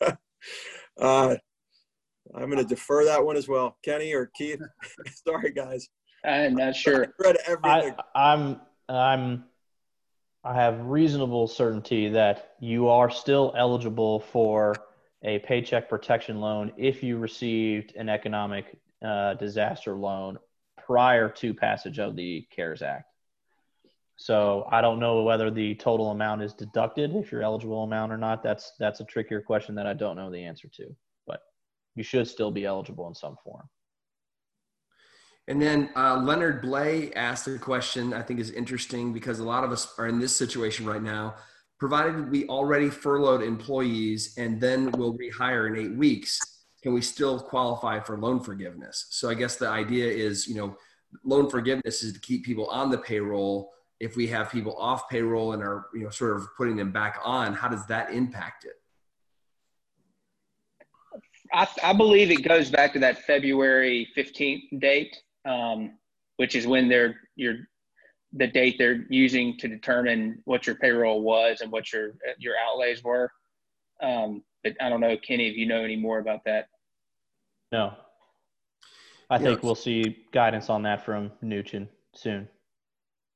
uh, 1.01 1.36
I'm 2.36 2.49
going 2.49 2.57
to 2.57 2.63
defer 2.63 3.05
that 3.05 3.24
one 3.24 3.38
as 3.38 3.47
well. 3.47 3.78
Kenny 3.84 4.13
or 4.13 4.32
Keith? 4.36 4.61
Sorry, 5.28 5.51
guys. 5.51 5.88
I'm 6.24 6.55
not 6.55 6.76
sure. 6.76 7.03
I 7.03 7.07
read 7.20 7.38
everything. 7.45 7.95
I, 8.16 8.34
I'm, 8.34 8.61
I'm, 8.89 9.43
I 10.45 10.53
have 10.53 10.79
reasonable 10.85 11.47
certainty 11.47 12.09
that 12.09 12.53
you 12.59 12.87
are 12.87 13.09
still 13.09 13.51
eligible 13.57 14.19
for 14.19 14.75
a 15.23 15.39
paycheck 15.39 15.89
protection 15.89 16.39
loan 16.39 16.71
if 16.77 17.01
you 17.01 17.17
received 17.17 17.95
an 17.95 18.09
economic 18.09 18.77
uh, 19.03 19.33
disaster 19.33 19.95
loan 19.95 20.37
prior 20.85 21.29
to 21.29 21.55
passage 21.55 21.97
of 21.97 22.15
the 22.15 22.47
CARES 22.55 22.83
Act. 22.83 23.09
So 24.17 24.67
I 24.71 24.81
don't 24.81 24.99
know 24.99 25.23
whether 25.23 25.49
the 25.49 25.73
total 25.75 26.11
amount 26.11 26.43
is 26.43 26.53
deducted 26.53 27.15
if 27.15 27.31
you're 27.31 27.41
eligible 27.41 27.83
amount 27.83 28.13
or 28.13 28.17
not. 28.17 28.43
That's 28.43 28.73
that's 28.77 28.99
a 28.99 29.05
trickier 29.05 29.41
question 29.41 29.73
that 29.75 29.87
I 29.87 29.93
don't 29.93 30.15
know 30.15 30.29
the 30.29 30.45
answer 30.45 30.67
to. 30.75 30.95
But 31.25 31.41
you 31.95 32.03
should 32.03 32.27
still 32.27 32.51
be 32.51 32.65
eligible 32.65 33.07
in 33.07 33.15
some 33.15 33.35
form. 33.43 33.67
And 35.47 35.61
then 35.61 35.89
uh, 35.95 36.17
Leonard 36.17 36.61
Blay 36.61 37.13
asked 37.13 37.47
a 37.47 37.57
question 37.59 38.13
I 38.13 38.21
think 38.21 38.39
is 38.39 38.51
interesting 38.51 39.13
because 39.13 39.39
a 39.39 39.43
lot 39.43 39.63
of 39.63 39.71
us 39.71 39.93
are 39.97 40.07
in 40.07 40.19
this 40.19 40.35
situation 40.35 40.85
right 40.85 41.03
now. 41.03 41.35
Provided 41.77 42.31
we 42.31 42.47
already 42.47 42.89
furloughed 42.89 43.43
employees 43.43 44.35
and 44.37 44.59
then 44.59 44.91
we'll 44.91 45.17
rehire 45.17 45.67
in 45.67 45.75
eight 45.75 45.95
weeks, 45.97 46.39
can 46.81 46.93
we 46.93 47.01
still 47.01 47.39
qualify 47.39 47.99
for 47.99 48.17
loan 48.17 48.39
forgiveness? 48.39 49.07
So 49.09 49.29
I 49.29 49.33
guess 49.33 49.57
the 49.57 49.67
idea 49.67 50.07
is, 50.07 50.47
you 50.47 50.55
know, 50.55 50.77
loan 51.23 51.49
forgiveness 51.49 52.03
is 52.03 52.13
to 52.13 52.19
keep 52.19 52.45
people 52.45 52.67
on 52.67 52.89
the 52.89 52.97
payroll. 52.97 53.71
If 53.99 54.15
we 54.15 54.27
have 54.27 54.51
people 54.51 54.75
off 54.77 55.09
payroll 55.09 55.53
and 55.53 55.61
are, 55.61 55.87
you 55.93 56.03
know, 56.03 56.09
sort 56.09 56.37
of 56.37 56.47
putting 56.57 56.75
them 56.75 56.91
back 56.91 57.19
on, 57.23 57.53
how 57.53 57.67
does 57.67 57.85
that 57.87 58.11
impact 58.11 58.65
it? 58.65 58.73
I, 61.53 61.67
I 61.83 61.93
believe 61.93 62.31
it 62.31 62.47
goes 62.47 62.69
back 62.69 62.93
to 62.93 62.99
that 62.99 63.19
February 63.23 64.07
15th 64.17 64.79
date, 64.79 65.15
um, 65.45 65.97
which 66.37 66.55
is 66.55 66.67
when 66.67 66.89
they're 66.89 67.15
you're 67.35 67.67
the 68.33 68.47
date 68.47 68.75
they're 68.77 69.05
using 69.09 69.57
to 69.57 69.67
determine 69.67 70.41
what 70.45 70.67
your 70.67 70.75
payroll 70.75 71.21
was 71.21 71.61
and 71.61 71.71
what 71.71 71.91
your 71.93 72.11
your 72.37 72.55
outlays 72.67 73.03
were. 73.03 73.31
Um, 74.01 74.43
but 74.63 74.73
I 74.81 74.89
don't 74.89 74.99
know, 74.99 75.15
Kenny, 75.17 75.47
if 75.47 75.55
you 75.55 75.65
know 75.65 75.83
any 75.83 75.95
more 75.95 76.19
about 76.19 76.43
that. 76.45 76.67
No. 77.71 77.93
I 79.29 79.39
think 79.39 79.63
we'll 79.63 79.75
see 79.75 80.25
guidance 80.31 80.69
on 80.69 80.83
that 80.83 81.03
from 81.03 81.31
Mnuchin 81.43 81.87
soon. 82.13 82.47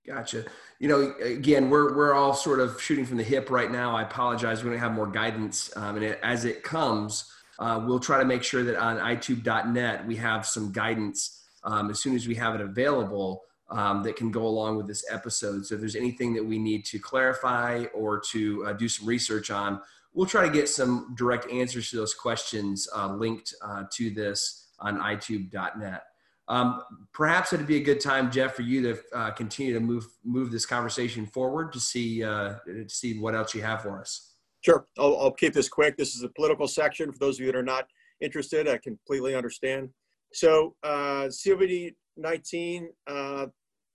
Gotcha. 0.05 0.45
You 0.80 0.88
know, 0.88 1.14
again, 1.22 1.70
we're 1.70 1.95
we're 1.95 2.14
all 2.14 2.34
sort 2.34 2.60
of 2.60 2.82
shooting 2.82 3.05
from 3.05 3.18
the 3.18 3.24
hip 3.24 3.49
right 3.49 3.72
now. 3.72 3.95
I 3.95 4.03
apologize. 4.03 4.60
We're 4.60 4.70
going 4.70 4.80
to 4.80 4.88
have 4.88 4.93
more 4.93 5.07
guidance, 5.07 5.76
um, 5.76 5.97
and 5.97 6.05
it, 6.05 6.20
as 6.24 6.45
it 6.45 6.64
comes, 6.64 7.32
uh, 7.60 7.84
we'll 7.86 7.99
try 7.99 8.18
to 8.20 8.26
make 8.26 8.43
sure 8.43 8.64
that 8.64 8.76
on 8.78 8.97
Eyetube.net 8.97 10.05
we 10.07 10.16
have 10.16 10.45
some 10.45 10.72
guidance 10.72 11.39
um, 11.64 11.89
as 11.89 11.99
soon 11.99 12.16
as 12.16 12.28
we 12.28 12.36
have 12.36 12.55
it 12.55 12.62
available 12.62 13.43
um, 13.70 14.03
that 14.03 14.16
can 14.16 14.32
go 14.32 14.45
along 14.45 14.78
with 14.78 14.88
this 14.88 15.05
episode. 15.12 15.66
So 15.66 15.76
if 15.76 15.82
there's 15.82 15.95
anything 15.95 16.34
that 16.34 16.43
we 16.43 16.57
need 16.57 16.86
to 16.86 16.99
clarify 16.99 17.86
or 17.93 18.20
to 18.32 18.66
uh, 18.66 18.74
do 18.74 18.88
some 18.88 19.07
research 19.07 19.51
on, 19.51 19.82
we'll 20.14 20.26
try 20.26 20.45
to 20.45 20.51
get 20.51 20.68
some 20.68 21.14
direct 21.16 21.49
answers 21.51 21.89
to 21.91 21.97
those 21.97 22.14
questions 22.14 22.88
uh, 22.95 23.14
linked 23.14 23.53
uh, 23.62 23.84
to 23.93 24.10
this 24.10 24.68
on 24.80 24.97
Eyetube.net. 24.97 26.03
Um, 26.47 26.82
perhaps 27.14 27.53
it'd 27.53 27.68
be 27.68 27.78
a 27.78 27.84
good 27.84 27.99
time, 27.99 28.32
Jeff, 28.32 28.55
for 28.55 28.64
you 28.64 28.82
to 28.82 28.99
uh, 29.14 29.32
continue 29.32 29.72
to 29.74 29.80
move 29.80 30.07
move 30.26 30.49
this 30.49 30.66
conversation 30.66 31.28
forward 31.28 31.72
to 31.74 31.80
see 31.80 32.24
uh, 32.24 32.55
to 32.66 32.89
see 32.89 33.20
what 33.20 33.36
else 33.36 33.53
you 33.53 33.62
have 33.62 33.84
for 33.84 34.01
us. 34.01 34.34
Sure, 34.62 34.88
I'll, 34.97 35.16
I'll 35.20 35.32
keep 35.32 35.53
this 35.53 35.70
quick. 35.70 35.95
This 35.95 36.16
is 36.16 36.24
a 36.24 36.30
political 36.30 36.68
section. 36.68 37.12
For 37.12 37.20
those 37.20 37.36
of 37.39 37.45
you 37.45 37.51
that 37.51 37.57
are 37.57 37.64
not 37.64 37.86
interested, 38.20 38.68
I 38.68 38.78
completely 38.78 39.36
understand. 39.36 39.89
So, 40.32 40.76
uh, 40.84 41.28
COVID 41.30 41.96
19, 42.18 42.90
uh, 43.08 43.48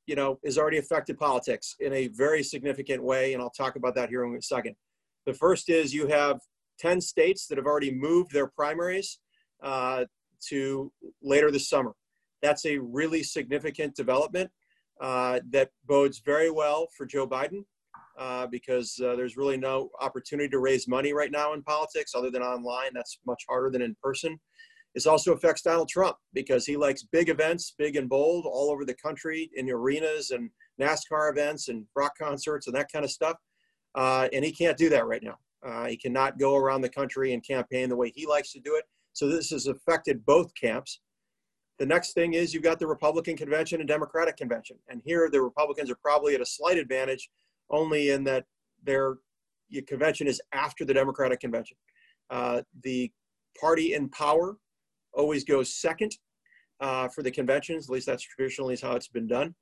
you 0.07 0.16
know, 0.16 0.39
has 0.45 0.59
already 0.59 0.78
affected 0.78 1.18
politics 1.18 1.76
in 1.80 1.93
a 1.93 2.09
very 2.09 2.43
significant 2.43 3.03
way, 3.03 3.35
and 3.35 3.43
I'll 3.43 3.51
talk 3.51 3.76
about 3.76 3.95
that 3.95 4.09
here 4.09 4.24
in 4.24 4.35
a 4.35 4.43
second. 4.43 4.74
The 5.26 5.35
first 5.35 5.70
is 5.70 5.95
you 5.95 6.07
have 6.09 6.41
10 6.78 7.01
states 7.01 7.47
that 7.47 7.59
have 7.59 7.66
already 7.66 7.93
moved 7.93 8.32
their 8.32 8.49
primaries 8.49 9.18
uh, 9.62 10.05
to 10.49 10.93
later 11.22 11.51
this 11.51 11.68
summer. 11.68 11.93
That's 12.43 12.66
a 12.66 12.78
really 12.78 13.22
significant 13.22 13.95
development 13.95 14.51
uh, 15.01 15.41
that 15.51 15.70
bodes 15.87 16.20
very 16.24 16.51
well 16.51 16.89
for 16.97 17.07
Joe 17.07 17.26
Biden 17.26 17.64
uh, 18.18 18.47
because 18.47 19.01
uh, 19.03 19.16
there's 19.16 19.37
really 19.37 19.57
no 19.57 19.91
opportunity 20.01 20.49
to 20.51 20.59
raise 20.59 20.87
money 20.87 21.12
right 21.12 21.30
now 21.30 21.55
in 21.55 21.62
politics 21.62 22.12
other 22.14 22.30
than 22.30 22.43
online. 22.43 22.91
That's 22.93 23.18
much 23.26 23.45
harder 23.49 23.70
than 23.70 23.82
in 23.82 23.97
person. 24.03 24.39
This 24.95 25.07
also 25.07 25.32
affects 25.32 25.62
Donald 25.62 25.88
Trump 25.88 26.16
because 26.32 26.64
he 26.66 26.76
likes 26.76 27.03
big 27.03 27.28
events, 27.28 27.74
big 27.76 27.97
and 27.97 28.09
bold, 28.09 28.47
all 28.47 28.70
over 28.70 28.84
the 28.84 28.95
country 28.95 29.51
in 29.55 29.68
arenas 29.68 30.30
and 30.30 30.51
NASCAR 30.80 31.30
events 31.30 31.68
and 31.68 31.84
rock 31.97 32.12
concerts 32.16 32.66
and 32.66 32.76
that 32.76 32.92
kind 32.92 33.05
of 33.05 33.11
stuff. 33.11 33.36
Uh, 33.97 34.28
and 34.32 34.45
he 34.45 34.53
can't 34.53 34.78
do 34.78 34.88
that 34.90 35.07
right 35.07 35.22
now. 35.22 35.38
Uh, 35.66 35.86
he 35.86 35.97
cannot 35.97 36.38
go 36.38 36.57
around 36.57 36.82
the 36.82 36.88
country 36.88 37.32
and 37.32 37.45
campaign 37.45 37.88
the 37.88 37.97
way 37.97 38.12
he 38.14 38.26
likes 38.26 38.53
to 38.53 38.61
do 38.61 38.76
it. 38.76 38.84
So 39.12 39.28
this 39.28 39.51
has 39.51 39.66
affected 39.66 40.24
both 40.24 40.53
camps. 40.55 41.01
The 41.78 41.86
next 41.86 42.12
thing 42.12 42.34
is 42.34 42.55
you've 42.55 42.62
got 42.62 42.78
the 42.78 42.86
Republican 42.86 43.36
convention 43.36 43.80
and 43.80 43.88
Democratic 43.88 44.36
convention. 44.36 44.76
And 44.88 45.01
here 45.05 45.28
the 45.30 45.40
Republicans 45.40 45.90
are 45.90 45.97
probably 45.97 46.34
at 46.34 46.40
a 46.40 46.47
slight 46.47 46.78
advantage 46.78 47.30
only 47.70 48.11
in 48.11 48.22
that 48.24 48.45
their 48.82 49.16
convention 49.86 50.28
is 50.28 50.40
after 50.53 50.84
the 50.84 50.95
Democratic 50.95 51.40
convention. 51.40 51.76
Uh, 52.30 52.62
the 52.82 53.11
party 53.59 53.95
in 53.95 54.09
power 54.11 54.57
always 55.14 55.44
goes 55.44 55.74
second 55.74 56.16
uh, 56.80 57.08
for 57.08 57.22
the 57.22 57.30
conventions. 57.30 57.86
At 57.86 57.92
least 57.92 58.06
that's 58.06 58.22
traditionally 58.22 58.76
how 58.80 58.96
it's 58.96 59.08
been 59.08 59.26
done. 59.26 59.54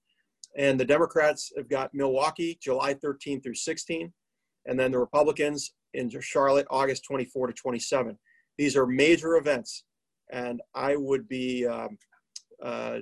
And 0.56 0.78
the 0.78 0.84
Democrats 0.84 1.52
have 1.56 1.68
got 1.68 1.94
Milwaukee, 1.94 2.58
July 2.60 2.94
13 2.94 3.40
through 3.40 3.54
16, 3.54 4.12
and 4.66 4.78
then 4.78 4.90
the 4.90 4.98
Republicans 4.98 5.74
in 5.94 6.10
Charlotte, 6.20 6.66
August 6.70 7.04
24 7.04 7.48
to 7.48 7.52
27. 7.52 8.18
These 8.58 8.76
are 8.76 8.86
major 8.86 9.36
events, 9.36 9.84
and 10.30 10.60
I 10.74 10.96
would 10.96 11.28
be 11.28 11.66
um, 11.66 11.96
uh, 12.62 12.98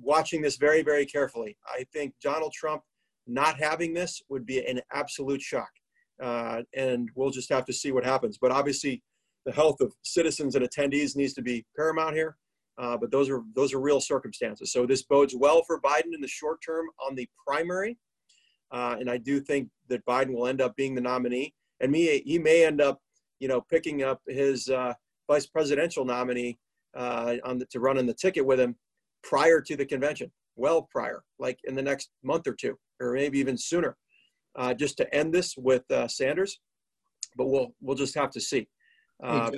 watching 0.00 0.40
this 0.40 0.56
very, 0.56 0.82
very 0.82 1.04
carefully. 1.04 1.56
I 1.66 1.84
think 1.92 2.14
Donald 2.22 2.52
Trump 2.52 2.82
not 3.26 3.58
having 3.58 3.92
this 3.92 4.22
would 4.30 4.46
be 4.46 4.64
an 4.66 4.80
absolute 4.92 5.42
shock, 5.42 5.70
uh, 6.22 6.62
and 6.74 7.10
we'll 7.14 7.30
just 7.30 7.50
have 7.50 7.66
to 7.66 7.72
see 7.72 7.92
what 7.92 8.04
happens. 8.04 8.38
But 8.40 8.50
obviously, 8.50 9.02
the 9.46 9.52
health 9.52 9.80
of 9.80 9.92
citizens 10.02 10.54
and 10.54 10.68
attendees 10.68 11.16
needs 11.16 11.34
to 11.34 11.42
be 11.42 11.64
paramount 11.76 12.14
here. 12.14 12.36
Uh, 12.78 12.96
but 12.96 13.10
those 13.10 13.28
are 13.28 13.42
those 13.56 13.74
are 13.74 13.80
real 13.80 14.00
circumstances. 14.00 14.72
So 14.72 14.86
this 14.86 15.02
bodes 15.02 15.34
well 15.36 15.62
for 15.66 15.80
Biden 15.80 16.14
in 16.14 16.20
the 16.20 16.28
short 16.28 16.60
term 16.64 16.86
on 17.04 17.16
the 17.16 17.28
primary, 17.44 17.98
uh, 18.70 18.96
and 19.00 19.10
I 19.10 19.18
do 19.18 19.40
think 19.40 19.68
that 19.88 20.06
Biden 20.06 20.32
will 20.32 20.46
end 20.46 20.60
up 20.60 20.76
being 20.76 20.94
the 20.94 21.00
nominee, 21.00 21.54
and 21.80 21.90
me 21.90 22.22
he 22.24 22.38
may 22.38 22.64
end 22.64 22.80
up, 22.80 23.00
you 23.40 23.48
know, 23.48 23.60
picking 23.68 24.04
up 24.04 24.20
his 24.28 24.68
uh, 24.68 24.94
vice 25.28 25.46
presidential 25.46 26.04
nominee 26.04 26.56
uh, 26.96 27.34
on 27.44 27.58
the, 27.58 27.66
to 27.66 27.80
run 27.80 27.98
in 27.98 28.06
the 28.06 28.14
ticket 28.14 28.46
with 28.46 28.60
him 28.60 28.76
prior 29.24 29.60
to 29.60 29.76
the 29.76 29.84
convention, 29.84 30.30
well 30.54 30.82
prior, 30.82 31.24
like 31.40 31.58
in 31.64 31.74
the 31.74 31.82
next 31.82 32.10
month 32.22 32.46
or 32.46 32.54
two, 32.54 32.78
or 33.00 33.14
maybe 33.14 33.40
even 33.40 33.58
sooner, 33.58 33.96
uh, 34.56 34.72
just 34.72 34.96
to 34.98 35.14
end 35.14 35.34
this 35.34 35.56
with 35.56 35.82
uh, 35.90 36.06
Sanders. 36.06 36.60
But 37.36 37.46
we'll 37.46 37.74
we'll 37.80 37.96
just 37.96 38.14
have 38.14 38.30
to 38.30 38.40
see. 38.40 38.68
Hey, 39.22 39.50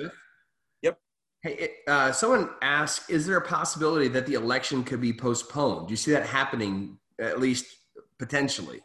yep. 0.81 0.99
Hey, 1.43 1.71
uh, 1.87 2.11
someone 2.11 2.49
asked, 2.61 3.09
is 3.09 3.25
there 3.25 3.37
a 3.37 3.45
possibility 3.45 4.07
that 4.09 4.25
the 4.25 4.33
election 4.33 4.83
could 4.83 5.01
be 5.01 5.13
postponed? 5.13 5.87
Do 5.87 5.91
you 5.91 5.97
see 5.97 6.11
that 6.11 6.25
happening, 6.25 6.97
at 7.19 7.39
least 7.39 7.65
potentially? 8.17 8.81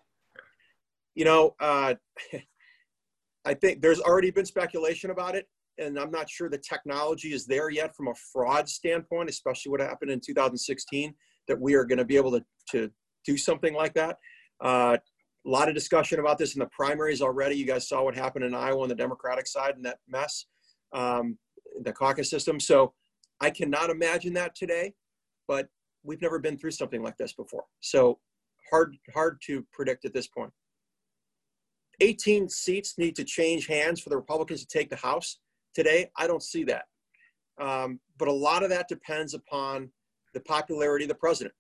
You 1.15 1.25
know, 1.25 1.55
uh, 1.61 1.95
I 3.45 3.55
think 3.55 3.81
there's 3.81 4.01
already 4.01 4.31
been 4.31 4.45
speculation 4.45 5.11
about 5.11 5.35
it, 5.35 5.47
and 5.79 5.99
I'm 5.99 6.11
not 6.11 6.29
sure 6.29 6.49
the 6.49 6.59
technology 6.59 7.33
is 7.33 7.47
there 7.47 7.71
yet 7.71 7.95
from 7.95 8.09
a 8.09 8.15
fraud 8.33 8.69
standpoint, 8.69 9.31
especially 9.31 9.71
what 9.71 9.81
happened 9.81 10.11
in 10.11 10.21
2016, 10.21 11.15
that 11.49 11.59
we 11.59 11.75
are 11.75 11.85
going 11.85 11.99
to 11.99 12.05
be 12.05 12.17
able 12.17 12.33
to, 12.33 12.45
to 12.73 12.91
do 13.25 13.37
something 13.37 13.73
like 13.73 13.95
that. 13.95 14.19
Uh, 14.63 14.97
a 15.47 15.49
lot 15.49 15.69
of 15.69 15.75
discussion 15.75 16.19
about 16.19 16.39
this 16.39 16.55
in 16.55 16.59
the 16.59 16.67
primaries 16.67 17.23
already. 17.23 17.55
You 17.55 17.67
guys 17.67 17.89
saw 17.89 18.03
what 18.03 18.17
happened 18.17 18.45
in 18.45 18.55
Iowa 18.55 18.83
on 18.83 18.89
the 18.89 18.95
Democratic 18.95 19.47
side 19.47 19.77
and 19.77 19.85
that 19.85 19.99
mess 20.09 20.47
um, 20.93 21.39
the 21.83 21.93
caucus 21.93 22.31
system. 22.31 22.61
So 22.61 22.93
I 23.41 23.51
cannot 23.51 23.91
imagine 23.91 24.33
that 24.35 24.55
today, 24.55 24.95
but 25.47 25.69
we've 26.03 26.23
never 26.23 26.39
been 26.39 26.57
through 26.57 26.71
something 26.71 27.03
like 27.03 27.17
this 27.17 27.33
before. 27.33 27.65
So 27.81 28.19
hard, 28.71 28.97
hard 29.13 29.41
to 29.47 29.65
predict 29.73 30.05
at 30.05 30.15
this 30.15 30.27
point. 30.27 30.53
18 32.01 32.49
seats 32.49 32.95
need 32.99 33.17
to 33.17 33.25
change 33.25 33.67
hands 33.67 34.01
for 34.01 34.11
the 34.11 34.17
Republicans 34.17 34.61
to 34.61 34.67
take 34.67 34.91
the 34.91 34.97
House. 34.97 35.39
Today, 35.75 36.11
I 36.17 36.27
don't 36.27 36.43
see 36.43 36.65
that. 36.65 36.85
Um, 37.61 38.01
but 38.19 38.29
a 38.29 38.33
lot 38.33 38.63
of 38.63 38.71
that 38.71 38.89
depends 38.89 39.35
upon 39.35 39.91
the 40.35 40.41
popularity 40.41 41.05
of 41.05 41.09
the 41.09 41.15
president. 41.15 41.55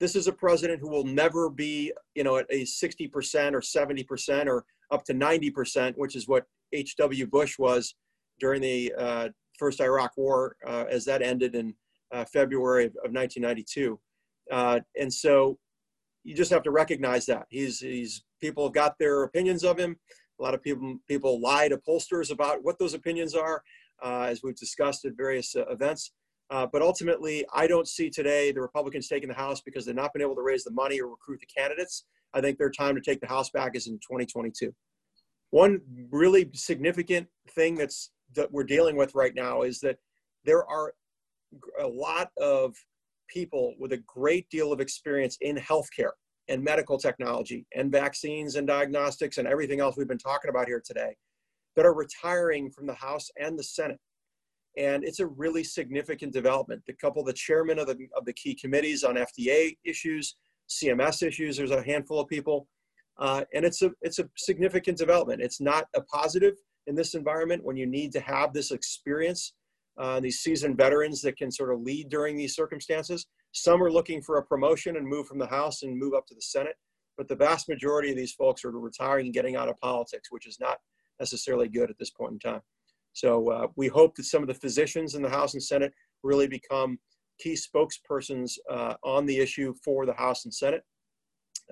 This 0.00 0.16
is 0.16 0.26
a 0.26 0.32
president 0.32 0.80
who 0.80 0.88
will 0.88 1.04
never 1.04 1.48
be, 1.48 1.92
you 2.14 2.24
know, 2.24 2.36
at 2.36 2.46
a 2.50 2.62
60% 2.62 3.52
or 3.54 3.60
70% 3.60 4.46
or 4.46 4.64
up 4.90 5.04
to 5.04 5.14
90%, 5.14 5.96
which 5.96 6.16
is 6.16 6.28
what 6.28 6.44
H.W. 6.72 7.26
Bush 7.28 7.58
was 7.58 7.94
during 8.38 8.60
the 8.60 8.92
uh, 8.98 9.28
first 9.58 9.80
Iraq 9.80 10.12
War 10.16 10.56
uh, 10.66 10.84
as 10.88 11.04
that 11.06 11.22
ended 11.22 11.54
in 11.54 11.74
uh, 12.12 12.24
February 12.24 12.84
of, 12.84 12.92
of 13.04 13.12
1992. 13.12 13.98
Uh, 14.50 14.80
and 14.98 15.12
so 15.12 15.58
you 16.24 16.34
just 16.34 16.50
have 16.50 16.62
to 16.62 16.70
recognize 16.70 17.26
that 17.26 17.46
he's 17.50 17.80
he's 17.80 18.24
people 18.40 18.64
have 18.64 18.74
got 18.74 18.98
their 18.98 19.24
opinions 19.24 19.64
of 19.64 19.78
him. 19.78 19.96
A 20.38 20.42
lot 20.42 20.54
of 20.54 20.62
people 20.62 20.98
people 21.08 21.40
lie 21.40 21.68
to 21.68 21.78
pollsters 21.78 22.30
about 22.30 22.62
what 22.62 22.78
those 22.78 22.94
opinions 22.94 23.34
are, 23.34 23.62
uh, 24.04 24.26
as 24.28 24.42
we've 24.42 24.56
discussed 24.56 25.04
at 25.04 25.16
various 25.16 25.56
events. 25.70 26.12
Uh, 26.50 26.66
but 26.72 26.80
ultimately, 26.80 27.44
I 27.52 27.66
don't 27.66 27.88
see 27.88 28.08
today 28.08 28.52
the 28.52 28.60
Republicans 28.60 29.08
taking 29.08 29.28
the 29.28 29.34
House 29.34 29.60
because 29.60 29.84
they've 29.84 29.94
not 29.94 30.12
been 30.12 30.22
able 30.22 30.36
to 30.36 30.42
raise 30.42 30.62
the 30.62 30.70
money 30.70 31.00
or 31.00 31.08
recruit 31.08 31.40
the 31.40 31.46
candidates. 31.46 32.04
I 32.34 32.40
think 32.40 32.58
their 32.58 32.70
time 32.70 32.94
to 32.94 33.00
take 33.00 33.20
the 33.20 33.26
House 33.26 33.50
back 33.50 33.74
is 33.74 33.88
in 33.88 33.94
2022. 33.94 34.72
One 35.50 35.80
really 36.10 36.50
significant 36.54 37.28
thing 37.50 37.76
that's 37.76 38.10
that 38.34 38.50
we're 38.52 38.64
dealing 38.64 38.96
with 38.96 39.14
right 39.14 39.34
now 39.34 39.62
is 39.62 39.80
that 39.80 39.98
there 40.44 40.66
are 40.66 40.92
a 41.80 41.86
lot 41.86 42.30
of 42.40 42.74
people 43.28 43.74
with 43.78 43.92
a 43.92 44.02
great 44.06 44.48
deal 44.50 44.72
of 44.72 44.80
experience 44.80 45.36
in 45.40 45.56
healthcare 45.56 46.12
and 46.48 46.62
medical 46.62 46.98
technology 46.98 47.66
and 47.74 47.90
vaccines 47.90 48.56
and 48.56 48.66
diagnostics 48.66 49.38
and 49.38 49.48
everything 49.48 49.80
else 49.80 49.96
we've 49.96 50.08
been 50.08 50.18
talking 50.18 50.48
about 50.48 50.66
here 50.66 50.82
today 50.84 51.14
that 51.74 51.84
are 51.84 51.94
retiring 51.94 52.70
from 52.70 52.86
the 52.86 52.94
House 52.94 53.28
and 53.38 53.58
the 53.58 53.62
Senate. 53.62 53.98
And 54.78 55.04
it's 55.04 55.20
a 55.20 55.26
really 55.26 55.64
significant 55.64 56.32
development. 56.32 56.82
The 56.86 56.92
couple, 56.94 57.24
the 57.24 57.32
chairman 57.32 57.78
of 57.78 57.86
the, 57.86 57.96
of 58.16 58.24
the 58.24 58.32
key 58.32 58.54
committees 58.54 59.04
on 59.04 59.16
FDA 59.16 59.76
issues, 59.84 60.36
CMS 60.68 61.26
issues, 61.26 61.56
there's 61.56 61.70
a 61.70 61.82
handful 61.82 62.20
of 62.20 62.28
people. 62.28 62.68
Uh, 63.18 63.42
and 63.54 63.64
it's 63.64 63.80
a, 63.82 63.90
it's 64.02 64.18
a 64.18 64.28
significant 64.36 64.98
development. 64.98 65.40
It's 65.40 65.60
not 65.60 65.86
a 65.94 66.02
positive 66.02 66.54
in 66.86 66.94
this 66.94 67.14
environment 67.14 67.64
when 67.64 67.76
you 67.76 67.86
need 67.86 68.12
to 68.12 68.20
have 68.20 68.52
this 68.52 68.70
experience 68.70 69.52
uh, 69.98 70.20
these 70.20 70.40
seasoned 70.40 70.76
veterans 70.76 71.22
that 71.22 71.36
can 71.36 71.50
sort 71.50 71.72
of 71.72 71.80
lead 71.80 72.08
during 72.08 72.36
these 72.36 72.54
circumstances. 72.54 73.26
Some 73.52 73.82
are 73.82 73.90
looking 73.90 74.20
for 74.20 74.38
a 74.38 74.44
promotion 74.44 74.96
and 74.96 75.06
move 75.06 75.26
from 75.26 75.38
the 75.38 75.46
House 75.46 75.82
and 75.82 75.98
move 75.98 76.14
up 76.14 76.26
to 76.26 76.34
the 76.34 76.42
Senate, 76.42 76.76
but 77.16 77.28
the 77.28 77.36
vast 77.36 77.68
majority 77.68 78.10
of 78.10 78.16
these 78.16 78.32
folks 78.32 78.64
are 78.64 78.70
retiring 78.70 79.26
and 79.26 79.34
getting 79.34 79.56
out 79.56 79.68
of 79.68 79.80
politics, 79.80 80.28
which 80.30 80.46
is 80.46 80.60
not 80.60 80.78
necessarily 81.18 81.68
good 81.68 81.88
at 81.88 81.98
this 81.98 82.10
point 82.10 82.32
in 82.32 82.38
time. 82.38 82.60
So 83.14 83.50
uh, 83.50 83.66
we 83.76 83.88
hope 83.88 84.14
that 84.16 84.24
some 84.24 84.42
of 84.42 84.48
the 84.48 84.54
physicians 84.54 85.14
in 85.14 85.22
the 85.22 85.30
House 85.30 85.54
and 85.54 85.62
Senate 85.62 85.94
really 86.22 86.46
become 86.46 86.98
key 87.38 87.54
spokespersons 87.54 88.58
uh, 88.70 88.94
on 89.02 89.24
the 89.24 89.38
issue 89.38 89.74
for 89.82 90.04
the 90.04 90.12
House 90.12 90.44
and 90.44 90.52
Senate, 90.52 90.82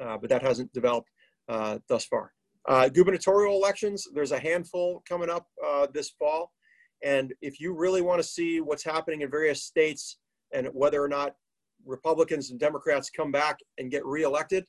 uh, 0.01 0.17
but 0.17 0.31
that 0.31 0.43
hasn't 0.43 0.73
developed 0.73 1.11
uh, 1.51 1.79
thus 1.89 2.07
far. 2.07 2.33
Uh, 2.67 2.89
gubernatorial 2.89 3.57
elections, 3.57 4.07
there's 4.15 4.33
a 4.33 4.39
handful 4.39 5.03
coming 5.09 5.31
up 5.31 5.47
this 5.93 6.11
fall. 6.11 6.53
And 7.03 7.35
if 7.43 7.61
you 7.61 7.75
really 7.75 8.01
want 8.01 8.21
to 8.23 8.27
see 8.27 8.61
what's 8.61 8.85
happening 8.85 9.21
in 9.21 9.31
various 9.31 9.63
states 9.63 10.19
and 10.55 10.69
whether 10.73 11.03
or 11.03 11.09
not 11.09 11.35
Republicans 11.85 12.51
and 12.51 12.59
Democrats 12.59 13.11
come 13.11 13.31
back 13.31 13.59
and 13.79 13.91
get 13.91 14.05
reelected, 14.07 14.65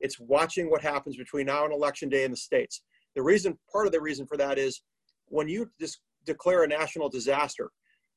it's 0.00 0.20
watching 0.20 0.70
what 0.70 0.82
happens 0.82 1.16
between 1.16 1.46
now 1.46 1.64
and 1.64 1.72
election 1.72 2.08
day 2.08 2.24
in 2.24 2.30
the 2.30 2.36
states. 2.36 2.82
The 3.16 3.22
reason, 3.22 3.58
part 3.70 3.86
of 3.86 3.92
the 3.92 4.00
reason 4.00 4.26
for 4.26 4.36
that 4.36 4.58
is 4.58 4.82
when 5.26 5.48
you 5.48 5.70
just 5.80 6.00
declare 6.24 6.62
a 6.62 6.68
national 6.68 7.08
disaster 7.08 7.70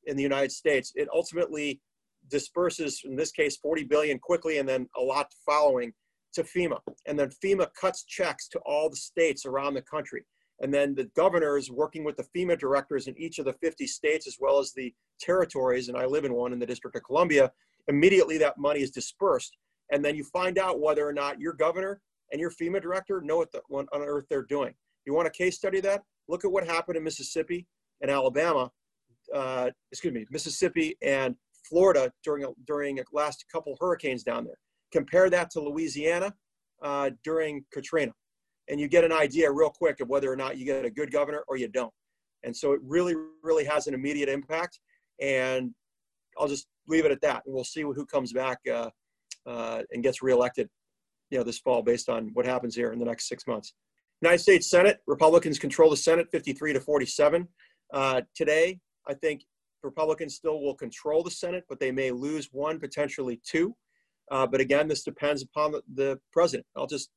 in 0.06 0.16
the 0.16 0.24
United 0.24 0.52
States, 0.52 0.92
it 0.96 1.08
ultimately 1.14 1.82
disperses, 2.30 3.02
in 3.06 3.16
this 3.16 3.32
case, 3.32 3.58
40 3.58 3.84
billion 3.86 4.20
quickly 4.20 4.58
and 4.60 4.68
then 4.68 4.88
a 4.98 5.02
lot 5.02 5.28
following 5.46 5.94
to 6.36 6.44
FEMA. 6.44 6.80
And 7.06 7.18
then 7.18 7.30
FEMA 7.30 7.68
cuts 7.80 8.04
checks 8.04 8.48
to 8.50 8.60
all 8.60 8.90
the 8.90 8.96
states 8.96 9.46
around 9.46 9.74
the 9.74 9.82
country. 9.82 10.24
And 10.62 10.74
then 10.74 10.96
the 10.96 11.10
governors 11.16 11.70
working 11.70 12.04
with 12.04 12.16
the 12.16 12.26
FEMA 12.36 12.58
directors 12.58 13.08
in 13.08 13.18
each 13.18 13.40
of 13.40 13.46
the 13.46 13.54
50 13.54 13.88
states, 13.88 14.28
as 14.28 14.38
well 14.40 14.60
as 14.60 14.72
the 14.72 14.94
territories, 15.20 15.90
and 15.90 15.98
I 15.98 16.06
live 16.06 16.24
in 16.24 16.34
one 16.34 16.54
in 16.54 16.60
the 16.60 16.66
District 16.66 16.96
of 16.96 17.04
Columbia, 17.04 17.52
immediately 17.88 18.38
that 18.38 18.58
money 18.58 18.82
is 18.82 18.92
dispersed. 18.92 19.58
And 19.92 20.04
then 20.04 20.16
you 20.16 20.24
find 20.24 20.58
out 20.58 20.80
whether 20.80 21.08
or 21.08 21.14
not 21.14 21.40
your 21.40 21.54
governor 21.54 22.02
and 22.32 22.40
your 22.40 22.52
FEMA 22.52 22.82
director 22.82 23.22
know 23.22 23.38
what, 23.38 23.52
the, 23.52 23.62
on 23.70 23.88
earth 23.94 24.26
they're 24.30 24.44
doing. 24.44 24.74
You 25.06 25.14
want 25.14 25.28
a 25.28 25.32
case 25.32 25.58
study 25.58 25.82
that? 25.82 26.04
Look 26.28 26.46
at 26.46 26.52
what 26.52 26.66
happened 26.66 26.98
in 26.98 27.04
Mississippi 27.04 27.68
and 28.02 28.10
Alabama, 28.10 28.72
uh, 29.34 29.70
excuse 29.92 30.14
me, 30.14 30.26
Mississippi 30.32 30.98
and 31.04 31.36
Florida 31.70 32.12
during, 32.24 32.46
during 32.66 33.00
a 33.00 33.04
last 33.12 33.46
couple 33.52 33.78
hurricanes 33.80 34.24
down 34.24 34.46
there. 34.46 34.58
Compare 34.92 35.30
that 35.30 35.50
to 35.52 35.62
Louisiana 35.62 36.34
uh, 36.82 37.12
during 37.24 37.66
Katrina 37.74 38.14
and 38.68 38.80
you 38.80 38.88
get 38.88 39.04
an 39.04 39.12
idea 39.12 39.52
real 39.52 39.70
quick 39.70 40.00
of 40.00 40.10
whether 40.10 40.32
or 40.32 40.36
not 40.36 40.58
you 40.58 40.66
get 40.66 40.86
a 40.86 40.90
good 40.90 41.12
governor 41.12 41.44
or 41.48 41.58
you 41.58 41.68
don't. 41.68 41.94
And 42.44 42.56
so 42.56 42.74
it 42.74 42.80
really, 42.84 43.16
really 43.44 43.66
has 43.66 43.88
an 43.88 43.94
immediate 43.94 44.30
impact. 44.30 44.80
And 45.22 45.72
I'll 46.38 46.48
just 46.48 46.68
leave 46.88 47.06
it 47.06 47.12
at 47.12 47.22
that. 47.22 47.44
And 47.46 47.54
we'll 47.54 47.64
see 47.64 47.82
who 47.82 48.06
comes 48.06 48.34
back 48.34 48.60
uh, 48.72 48.90
uh, 49.46 49.84
and 49.92 50.04
gets 50.04 50.22
reelected, 50.22 50.70
you 51.30 51.38
know, 51.38 51.44
this 51.44 51.60
fall 51.60 51.82
based 51.82 52.10
on 52.10 52.30
what 52.34 52.46
happens 52.46 52.76
here 52.76 52.92
in 52.92 53.00
the 53.00 53.06
next 53.06 53.28
six 53.28 53.48
months. 53.48 53.74
United 54.22 54.40
States 54.40 54.70
Senate, 54.70 55.00
Republicans 55.08 55.60
control 55.60 55.90
the 55.90 55.98
Senate 55.98 56.28
53 56.32 56.74
to 56.74 56.80
47. 56.80 57.48
Uh, 57.94 58.22
today, 58.34 58.80
I 59.08 59.14
think 59.14 59.44
Republicans 59.84 60.36
still 60.36 60.62
will 60.62 60.74
control 60.74 61.22
the 61.22 61.32
Senate, 61.32 61.66
but 61.70 61.80
they 61.80 61.92
may 61.92 62.12
lose 62.12 62.50
one, 62.52 62.80
potentially 62.80 63.40
two. 63.46 63.76
Uh, 64.32 64.48
but 64.48 64.60
again, 64.62 64.88
this 64.88 65.04
depends 65.04 65.44
upon 65.44 65.72
the, 65.72 65.82
the 65.94 66.20
president. 66.34 66.66
I'll 66.76 66.88
just 66.88 67.10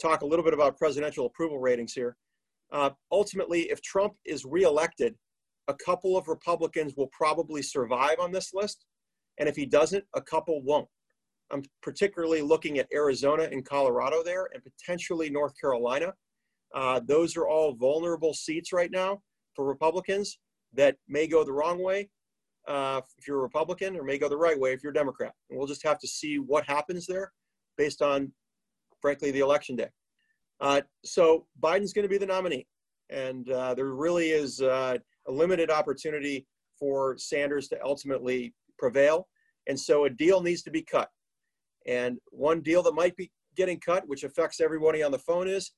talk 0.00 0.22
a 0.22 0.26
little 0.26 0.44
bit 0.44 0.54
about 0.54 0.76
presidential 0.76 1.26
approval 1.26 1.58
ratings 1.58 1.92
here. 1.92 2.16
Uh, 2.72 2.90
ultimately, 3.12 3.62
if 3.70 3.80
Trump 3.82 4.14
is 4.24 4.44
reelected, 4.44 5.14
a 5.68 5.74
couple 5.74 6.16
of 6.16 6.28
Republicans 6.28 6.94
will 6.96 7.08
probably 7.08 7.62
survive 7.62 8.18
on 8.18 8.32
this 8.32 8.52
list. 8.52 8.84
And 9.38 9.48
if 9.48 9.56
he 9.56 9.66
doesn't, 9.66 10.04
a 10.14 10.20
couple 10.20 10.62
won't. 10.62 10.88
I'm 11.52 11.62
particularly 11.82 12.42
looking 12.42 12.78
at 12.78 12.88
Arizona 12.92 13.44
and 13.44 13.64
Colorado 13.64 14.22
there 14.24 14.48
and 14.52 14.62
potentially 14.62 15.30
North 15.30 15.52
Carolina. 15.60 16.12
Uh, 16.74 17.00
those 17.06 17.36
are 17.36 17.46
all 17.46 17.74
vulnerable 17.74 18.34
seats 18.34 18.72
right 18.72 18.90
now 18.90 19.22
for 19.54 19.64
Republicans 19.64 20.38
that 20.74 20.96
may 21.08 21.26
go 21.26 21.44
the 21.44 21.52
wrong 21.52 21.82
way 21.82 22.08
uh, 22.68 23.00
if 23.18 23.26
you're 23.26 23.38
a 23.38 23.42
Republican 23.42 23.96
or 23.96 24.02
may 24.02 24.18
go 24.18 24.28
the 24.28 24.36
right 24.36 24.58
way 24.58 24.72
if 24.72 24.82
you're 24.82 24.92
a 24.92 24.94
Democrat. 24.94 25.32
And 25.50 25.58
we'll 25.58 25.68
just 25.68 25.82
have 25.84 25.98
to 26.00 26.08
see 26.08 26.38
what 26.38 26.64
happens 26.66 27.06
there 27.06 27.32
based 27.76 28.02
on 28.02 28.32
frankly, 29.00 29.30
the 29.30 29.40
election 29.40 29.76
day. 29.76 29.88
Uh, 30.60 30.80
so 31.04 31.46
Biden's 31.62 31.92
going 31.92 32.02
to 32.04 32.08
be 32.08 32.18
the 32.18 32.26
nominee. 32.26 32.66
And 33.10 33.48
uh, 33.50 33.74
there 33.74 33.86
really 33.86 34.30
is 34.30 34.60
uh, 34.60 34.98
a 35.28 35.32
limited 35.32 35.70
opportunity 35.70 36.46
for 36.78 37.16
Sanders 37.18 37.68
to 37.68 37.84
ultimately 37.84 38.54
prevail. 38.78 39.28
And 39.68 39.78
so 39.78 40.04
a 40.04 40.10
deal 40.10 40.42
needs 40.42 40.62
to 40.62 40.70
be 40.70 40.82
cut. 40.82 41.08
And 41.86 42.18
one 42.30 42.60
deal 42.60 42.82
that 42.82 42.94
might 42.94 43.16
be 43.16 43.30
getting 43.56 43.78
cut, 43.78 44.06
which 44.08 44.24
affects 44.24 44.60
everybody 44.60 45.02
on 45.02 45.12
the 45.12 45.18
phone, 45.18 45.46
is 45.48 45.72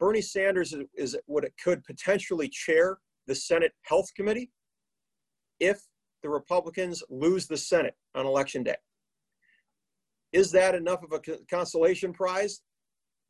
Bernie 0.00 0.20
Sanders 0.20 0.72
is, 0.72 0.84
is 0.96 1.16
what 1.26 1.44
it 1.44 1.54
could 1.62 1.84
potentially 1.84 2.48
chair 2.48 2.98
the 3.28 3.34
Senate 3.34 3.72
Health 3.82 4.08
Committee 4.16 4.50
if 5.60 5.80
the 6.22 6.30
Republicans 6.30 7.02
lose 7.10 7.46
the 7.46 7.56
Senate 7.56 7.94
on 8.14 8.26
election 8.26 8.62
day. 8.62 8.76
Is 10.32 10.50
that 10.52 10.74
enough 10.74 11.02
of 11.02 11.12
a 11.12 11.20
consolation 11.50 12.12
prize? 12.12 12.62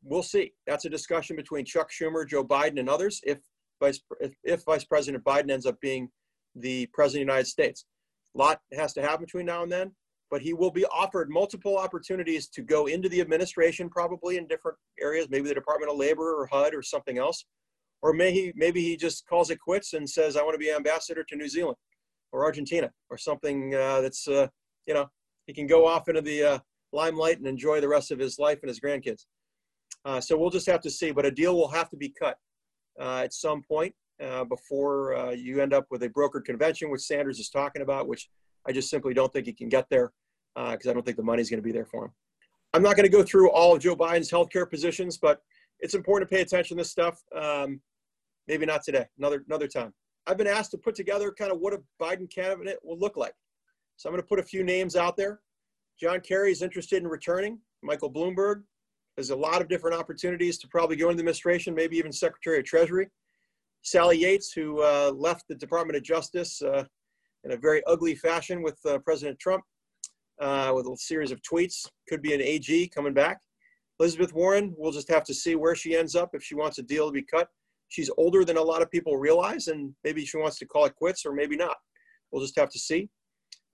We'll 0.03 0.23
see. 0.23 0.53
That's 0.67 0.85
a 0.85 0.89
discussion 0.89 1.35
between 1.35 1.65
Chuck 1.65 1.89
Schumer, 1.91 2.27
Joe 2.27 2.43
Biden, 2.43 2.79
and 2.79 2.89
others 2.89 3.19
if 3.23 3.39
Vice, 3.81 4.01
if, 4.21 4.33
if 4.43 4.63
Vice 4.63 4.85
President 4.85 5.23
Biden 5.23 5.51
ends 5.51 5.65
up 5.65 5.79
being 5.81 6.09
the 6.55 6.87
President 6.93 7.23
of 7.23 7.27
the 7.27 7.33
United 7.33 7.49
States. 7.49 7.85
A 8.35 8.37
lot 8.37 8.61
has 8.73 8.93
to 8.93 9.01
happen 9.01 9.25
between 9.25 9.45
now 9.45 9.63
and 9.63 9.71
then, 9.71 9.91
but 10.31 10.41
he 10.41 10.53
will 10.53 10.71
be 10.71 10.85
offered 10.85 11.29
multiple 11.29 11.77
opportunities 11.77 12.47
to 12.49 12.61
go 12.61 12.85
into 12.87 13.09
the 13.09 13.21
administration, 13.21 13.89
probably 13.89 14.37
in 14.37 14.47
different 14.47 14.77
areas, 15.01 15.27
maybe 15.29 15.47
the 15.47 15.53
Department 15.53 15.91
of 15.91 15.97
Labor 15.97 16.35
or 16.35 16.47
HUD 16.51 16.73
or 16.73 16.81
something 16.81 17.17
else. 17.17 17.45
Or 18.01 18.13
may 18.13 18.31
he, 18.31 18.53
maybe 18.55 18.81
he 18.81 18.97
just 18.97 19.25
calls 19.27 19.49
it 19.49 19.59
quits 19.59 19.93
and 19.93 20.09
says, 20.09 20.35
I 20.35 20.43
want 20.43 20.55
to 20.55 20.59
be 20.59 20.71
ambassador 20.71 21.23
to 21.23 21.35
New 21.35 21.47
Zealand 21.47 21.77
or 22.33 22.43
Argentina 22.43 22.91
or 23.09 23.17
something 23.17 23.73
uh, 23.75 24.01
that's, 24.01 24.27
uh, 24.27 24.47
you 24.85 24.93
know, 24.93 25.09
he 25.47 25.53
can 25.53 25.67
go 25.67 25.87
off 25.87 26.09
into 26.09 26.21
the 26.21 26.43
uh, 26.43 26.59
limelight 26.91 27.37
and 27.37 27.47
enjoy 27.47 27.79
the 27.79 27.87
rest 27.87 28.11
of 28.11 28.19
his 28.19 28.39
life 28.39 28.59
and 28.61 28.67
his 28.67 28.79
grandkids. 28.79 29.25
Uh, 30.03 30.19
so 30.19 30.37
we'll 30.37 30.49
just 30.49 30.65
have 30.65 30.81
to 30.81 30.89
see, 30.89 31.11
but 31.11 31.25
a 31.25 31.31
deal 31.31 31.55
will 31.55 31.69
have 31.69 31.89
to 31.89 31.95
be 31.95 32.09
cut 32.09 32.37
uh, 32.99 33.21
at 33.23 33.33
some 33.33 33.61
point 33.61 33.93
uh, 34.21 34.43
before 34.43 35.33
you 35.35 35.61
end 35.61 35.73
up 35.73 35.85
with 35.91 36.03
a 36.03 36.09
brokered 36.09 36.43
convention, 36.43 36.89
which 36.89 37.01
Sanders 37.01 37.39
is 37.39 37.49
talking 37.49 37.81
about, 37.81 38.07
which 38.07 38.29
I 38.67 38.71
just 38.71 38.89
simply 38.89 39.13
don't 39.13 39.31
think 39.31 39.45
he 39.45 39.53
can 39.53 39.69
get 39.69 39.87
there 39.89 40.11
because 40.55 40.87
I 40.87 40.93
don't 40.93 41.05
think 41.05 41.17
the 41.17 41.23
money's 41.23 41.49
going 41.49 41.59
to 41.59 41.63
be 41.63 41.71
there 41.71 41.85
for 41.85 42.05
him. 42.05 42.11
I'm 42.73 42.81
not 42.81 42.95
going 42.95 43.09
to 43.09 43.17
go 43.17 43.23
through 43.23 43.51
all 43.51 43.75
of 43.75 43.81
Joe 43.81 43.95
Biden's 43.95 44.31
healthcare 44.31 44.69
positions, 44.69 45.17
but 45.17 45.39
it's 45.79 45.93
important 45.93 46.29
to 46.29 46.35
pay 46.35 46.41
attention 46.41 46.77
to 46.77 46.81
this 46.81 46.91
stuff. 46.91 47.21
Um, 47.35 47.81
maybe 48.47 48.65
not 48.65 48.83
today, 48.83 49.05
another 49.19 49.43
another 49.47 49.67
time. 49.67 49.93
I've 50.25 50.37
been 50.37 50.47
asked 50.47 50.71
to 50.71 50.77
put 50.77 50.95
together 50.95 51.31
kind 51.31 51.51
of 51.51 51.59
what 51.59 51.73
a 51.73 51.81
Biden 52.01 52.29
cabinet 52.29 52.79
will 52.83 52.97
look 52.97 53.17
like. 53.17 53.33
So 53.97 54.09
I'm 54.09 54.13
going 54.13 54.21
to 54.21 54.27
put 54.27 54.39
a 54.39 54.43
few 54.43 54.63
names 54.63 54.95
out 54.95 55.17
there. 55.17 55.41
John 55.99 56.21
Kerry 56.21 56.51
is 56.51 56.61
interested 56.61 57.01
in 57.01 57.07
returning. 57.07 57.59
Michael 57.83 58.11
Bloomberg 58.11 58.63
has 59.17 59.29
a 59.29 59.35
lot 59.35 59.61
of 59.61 59.67
different 59.67 59.99
opportunities 59.99 60.57
to 60.59 60.67
probably 60.67 60.95
go 60.95 61.09
into 61.09 61.17
the 61.17 61.21
administration, 61.21 61.75
maybe 61.75 61.97
even 61.97 62.11
Secretary 62.11 62.59
of 62.59 62.65
Treasury. 62.65 63.09
Sally 63.83 64.17
Yates, 64.17 64.51
who 64.51 64.81
uh, 64.81 65.11
left 65.13 65.47
the 65.47 65.55
Department 65.55 65.97
of 65.97 66.03
Justice 66.03 66.61
uh, 66.61 66.85
in 67.43 67.51
a 67.51 67.57
very 67.57 67.83
ugly 67.85 68.15
fashion 68.15 68.63
with 68.63 68.79
uh, 68.85 68.97
President 68.99 69.37
Trump, 69.39 69.63
uh, 70.41 70.71
with 70.73 70.87
a 70.87 70.97
series 70.97 71.31
of 71.31 71.41
tweets, 71.41 71.87
could 72.07 72.21
be 72.21 72.33
an 72.33 72.41
AG 72.41 72.89
coming 72.89 73.13
back. 73.13 73.39
Elizabeth 73.99 74.33
Warren, 74.33 74.73
we'll 74.77 74.91
just 74.91 75.09
have 75.09 75.23
to 75.25 75.33
see 75.33 75.55
where 75.55 75.75
she 75.75 75.95
ends 75.95 76.15
up 76.15 76.31
if 76.33 76.43
she 76.43 76.55
wants 76.55 76.77
a 76.79 76.83
deal 76.83 77.07
to 77.07 77.11
be 77.11 77.21
cut. 77.21 77.49
She's 77.93 78.09
older 78.17 78.43
than 78.43 78.57
a 78.57 78.61
lot 78.61 78.81
of 78.81 78.89
people 78.89 79.17
realize, 79.17 79.67
and 79.67 79.93
maybe 80.03 80.25
she 80.25 80.37
wants 80.37 80.57
to 80.57 80.65
call 80.65 80.85
it 80.85 80.95
quits, 80.95 81.27
or 81.27 81.31
maybe 81.31 81.55
not. 81.55 81.77
We'll 82.31 82.41
just 82.41 82.57
have 82.57 82.71
to 82.71 82.79
see. 82.79 83.07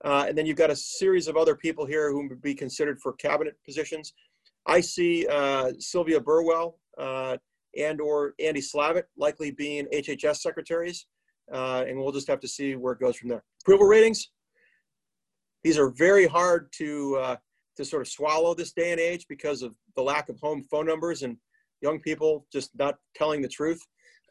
Uh, 0.04 0.26
and 0.28 0.36
then 0.36 0.44
you've 0.44 0.58
got 0.58 0.68
a 0.68 0.76
series 0.76 1.26
of 1.26 1.38
other 1.38 1.54
people 1.54 1.86
here 1.86 2.12
who 2.12 2.28
would 2.28 2.42
be 2.42 2.54
considered 2.54 3.00
for 3.00 3.14
cabinet 3.14 3.56
positions. 3.64 4.12
I 4.66 4.82
see 4.82 5.26
uh, 5.26 5.72
Sylvia 5.78 6.20
Burwell 6.20 6.78
uh, 6.98 7.38
and 7.78 7.98
or 7.98 8.34
Andy 8.38 8.60
Slavitt 8.60 9.04
likely 9.16 9.52
being 9.52 9.86
HHS 9.86 10.36
secretaries, 10.36 11.06
uh, 11.50 11.86
and 11.88 11.98
we'll 11.98 12.12
just 12.12 12.28
have 12.28 12.40
to 12.40 12.48
see 12.48 12.76
where 12.76 12.92
it 12.92 13.00
goes 13.00 13.16
from 13.16 13.30
there. 13.30 13.42
Approval 13.62 13.86
ratings. 13.86 14.32
These 15.64 15.78
are 15.78 15.88
very 15.88 16.26
hard 16.26 16.70
to 16.76 17.16
uh, 17.16 17.36
to 17.78 17.86
sort 17.86 18.02
of 18.02 18.08
swallow 18.08 18.52
this 18.52 18.72
day 18.72 18.92
and 18.92 19.00
age 19.00 19.24
because 19.30 19.62
of 19.62 19.74
the 19.96 20.02
lack 20.02 20.28
of 20.28 20.38
home 20.40 20.62
phone 20.70 20.84
numbers 20.84 21.22
and 21.22 21.38
young 21.80 22.00
people 22.00 22.46
just 22.52 22.70
not 22.78 22.96
telling 23.14 23.40
the 23.40 23.48
truth. 23.48 23.80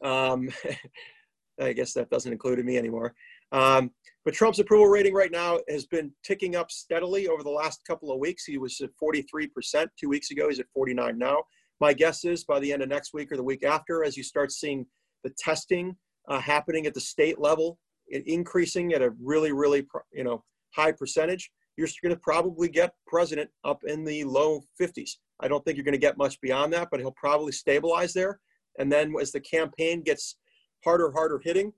Um, 0.03 0.49
I 1.61 1.73
guess 1.73 1.93
that 1.93 2.09
doesn't 2.09 2.31
include 2.31 2.63
me 2.63 2.77
anymore. 2.77 3.13
Um, 3.51 3.91
but 4.23 4.33
Trump's 4.33 4.59
approval 4.59 4.87
rating 4.87 5.13
right 5.13 5.31
now 5.31 5.59
has 5.69 5.85
been 5.85 6.11
ticking 6.23 6.55
up 6.55 6.71
steadily 6.71 7.27
over 7.27 7.43
the 7.43 7.49
last 7.49 7.81
couple 7.85 8.11
of 8.11 8.19
weeks. 8.19 8.45
He 8.45 8.57
was 8.57 8.79
at 8.81 8.91
43% 9.01 9.87
two 9.99 10.09
weeks 10.09 10.31
ago. 10.31 10.47
He's 10.49 10.59
at 10.59 10.67
49 10.73 11.17
now. 11.17 11.43
My 11.81 11.93
guess 11.93 12.25
is 12.25 12.43
by 12.43 12.59
the 12.59 12.71
end 12.71 12.81
of 12.81 12.89
next 12.89 13.13
week 13.13 13.31
or 13.31 13.37
the 13.37 13.43
week 13.43 13.65
after, 13.65 14.03
as 14.03 14.15
you 14.17 14.23
start 14.23 14.51
seeing 14.51 14.85
the 15.23 15.31
testing 15.37 15.95
uh, 16.27 16.39
happening 16.39 16.85
at 16.85 16.93
the 16.93 17.01
state 17.01 17.39
level, 17.39 17.79
increasing 18.09 18.93
at 18.93 19.01
a 19.01 19.11
really, 19.21 19.51
really, 19.51 19.85
you 20.13 20.23
know, 20.23 20.43
high 20.75 20.91
percentage, 20.91 21.51
you're 21.77 21.87
going 22.03 22.13
to 22.13 22.19
probably 22.19 22.67
get 22.67 22.93
president 23.07 23.49
up 23.63 23.81
in 23.85 24.03
the 24.03 24.23
low 24.25 24.61
50s. 24.79 25.11
I 25.39 25.47
don't 25.47 25.63
think 25.63 25.77
you're 25.77 25.85
going 25.85 25.93
to 25.93 25.97
get 25.97 26.17
much 26.17 26.39
beyond 26.41 26.73
that, 26.73 26.89
but 26.91 26.99
he'll 26.99 27.13
probably 27.13 27.53
stabilize 27.53 28.13
there. 28.13 28.39
And 28.79 28.91
then 28.91 29.13
as 29.21 29.31
the 29.31 29.41
campaign 29.41 30.01
gets 30.01 30.37
harder, 30.83 31.11
harder 31.11 31.39
hitting, 31.43 31.73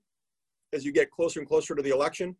as 0.72 0.84
you 0.84 0.92
get 0.92 1.10
closer 1.10 1.40
and 1.40 1.48
closer 1.48 1.74
to 1.74 1.82
the 1.82 1.90
election, 1.90 2.36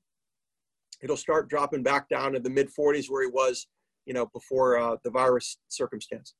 it'll 1.02 1.16
start 1.16 1.50
dropping 1.50 1.82
back 1.82 2.08
down 2.08 2.32
to 2.32 2.40
the 2.40 2.48
mid 2.48 2.70
40s 2.72 3.10
where 3.10 3.22
he 3.22 3.28
was, 3.28 3.66
you 4.06 4.14
know, 4.14 4.26
before 4.26 4.78
uh, 4.78 4.96
the 5.04 5.10
virus 5.10 5.58
circumstance. 5.68 6.34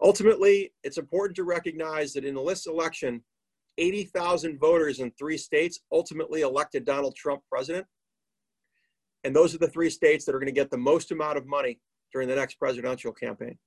Ultimately, 0.00 0.72
it's 0.82 0.96
important 0.96 1.36
to 1.36 1.44
recognize 1.44 2.14
that 2.14 2.24
in 2.24 2.34
this 2.46 2.66
election, 2.66 3.22
80,000 3.76 4.58
voters 4.58 5.00
in 5.00 5.10
three 5.12 5.36
states 5.36 5.80
ultimately 5.92 6.40
elected 6.40 6.84
Donald 6.84 7.16
Trump 7.16 7.42
president. 7.50 7.86
And 9.24 9.36
those 9.36 9.54
are 9.54 9.58
the 9.58 9.68
three 9.68 9.90
states 9.90 10.24
that 10.24 10.34
are 10.34 10.38
going 10.38 10.46
to 10.46 10.52
get 10.52 10.70
the 10.70 10.78
most 10.78 11.10
amount 11.10 11.36
of 11.36 11.46
money 11.46 11.80
during 12.12 12.28
the 12.28 12.34
next 12.34 12.54
presidential 12.54 13.12
campaign. 13.12 13.58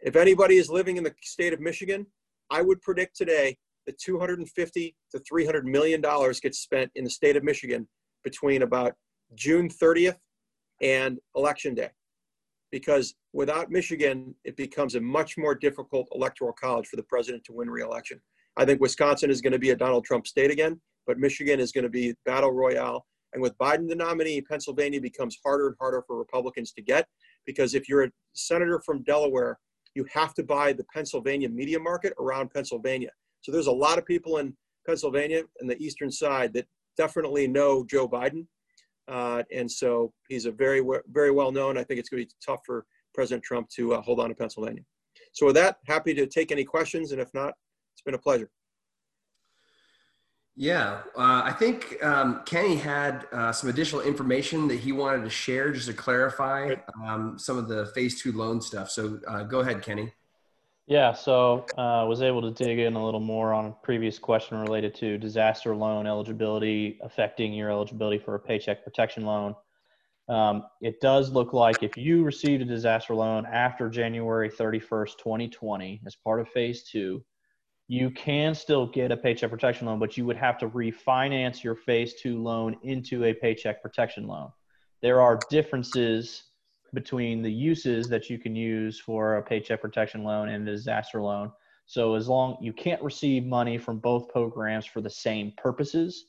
If 0.00 0.16
anybody 0.16 0.56
is 0.56 0.70
living 0.70 0.96
in 0.96 1.04
the 1.04 1.14
state 1.22 1.52
of 1.52 1.60
Michigan, 1.60 2.06
I 2.54 2.62
would 2.62 2.80
predict 2.82 3.16
today 3.16 3.56
that 3.84 3.98
250 3.98 4.96
to 5.10 5.18
300 5.18 5.66
million 5.66 6.00
dollars 6.00 6.38
gets 6.38 6.60
spent 6.60 6.88
in 6.94 7.02
the 7.02 7.10
state 7.10 7.34
of 7.34 7.42
Michigan 7.42 7.88
between 8.22 8.62
about 8.62 8.92
June 9.34 9.68
30th 9.68 10.18
and 10.80 11.18
election 11.34 11.74
day. 11.74 11.90
Because 12.70 13.16
without 13.32 13.72
Michigan, 13.72 14.36
it 14.44 14.56
becomes 14.56 14.94
a 14.94 15.00
much 15.00 15.36
more 15.36 15.56
difficult 15.56 16.06
electoral 16.14 16.52
college 16.52 16.86
for 16.86 16.94
the 16.94 17.02
president 17.02 17.42
to 17.46 17.52
win 17.52 17.68
re-election. 17.68 18.20
I 18.56 18.64
think 18.64 18.80
Wisconsin 18.80 19.30
is 19.30 19.40
going 19.40 19.52
to 19.52 19.58
be 19.58 19.70
a 19.70 19.76
Donald 19.76 20.04
Trump 20.04 20.24
state 20.24 20.52
again, 20.52 20.80
but 21.08 21.18
Michigan 21.18 21.58
is 21.58 21.72
going 21.72 21.82
to 21.82 21.90
be 21.90 22.14
battle 22.24 22.52
royale. 22.52 23.04
And 23.32 23.42
with 23.42 23.58
Biden 23.58 23.88
the 23.88 23.96
nominee, 23.96 24.40
Pennsylvania 24.40 25.00
becomes 25.00 25.36
harder 25.44 25.66
and 25.66 25.76
harder 25.80 26.04
for 26.06 26.16
Republicans 26.16 26.70
to 26.74 26.82
get 26.82 27.08
because 27.46 27.74
if 27.74 27.88
you're 27.88 28.04
a 28.04 28.10
senator 28.32 28.80
from 28.86 29.02
Delaware, 29.02 29.58
you 29.94 30.06
have 30.12 30.34
to 30.34 30.42
buy 30.42 30.72
the 30.72 30.84
Pennsylvania 30.92 31.48
media 31.48 31.78
market 31.78 32.12
around 32.18 32.52
Pennsylvania. 32.52 33.10
So 33.42 33.52
there's 33.52 33.66
a 33.66 33.72
lot 33.72 33.98
of 33.98 34.06
people 34.06 34.38
in 34.38 34.56
Pennsylvania 34.86 35.42
and 35.60 35.70
the 35.70 35.80
eastern 35.82 36.10
side 36.10 36.52
that 36.54 36.66
definitely 36.96 37.46
know 37.46 37.84
Joe 37.84 38.08
Biden. 38.08 38.46
Uh, 39.06 39.42
and 39.52 39.70
so 39.70 40.12
he's 40.28 40.46
a 40.46 40.50
very, 40.50 40.82
very 41.12 41.30
well 41.30 41.52
known. 41.52 41.76
I 41.76 41.84
think 41.84 42.00
it's 42.00 42.08
going 42.08 42.22
to 42.22 42.26
be 42.26 42.32
tough 42.44 42.60
for 42.64 42.86
President 43.14 43.44
Trump 43.44 43.68
to 43.70 43.94
uh, 43.94 44.00
hold 44.00 44.20
on 44.20 44.30
to 44.30 44.34
Pennsylvania. 44.34 44.82
So 45.32 45.46
with 45.46 45.56
that, 45.56 45.78
happy 45.86 46.14
to 46.14 46.26
take 46.26 46.52
any 46.52 46.64
questions. 46.64 47.12
And 47.12 47.20
if 47.20 47.32
not, 47.34 47.54
it's 47.94 48.02
been 48.02 48.14
a 48.14 48.18
pleasure. 48.18 48.50
Yeah, 50.56 51.00
uh, 51.16 51.42
I 51.44 51.52
think 51.52 52.02
um, 52.04 52.42
Kenny 52.46 52.76
had 52.76 53.26
uh, 53.32 53.50
some 53.50 53.68
additional 53.68 54.02
information 54.02 54.68
that 54.68 54.78
he 54.78 54.92
wanted 54.92 55.24
to 55.24 55.30
share 55.30 55.72
just 55.72 55.88
to 55.88 55.94
clarify 55.94 56.76
um, 57.04 57.36
some 57.38 57.58
of 57.58 57.66
the 57.66 57.86
phase 57.86 58.22
two 58.22 58.30
loan 58.32 58.60
stuff. 58.60 58.88
So 58.90 59.18
uh, 59.26 59.42
go 59.42 59.60
ahead, 59.60 59.82
Kenny. 59.82 60.12
Yeah, 60.86 61.12
so 61.12 61.64
I 61.78 62.02
uh, 62.02 62.06
was 62.06 62.20
able 62.22 62.42
to 62.42 62.50
dig 62.50 62.78
in 62.78 62.94
a 62.94 63.04
little 63.04 63.20
more 63.20 63.52
on 63.54 63.66
a 63.66 63.70
previous 63.82 64.18
question 64.18 64.58
related 64.58 64.94
to 64.96 65.18
disaster 65.18 65.74
loan 65.74 66.06
eligibility 66.06 66.98
affecting 67.02 67.52
your 67.54 67.70
eligibility 67.70 68.18
for 68.18 68.34
a 68.34 68.38
paycheck 68.38 68.84
protection 68.84 69.24
loan. 69.24 69.54
Um, 70.28 70.64
it 70.80 71.00
does 71.00 71.30
look 71.30 71.52
like 71.52 71.82
if 71.82 71.96
you 71.96 72.22
received 72.22 72.62
a 72.62 72.66
disaster 72.66 73.14
loan 73.14 73.46
after 73.46 73.88
January 73.88 74.50
31st, 74.50 75.18
2020, 75.18 76.02
as 76.06 76.16
part 76.16 76.40
of 76.40 76.48
phase 76.48 76.84
two, 76.84 77.24
you 77.86 78.10
can 78.10 78.54
still 78.54 78.86
get 78.86 79.12
a 79.12 79.16
paycheck 79.16 79.50
protection 79.50 79.86
loan, 79.86 79.98
but 79.98 80.16
you 80.16 80.24
would 80.24 80.36
have 80.36 80.58
to 80.58 80.68
refinance 80.68 81.62
your 81.62 81.74
phase 81.74 82.14
two 82.14 82.42
loan 82.42 82.76
into 82.82 83.24
a 83.24 83.34
paycheck 83.34 83.82
protection 83.82 84.26
loan. 84.26 84.50
There 85.02 85.20
are 85.20 85.38
differences 85.50 86.44
between 86.94 87.42
the 87.42 87.52
uses 87.52 88.08
that 88.08 88.30
you 88.30 88.38
can 88.38 88.56
use 88.56 88.98
for 88.98 89.36
a 89.36 89.42
paycheck 89.42 89.82
protection 89.82 90.24
loan 90.24 90.48
and 90.48 90.66
a 90.66 90.72
disaster 90.72 91.20
loan. 91.20 91.52
So 91.86 92.14
as 92.14 92.28
long 92.28 92.56
you 92.62 92.72
can't 92.72 93.02
receive 93.02 93.44
money 93.44 93.76
from 93.76 93.98
both 93.98 94.28
programs 94.28 94.86
for 94.86 95.02
the 95.02 95.10
same 95.10 95.52
purposes, 95.58 96.26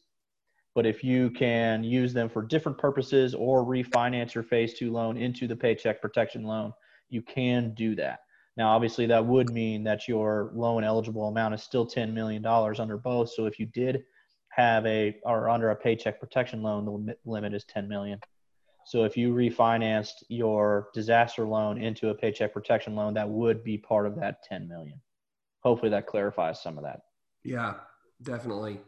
but 0.74 0.86
if 0.86 1.06
you 1.06 1.30
can 1.30 1.86
use 1.86 2.14
them 2.14 2.28
for 2.28 2.42
different 2.42 2.78
purposes 2.78 3.34
or 3.34 3.64
refinance 3.64 4.34
your 4.34 4.44
phase 4.44 4.74
two 4.74 4.92
loan 4.92 5.16
into 5.16 5.48
the 5.48 5.56
paycheck 5.56 6.02
protection 6.02 6.44
loan, 6.44 6.74
you 7.08 7.22
can 7.22 7.74
do 7.76 7.96
that. 7.96 8.25
Now, 8.58 8.70
obviously, 8.70 9.06
that 9.08 9.26
would 9.26 9.52
mean 9.52 9.84
that 9.84 10.08
your 10.08 10.52
loan 10.54 10.84
eligible 10.84 11.28
amount 11.28 11.54
is 11.54 11.64
still 11.64 11.86
$10 11.86 12.14
million 12.14 12.46
under 12.46 12.98
both. 12.98 13.32
So 13.34 13.46
if 13.46 13.60
you 13.60 13.66
did 13.66 14.04
have 14.52 14.86
a 14.86 15.18
or 15.24 15.50
under 15.50 15.72
a 15.72 15.76
paycheck 15.76 16.20
protection 16.20 16.64
loan, 16.64 16.86
the 16.86 17.18
limit 17.26 17.54
is 17.54 17.66
10 17.66 17.90
million. 17.90 18.20
So 18.86 19.04
if 19.04 19.18
you 19.18 19.34
refinanced 19.34 20.24
your 20.30 20.90
disaster 20.94 21.46
loan 21.46 21.82
into 21.82 22.10
a 22.10 22.16
paycheck 22.16 22.54
protection 22.54 22.96
loan, 22.96 23.14
that 23.16 23.28
would 23.28 23.64
be 23.64 23.78
part 23.78 24.06
of 24.06 24.16
that 24.18 24.44
10 24.44 24.68
million. 24.70 25.02
Hopefully 25.64 25.90
that 25.90 26.08
clarifies 26.08 26.62
some 26.62 26.78
of 26.78 26.84
that. 26.84 27.02
Yeah, 27.44 27.74
definitely. 28.22 28.80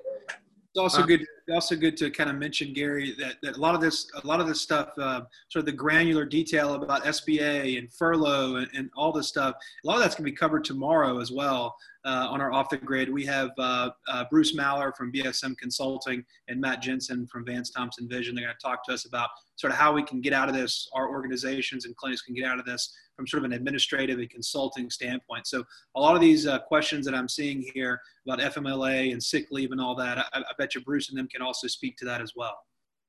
It's 0.77 0.95
also 0.95 1.03
good. 1.07 1.25
Also 1.51 1.75
good 1.75 1.97
to 1.97 2.11
kind 2.11 2.29
of 2.29 2.35
mention, 2.35 2.71
Gary, 2.71 3.15
that, 3.17 3.37
that 3.41 3.55
a 3.55 3.59
lot 3.59 3.73
of 3.73 3.79
this, 3.79 4.11
a 4.21 4.27
lot 4.27 4.41
of 4.41 4.47
this 4.47 4.61
stuff, 4.61 4.89
uh, 4.99 5.21
sort 5.47 5.61
of 5.61 5.65
the 5.65 5.71
granular 5.71 6.25
detail 6.25 6.75
about 6.75 7.03
SBA 7.05 7.79
and 7.79 7.91
furlough 7.91 8.57
and, 8.57 8.67
and 8.75 8.89
all 8.95 9.11
this 9.11 9.29
stuff. 9.29 9.55
A 9.83 9.87
lot 9.87 9.95
of 9.95 10.01
that's 10.01 10.13
going 10.13 10.25
to 10.25 10.31
be 10.31 10.35
covered 10.35 10.65
tomorrow 10.65 11.19
as 11.19 11.31
well 11.31 11.75
uh, 12.07 12.27
on 12.29 12.39
our 12.39 12.53
off 12.53 12.69
the 12.69 12.77
grid. 12.77 13.11
We 13.11 13.25
have 13.25 13.51
uh, 13.57 13.89
uh 14.07 14.23
Bruce 14.31 14.55
Maller 14.55 14.95
from 14.95 15.11
BSM 15.11 15.57
Consulting 15.57 16.23
and 16.47 16.59
Matt 16.59 16.81
Jensen 16.81 17.27
from 17.27 17.45
Vance 17.45 17.69
Thompson 17.69 18.07
Vision. 18.07 18.33
They're 18.33 18.45
going 18.45 18.55
to 18.57 18.65
talk 18.65 18.85
to 18.85 18.93
us 18.93 19.05
about 19.05 19.29
sort 19.57 19.73
of 19.73 19.77
how 19.77 19.91
we 19.91 20.03
can 20.03 20.21
get 20.21 20.31
out 20.31 20.47
of 20.47 20.55
this. 20.55 20.87
Our 20.93 21.09
organizations 21.09 21.85
and 21.85 21.95
clinics 21.97 22.21
can 22.21 22.33
get 22.33 22.45
out 22.45 22.59
of 22.59 22.65
this 22.65 22.95
from 23.15 23.27
sort 23.27 23.43
of 23.43 23.45
an 23.45 23.53
administrative 23.53 24.19
and 24.19 24.29
consulting 24.29 24.89
standpoint. 24.89 25.47
So 25.47 25.63
a 25.95 25.99
lot 25.99 26.15
of 26.15 26.21
these 26.21 26.47
uh, 26.47 26.59
questions 26.59 27.05
that 27.05 27.15
I'm 27.15 27.27
seeing 27.27 27.65
here 27.73 27.99
about 28.25 28.39
FMLA 28.39 29.11
and 29.11 29.21
sick 29.21 29.47
leave 29.51 29.71
and 29.71 29.81
all 29.81 29.95
that, 29.95 30.17
I, 30.19 30.27
I, 30.33 30.43
bet 30.57 30.75
you 30.75 30.81
Bruce 30.81 31.09
and 31.09 31.17
them 31.17 31.27
can 31.27 31.41
also 31.41 31.67
speak 31.67 31.97
to 31.97 32.05
that 32.05 32.21
as 32.21 32.33
well. 32.35 32.57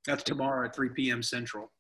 That's 0.06 0.22
tomorrow 0.22 0.66
at 0.66 0.74
3 0.74 0.88
p.m. 0.90 1.22
Central. 1.22 1.70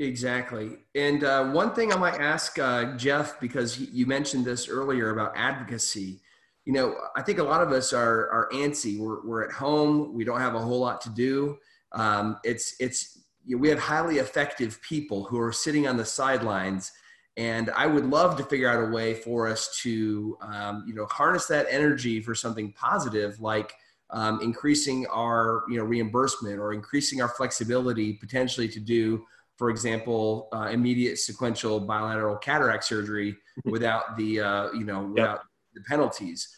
Exactly. 0.00 0.78
And 0.96 1.22
uh, 1.22 1.44
one 1.50 1.72
thing 1.72 1.92
I 1.92 1.96
might 1.96 2.20
ask 2.20 2.58
uh, 2.58 2.96
Jeff, 2.96 3.38
because 3.38 3.78
you 3.78 4.06
mentioned 4.06 4.44
this 4.44 4.68
earlier 4.68 5.10
about 5.10 5.32
advocacy. 5.36 6.20
You 6.64 6.72
know, 6.72 6.96
I 7.16 7.22
think 7.22 7.38
a 7.38 7.44
lot 7.44 7.62
of 7.62 7.72
us 7.72 7.92
are, 7.92 8.30
are 8.30 8.48
antsy. 8.52 8.98
We're, 8.98 9.24
we're 9.26 9.44
at 9.44 9.52
home. 9.52 10.14
We 10.14 10.24
don't 10.24 10.40
have 10.40 10.54
a 10.54 10.58
whole 10.58 10.80
lot 10.80 11.00
to 11.02 11.10
do. 11.10 11.58
Um, 11.92 12.38
it's, 12.42 12.74
it's, 12.80 13.18
you 13.44 13.56
know, 13.56 13.60
we 13.60 13.68
have 13.68 13.78
highly 13.78 14.18
effective 14.18 14.80
people 14.82 15.24
who 15.24 15.38
are 15.38 15.52
sitting 15.52 15.86
on 15.86 15.96
the 15.96 16.04
sidelines 16.04 16.90
and 17.36 17.70
I 17.70 17.86
would 17.86 18.06
love 18.06 18.36
to 18.36 18.44
figure 18.44 18.68
out 18.68 18.88
a 18.88 18.92
way 18.92 19.12
for 19.12 19.48
us 19.48 19.80
to, 19.82 20.38
um, 20.40 20.84
you 20.86 20.94
know, 20.94 21.04
harness 21.06 21.46
that 21.46 21.66
energy 21.68 22.20
for 22.20 22.32
something 22.32 22.72
positive, 22.72 23.40
like 23.40 23.74
um, 24.10 24.40
increasing 24.42 25.06
our 25.06 25.64
you 25.68 25.76
know 25.76 25.84
reimbursement 25.84 26.58
or 26.58 26.72
increasing 26.72 27.20
our 27.20 27.28
flexibility 27.28 28.12
potentially 28.14 28.68
to 28.68 28.80
do 28.80 29.24
for 29.56 29.70
example 29.70 30.48
uh, 30.52 30.68
immediate 30.70 31.18
sequential 31.18 31.80
bilateral 31.80 32.36
cataract 32.36 32.84
surgery 32.84 33.36
without 33.64 34.16
the 34.16 34.40
uh, 34.40 34.72
you 34.72 34.84
know 34.84 35.02
without 35.02 35.38
yep. 35.38 35.42
The 35.74 35.80
penalties. 35.82 36.48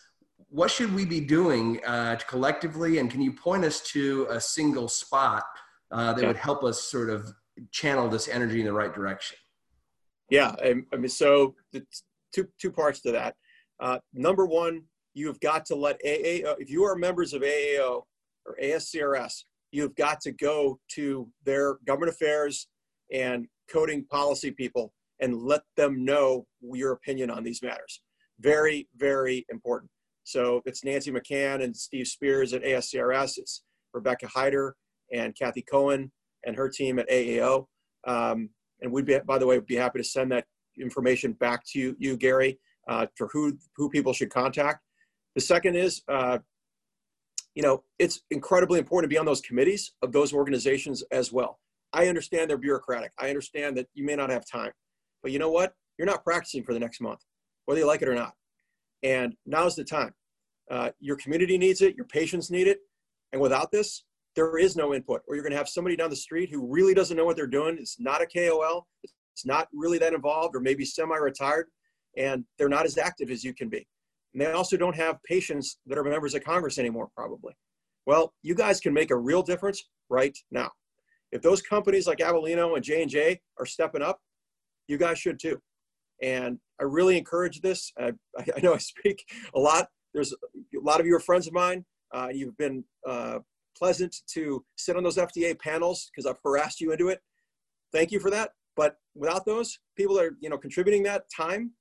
What 0.48 0.70
should 0.70 0.94
we 0.94 1.04
be 1.04 1.20
doing 1.20 1.80
uh, 1.84 2.18
collectively? 2.28 2.98
And 2.98 3.10
can 3.10 3.20
you 3.20 3.32
point 3.32 3.64
us 3.64 3.80
to 3.92 4.26
a 4.30 4.40
single 4.40 4.88
spot 4.88 5.44
uh, 5.90 6.12
that 6.14 6.26
would 6.26 6.36
help 6.36 6.62
us 6.62 6.82
sort 6.82 7.10
of 7.10 7.32
channel 7.70 8.08
this 8.08 8.28
energy 8.28 8.60
in 8.60 8.66
the 8.66 8.72
right 8.72 8.94
direction? 8.94 9.36
Yeah 10.30 10.54
i, 10.62 10.96
mean 10.96 11.08
so 11.08 11.54
two 12.32 12.48
two 12.60 12.70
parts 12.70 13.00
to 13.00 13.12
that. 13.12 13.34
Uh, 13.80 13.98
number 14.12 14.46
one 14.46 14.82
you 15.14 15.26
have 15.28 15.40
got 15.40 15.64
to 15.64 15.74
let 15.74 15.98
AAO, 16.04 16.56
if 16.58 16.68
you 16.68 16.84
are 16.84 16.94
members 16.94 17.32
of 17.32 17.40
AAO 17.40 18.02
or 18.44 18.56
ASCRS, 18.62 19.44
you've 19.72 19.96
got 19.96 20.20
to 20.20 20.32
go 20.32 20.78
to 20.88 21.26
their 21.44 21.78
government 21.86 22.10
affairs 22.10 22.68
and 23.10 23.46
coding 23.72 24.04
policy 24.04 24.50
people 24.50 24.92
and 25.20 25.34
let 25.42 25.62
them 25.76 26.04
know 26.04 26.46
your 26.60 26.92
opinion 26.92 27.30
on 27.30 27.42
these 27.42 27.62
matters. 27.62 28.02
Very, 28.40 28.88
very 28.96 29.46
important. 29.48 29.90
So 30.24 30.60
it's 30.64 30.84
Nancy 30.84 31.10
McCann 31.10 31.62
and 31.62 31.76
Steve 31.76 32.06
Spears 32.06 32.52
at 32.52 32.62
ASCRS. 32.62 33.38
It's 33.38 33.62
Rebecca 33.94 34.26
Hyder 34.26 34.74
and 35.12 35.36
Kathy 35.36 35.62
Cohen 35.62 36.10
and 36.44 36.56
her 36.56 36.68
team 36.68 36.98
at 36.98 37.08
AAO. 37.08 37.66
Um, 38.06 38.50
and 38.80 38.92
we'd 38.92 39.06
be, 39.06 39.18
by 39.26 39.38
the 39.38 39.46
way, 39.46 39.58
be 39.60 39.76
happy 39.76 39.98
to 39.98 40.04
send 40.04 40.32
that 40.32 40.44
information 40.78 41.32
back 41.32 41.62
to 41.72 41.78
you, 41.78 41.96
you 41.98 42.16
Gary, 42.16 42.58
uh, 42.88 43.06
for 43.16 43.28
who, 43.32 43.56
who 43.76 43.88
people 43.88 44.12
should 44.12 44.30
contact. 44.30 44.80
The 45.34 45.40
second 45.40 45.76
is, 45.76 46.02
uh, 46.08 46.38
you 47.54 47.62
know, 47.62 47.84
it's 47.98 48.20
incredibly 48.30 48.78
important 48.78 49.10
to 49.10 49.14
be 49.14 49.18
on 49.18 49.26
those 49.26 49.40
committees 49.40 49.92
of 50.02 50.12
those 50.12 50.32
organizations 50.32 51.02
as 51.10 51.32
well. 51.32 51.58
I 51.92 52.08
understand 52.08 52.50
they're 52.50 52.58
bureaucratic. 52.58 53.12
I 53.18 53.28
understand 53.28 53.76
that 53.78 53.86
you 53.94 54.04
may 54.04 54.16
not 54.16 54.30
have 54.30 54.44
time, 54.50 54.72
but 55.22 55.32
you 55.32 55.38
know 55.38 55.50
what? 55.50 55.72
You're 55.98 56.06
not 56.06 56.24
practicing 56.24 56.62
for 56.62 56.74
the 56.74 56.80
next 56.80 57.00
month, 57.00 57.20
whether 57.66 57.80
you 57.80 57.86
like 57.86 58.02
it 58.02 58.08
or 58.08 58.14
not. 58.14 58.32
And 59.02 59.34
now's 59.44 59.76
the 59.76 59.84
time. 59.84 60.14
Uh, 60.70 60.90
your 60.98 61.16
community 61.16 61.58
needs 61.58 61.82
it. 61.82 61.94
Your 61.96 62.06
patients 62.06 62.50
need 62.50 62.66
it. 62.66 62.78
And 63.32 63.40
without 63.40 63.70
this, 63.70 64.04
there 64.34 64.58
is 64.58 64.76
no 64.76 64.94
input. 64.94 65.22
Or 65.28 65.34
you're 65.34 65.44
going 65.44 65.52
to 65.52 65.58
have 65.58 65.68
somebody 65.68 65.96
down 65.96 66.10
the 66.10 66.16
street 66.16 66.50
who 66.50 66.66
really 66.66 66.94
doesn't 66.94 67.16
know 67.16 67.24
what 67.24 67.36
they're 67.36 67.46
doing. 67.46 67.76
It's 67.78 68.00
not 68.00 68.22
a 68.22 68.26
KOL. 68.26 68.86
It's 69.04 69.46
not 69.46 69.68
really 69.72 69.98
that 69.98 70.14
involved, 70.14 70.56
or 70.56 70.60
maybe 70.60 70.84
semi-retired, 70.84 71.66
and 72.16 72.44
they're 72.56 72.70
not 72.70 72.86
as 72.86 72.96
active 72.96 73.30
as 73.30 73.44
you 73.44 73.52
can 73.52 73.68
be. 73.68 73.86
And 74.32 74.40
they 74.40 74.50
also 74.50 74.78
don't 74.78 74.96
have 74.96 75.22
patients 75.24 75.78
that 75.86 75.98
are 75.98 76.04
members 76.04 76.34
of 76.34 76.42
Congress 76.42 76.78
anymore, 76.78 77.08
probably. 77.14 77.54
Well, 78.06 78.32
you 78.42 78.54
guys 78.54 78.80
can 78.80 78.94
make 78.94 79.10
a 79.10 79.16
real 79.16 79.42
difference 79.42 79.82
right 80.08 80.36
now. 80.50 80.70
If 81.32 81.42
those 81.42 81.60
companies 81.60 82.06
like 82.06 82.18
Avellino 82.18 82.76
and 82.76 82.84
J&J 82.84 83.40
are 83.58 83.66
stepping 83.66 84.00
up, 84.00 84.20
you 84.88 84.96
guys 84.96 85.18
should 85.18 85.38
too. 85.38 85.60
And 86.22 86.58
I 86.80 86.84
really 86.84 87.16
encourage 87.16 87.60
this. 87.60 87.92
I, 87.98 88.12
I 88.38 88.60
know 88.62 88.74
I 88.74 88.78
speak 88.78 89.24
a 89.54 89.58
lot. 89.58 89.88
There's 90.14 90.32
a 90.32 90.80
lot 90.80 91.00
of 91.00 91.06
you 91.06 91.14
are 91.16 91.20
friends 91.20 91.46
of 91.46 91.52
mine. 91.52 91.84
Uh, 92.12 92.28
you've 92.32 92.56
been 92.56 92.84
uh, 93.06 93.40
pleasant 93.76 94.16
to 94.32 94.64
sit 94.76 94.96
on 94.96 95.02
those 95.02 95.16
FDA 95.16 95.58
panels 95.58 96.10
because 96.10 96.26
I've 96.26 96.40
harassed 96.44 96.80
you 96.80 96.92
into 96.92 97.08
it. 97.08 97.20
Thank 97.92 98.12
you 98.12 98.20
for 98.20 98.30
that. 98.30 98.50
But 98.76 98.96
without 99.14 99.46
those 99.46 99.78
people 99.96 100.14
that 100.16 100.24
are 100.24 100.36
you 100.40 100.50
know 100.50 100.58
contributing 100.58 101.02
that 101.04 101.24
time, 101.34 101.72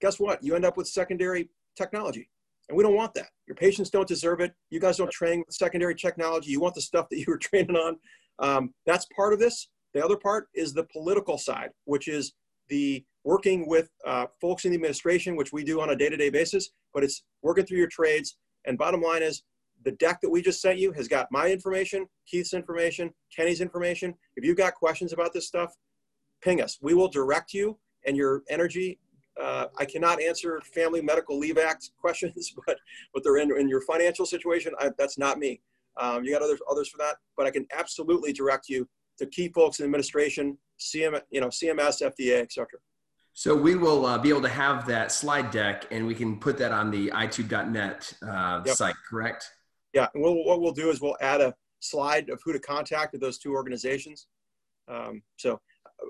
guess 0.00 0.18
what? 0.18 0.42
You 0.42 0.54
end 0.54 0.64
up 0.64 0.76
with 0.76 0.88
secondary 0.88 1.50
technology. 1.76 2.28
And 2.68 2.76
we 2.76 2.82
don't 2.82 2.94
want 2.94 3.14
that. 3.14 3.28
Your 3.46 3.54
patients 3.54 3.90
don't 3.90 4.08
deserve 4.08 4.40
it. 4.40 4.52
You 4.70 4.80
guys 4.80 4.96
don't 4.96 5.10
train 5.10 5.44
with 5.46 5.54
secondary 5.54 5.94
technology. 5.94 6.50
You 6.50 6.60
want 6.60 6.74
the 6.74 6.80
stuff 6.80 7.08
that 7.10 7.18
you 7.18 7.26
were 7.28 7.38
training 7.38 7.76
on. 7.76 7.96
Um, 8.38 8.74
that's 8.86 9.06
part 9.14 9.32
of 9.32 9.38
this. 9.38 9.68
The 9.94 10.04
other 10.04 10.16
part 10.16 10.48
is 10.54 10.72
the 10.72 10.84
political 10.92 11.38
side, 11.38 11.70
which 11.84 12.08
is 12.08 12.32
the 12.68 13.04
working 13.24 13.68
with 13.68 13.90
uh, 14.06 14.26
folks 14.40 14.64
in 14.64 14.70
the 14.70 14.76
administration, 14.76 15.36
which 15.36 15.52
we 15.52 15.64
do 15.64 15.80
on 15.80 15.90
a 15.90 15.96
day-to-day 15.96 16.30
basis, 16.30 16.70
but 16.94 17.02
it's 17.02 17.24
working 17.42 17.66
through 17.66 17.78
your 17.78 17.88
trades. 17.88 18.36
And 18.66 18.78
bottom 18.78 19.00
line 19.00 19.22
is 19.22 19.42
the 19.84 19.92
deck 19.92 20.20
that 20.20 20.30
we 20.30 20.42
just 20.42 20.60
sent 20.60 20.78
you 20.78 20.92
has 20.92 21.08
got 21.08 21.26
my 21.30 21.48
information, 21.48 22.06
Keith's 22.26 22.54
information, 22.54 23.12
Kenny's 23.34 23.60
information. 23.60 24.14
If 24.36 24.44
you've 24.44 24.56
got 24.56 24.74
questions 24.74 25.12
about 25.12 25.32
this 25.32 25.46
stuff, 25.46 25.74
ping 26.42 26.60
us. 26.60 26.78
We 26.80 26.94
will 26.94 27.08
direct 27.08 27.52
you 27.52 27.78
and 28.06 28.16
your 28.16 28.42
energy 28.48 28.98
uh, 29.40 29.66
I 29.76 29.84
cannot 29.84 30.20
answer 30.20 30.60
Family 30.72 31.02
Medical 31.02 31.38
Leave 31.38 31.58
Act 31.58 31.90
questions, 32.00 32.54
but 32.66 32.78
but 33.12 33.22
they're 33.22 33.38
in, 33.38 33.56
in 33.56 33.68
your 33.68 33.80
financial 33.82 34.26
situation. 34.26 34.72
I, 34.78 34.90
that's 34.98 35.18
not 35.18 35.38
me. 35.38 35.60
Um, 35.98 36.24
you 36.24 36.32
got 36.32 36.42
others 36.42 36.60
others 36.70 36.88
for 36.88 36.98
that, 36.98 37.16
but 37.36 37.46
I 37.46 37.50
can 37.50 37.66
absolutely 37.76 38.32
direct 38.32 38.68
you 38.68 38.88
to 39.18 39.26
key 39.26 39.48
folks 39.48 39.80
in 39.80 39.84
administration, 39.84 40.58
CM, 40.78 41.20
you 41.30 41.40
know, 41.40 41.48
CMS, 41.48 42.02
FDA, 42.02 42.40
etc. 42.40 42.78
So 43.32 43.54
we 43.54 43.74
will 43.74 44.06
uh, 44.06 44.16
be 44.16 44.30
able 44.30 44.42
to 44.42 44.48
have 44.48 44.86
that 44.86 45.12
slide 45.12 45.50
deck, 45.50 45.86
and 45.90 46.06
we 46.06 46.14
can 46.14 46.38
put 46.38 46.56
that 46.58 46.72
on 46.72 46.90
the 46.90 47.08
Eyetube.net 47.08 48.12
uh, 48.26 48.62
yep. 48.64 48.76
site. 48.76 48.94
Correct? 49.08 49.50
Yeah, 49.92 50.08
and 50.14 50.22
we'll, 50.22 50.42
what 50.44 50.60
we'll 50.60 50.72
do 50.72 50.88
is 50.88 51.00
we'll 51.00 51.18
add 51.20 51.40
a 51.40 51.54
slide 51.80 52.30
of 52.30 52.40
who 52.44 52.52
to 52.52 52.58
contact 52.58 53.14
at 53.14 53.20
those 53.20 53.38
two 53.38 53.52
organizations. 53.52 54.26
Um, 54.88 55.22
so 55.36 55.60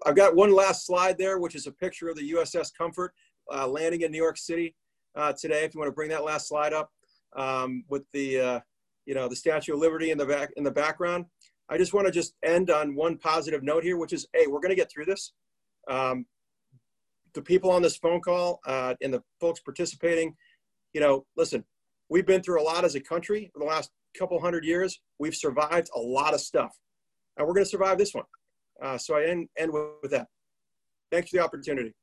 I've 0.05 0.17
got 0.17 0.37
one 0.37 0.53
last 0.53 0.87
slide 0.87 1.19
there, 1.19 1.39
which 1.39 1.55
is 1.55 1.67
a 1.67 1.73
picture 1.73 2.09
of 2.09 2.17
the 2.17 2.33
USS 2.33 2.71
Comfort 2.77 3.13
uh, 3.53 3.67
landing 3.67 4.03
in 4.03 4.11
New 4.11 4.23
York 4.23 4.39
City 4.39 4.75
uh, 5.15 5.33
today. 5.33 5.65
If 5.65 5.75
you 5.75 5.81
want 5.81 5.89
to 5.89 5.95
bring 5.95 6.11
that 6.11 6.25
last 6.25 6.49
slide 6.49 6.73
up 6.73 6.91
um, 7.35 7.85
with 7.89 8.05
the, 8.13 8.39
uh, 8.39 8.61
you 9.05 9.15
know, 9.15 9.29
the 9.29 9.37
Statue 9.37 9.75
of 9.75 9.81
Liberty 9.81 10.11
in 10.11 10.19
the 10.19 10.27
back 10.27 10.51
in 10.57 10.65
the 10.65 10.71
background. 10.71 11.27
I 11.69 11.79
just 11.79 11.93
want 11.93 12.07
to 12.07 12.13
just 12.13 12.35
end 12.45 12.71
on 12.71 12.95
one 12.95 13.19
positive 13.19 13.63
note 13.63 13.83
here, 13.83 13.97
which 13.97 14.13
is, 14.13 14.27
hey, 14.33 14.47
we're 14.47 14.61
going 14.61 14.71
to 14.71 14.77
get 14.77 14.91
through 14.91 15.07
this. 15.07 15.33
Um, 15.89 16.27
the 17.35 17.43
people 17.43 17.71
on 17.71 17.83
this 17.83 17.97
phone 17.97 18.21
call 18.21 18.61
uh, 18.67 18.95
and 19.03 19.13
the 19.13 19.23
folks 19.41 19.61
participating, 19.61 20.35
you 20.93 21.01
know, 21.01 21.27
listen, 21.37 21.65
we've 22.09 22.27
been 22.27 22.43
through 22.43 22.61
a 22.61 22.65
lot 22.65 22.85
as 22.85 22.95
a 22.95 23.01
country 23.01 23.51
for 23.53 23.59
the 23.59 23.67
last 23.67 23.91
couple 24.19 24.41
hundred 24.41 24.65
years. 24.65 25.01
We've 25.19 25.35
survived 25.35 25.91
a 25.95 26.01
lot 26.01 26.35
of 26.35 26.41
stuff, 26.41 26.75
and 27.37 27.47
we're 27.47 27.55
going 27.55 27.65
to 27.65 27.71
survive 27.71 27.99
this 27.99 28.15
one. 28.15 28.25
Uh, 28.83 28.97
so 28.99 29.17
I 29.17 29.25
end, 29.25 29.49
end 29.59 29.73
with 29.73 30.11
that. 30.11 30.29
Thanks 31.11 31.31
for 31.31 31.37
the 31.37 31.43
opportunity. 31.43 31.95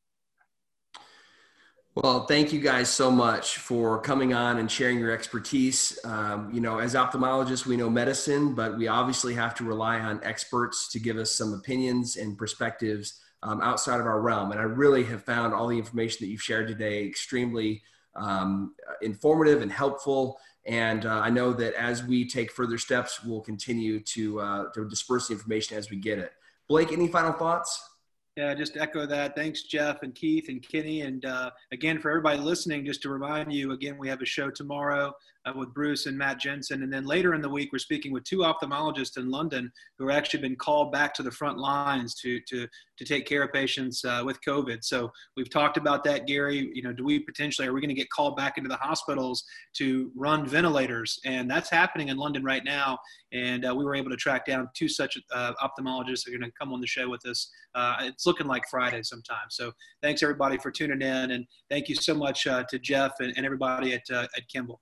Well, 1.95 2.25
thank 2.25 2.51
you 2.51 2.59
guys 2.59 2.89
so 2.89 3.11
much 3.11 3.59
for 3.59 4.01
coming 4.01 4.33
on 4.33 4.57
and 4.57 4.71
sharing 4.71 4.97
your 4.97 5.11
expertise. 5.11 5.99
Um, 6.03 6.49
you 6.51 6.59
know, 6.59 6.79
as 6.79 6.95
ophthalmologists, 6.95 7.67
we 7.67 7.77
know 7.77 7.87
medicine, 7.87 8.55
but 8.55 8.79
we 8.79 8.87
obviously 8.87 9.35
have 9.35 9.53
to 9.55 9.63
rely 9.63 9.99
on 9.99 10.19
experts 10.23 10.87
to 10.93 10.99
give 10.99 11.17
us 11.17 11.29
some 11.29 11.53
opinions 11.53 12.15
and 12.15 12.35
perspectives 12.35 13.21
um, 13.43 13.61
outside 13.61 13.99
of 13.99 14.07
our 14.07 14.21
realm. 14.21 14.51
And 14.51 14.59
I 14.59 14.63
really 14.63 15.03
have 15.03 15.23
found 15.23 15.53
all 15.53 15.67
the 15.67 15.77
information 15.77 16.25
that 16.25 16.31
you've 16.31 16.41
shared 16.41 16.67
today 16.67 17.05
extremely 17.05 17.83
um, 18.15 18.73
informative 19.03 19.61
and 19.61 19.71
helpful. 19.71 20.39
And 20.65 21.05
uh, 21.05 21.19
I 21.19 21.29
know 21.29 21.53
that 21.53 21.75
as 21.75 22.03
we 22.03 22.27
take 22.27 22.51
further 22.51 22.79
steps, 22.79 23.23
we'll 23.23 23.41
continue 23.41 23.99
to, 23.99 24.39
uh, 24.39 24.63
to 24.73 24.89
disperse 24.89 25.27
the 25.27 25.35
information 25.35 25.77
as 25.77 25.91
we 25.91 25.97
get 25.97 26.17
it. 26.17 26.31
Blake, 26.67 26.91
any 26.91 27.07
final 27.07 27.33
thoughts? 27.33 27.87
Yeah, 28.35 28.55
just 28.55 28.77
echo 28.77 29.05
that. 29.05 29.35
Thanks, 29.35 29.61
Jeff 29.61 30.01
and 30.01 30.15
Keith 30.15 30.49
and 30.49 30.67
Kenny. 30.67 31.01
And 31.01 31.23
uh, 31.23 31.51
again, 31.71 31.99
for 31.99 32.09
everybody 32.09 32.39
listening, 32.39 32.83
just 32.83 33.03
to 33.03 33.09
remind 33.09 33.53
you, 33.53 33.73
again, 33.73 33.95
we 33.99 34.09
have 34.09 34.23
a 34.23 34.25
show 34.25 34.49
tomorrow 34.49 35.13
uh, 35.45 35.53
with 35.55 35.71
Bruce 35.73 36.07
and 36.07 36.17
Matt 36.17 36.39
Jensen. 36.39 36.81
And 36.81 36.91
then 36.91 37.05
later 37.05 37.35
in 37.35 37.41
the 37.41 37.49
week, 37.49 37.71
we're 37.71 37.77
speaking 37.77 38.11
with 38.11 38.23
two 38.23 38.39
ophthalmologists 38.39 39.17
in 39.17 39.29
London 39.29 39.71
who 39.99 40.07
have 40.07 40.17
actually 40.17 40.41
been 40.41 40.55
called 40.55 40.91
back 40.91 41.13
to 41.13 41.21
the 41.21 41.29
front 41.29 41.59
lines 41.59 42.15
to, 42.21 42.39
to, 42.47 42.67
to 42.97 43.05
take 43.05 43.27
care 43.27 43.43
of 43.43 43.53
patients 43.53 44.03
uh, 44.03 44.23
with 44.25 44.39
COVID. 44.41 44.83
So 44.83 45.11
we've 45.37 45.51
talked 45.51 45.77
about 45.77 46.03
that, 46.05 46.25
Gary. 46.25 46.71
You 46.73 46.81
know, 46.81 46.93
do 46.93 47.03
we 47.03 47.19
potentially, 47.19 47.67
are 47.67 47.73
we 47.73 47.81
going 47.81 47.89
to 47.89 47.95
get 47.95 48.09
called 48.09 48.35
back 48.35 48.57
into 48.57 48.69
the 48.69 48.77
hospitals 48.77 49.43
to 49.75 50.11
run 50.15 50.47
ventilators? 50.47 51.19
And 51.23 51.47
that's 51.47 51.69
happening 51.69 52.07
in 52.07 52.17
London 52.17 52.43
right 52.43 52.63
now. 52.63 52.97
And 53.33 53.65
uh, 53.65 53.73
we 53.75 53.83
were 53.83 53.95
able 53.95 54.11
to 54.11 54.15
track 54.15 54.45
down 54.45 54.69
two 54.73 54.87
such 54.87 55.17
uh, 55.31 55.53
ophthalmologists 55.61 56.23
that 56.23 56.33
are 56.33 56.37
going 56.37 56.49
to 56.49 56.57
come 56.57 56.71
on 56.71 56.79
the 56.79 56.87
show 56.87 57.09
with 57.09 57.25
us. 57.25 57.49
Uh, 57.75 57.95
it's 58.01 58.25
looking 58.25 58.47
like 58.47 58.63
Friday 58.69 59.01
sometime. 59.03 59.47
So 59.49 59.71
thanks 60.01 60.21
everybody 60.23 60.57
for 60.57 60.71
tuning 60.71 61.01
in. 61.01 61.31
And 61.31 61.45
thank 61.69 61.89
you 61.89 61.95
so 61.95 62.13
much 62.13 62.47
uh, 62.47 62.63
to 62.69 62.79
Jeff 62.79 63.13
and, 63.19 63.33
and 63.35 63.45
everybody 63.45 63.93
at, 63.93 64.09
at 64.11 64.29
Kimbell. 64.53 64.77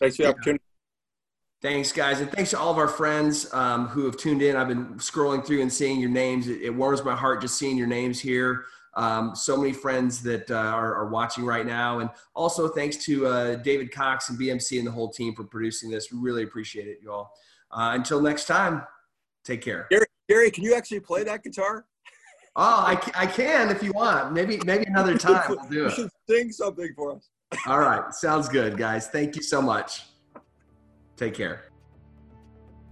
Thanks 0.00 0.16
for 0.16 0.24
the 0.24 0.28
opportunity. 0.30 0.64
Thanks, 1.62 1.92
guys. 1.92 2.20
And 2.20 2.32
thanks 2.32 2.50
to 2.50 2.58
all 2.58 2.70
of 2.70 2.78
our 2.78 2.88
friends 2.88 3.52
um, 3.52 3.86
who 3.88 4.06
have 4.06 4.16
tuned 4.16 4.40
in. 4.40 4.56
I've 4.56 4.68
been 4.68 4.94
scrolling 4.94 5.44
through 5.46 5.60
and 5.60 5.70
seeing 5.70 6.00
your 6.00 6.08
names. 6.08 6.48
It, 6.48 6.62
it 6.62 6.70
warms 6.70 7.04
my 7.04 7.14
heart 7.14 7.42
just 7.42 7.58
seeing 7.58 7.76
your 7.76 7.86
names 7.86 8.18
here. 8.18 8.64
Um, 8.94 9.36
so 9.36 9.58
many 9.58 9.72
friends 9.72 10.22
that 10.22 10.50
uh, 10.50 10.54
are, 10.54 10.94
are, 10.94 11.08
watching 11.10 11.44
right 11.44 11.64
now. 11.64 12.00
And 12.00 12.10
also 12.34 12.66
thanks 12.66 12.96
to 13.04 13.26
uh, 13.26 13.54
David 13.56 13.92
Cox 13.92 14.30
and 14.30 14.38
BMC 14.38 14.78
and 14.78 14.86
the 14.86 14.90
whole 14.90 15.10
team 15.10 15.34
for 15.34 15.44
producing 15.44 15.90
this. 15.90 16.10
We 16.10 16.18
really 16.18 16.42
appreciate 16.42 16.88
it, 16.88 16.98
you 17.00 17.12
all. 17.12 17.32
Uh, 17.72 17.92
until 17.94 18.20
next 18.20 18.46
time, 18.46 18.82
take 19.44 19.62
care. 19.62 19.86
Gary, 19.90 20.06
Gary, 20.28 20.50
can 20.50 20.64
you 20.64 20.74
actually 20.74 21.00
play 21.00 21.24
that 21.24 21.42
guitar? 21.42 21.86
Oh, 22.56 22.62
I, 22.62 23.00
I 23.14 23.26
can 23.26 23.70
if 23.70 23.82
you 23.82 23.92
want. 23.92 24.32
Maybe 24.32 24.58
maybe 24.64 24.84
another 24.84 25.16
time 25.28 25.44
we'll 25.48 25.68
do 25.68 25.86
it. 25.86 25.90
You 25.90 25.90
should 25.90 26.10
sing 26.28 26.52
something 26.52 26.92
for 26.96 27.16
us. 27.16 27.28
All 27.66 27.80
right. 27.80 28.12
Sounds 28.14 28.48
good, 28.48 28.76
guys. 28.76 29.08
Thank 29.08 29.36
you 29.36 29.42
so 29.42 29.62
much. 29.62 30.02
Take 31.16 31.34
care. 31.34 31.64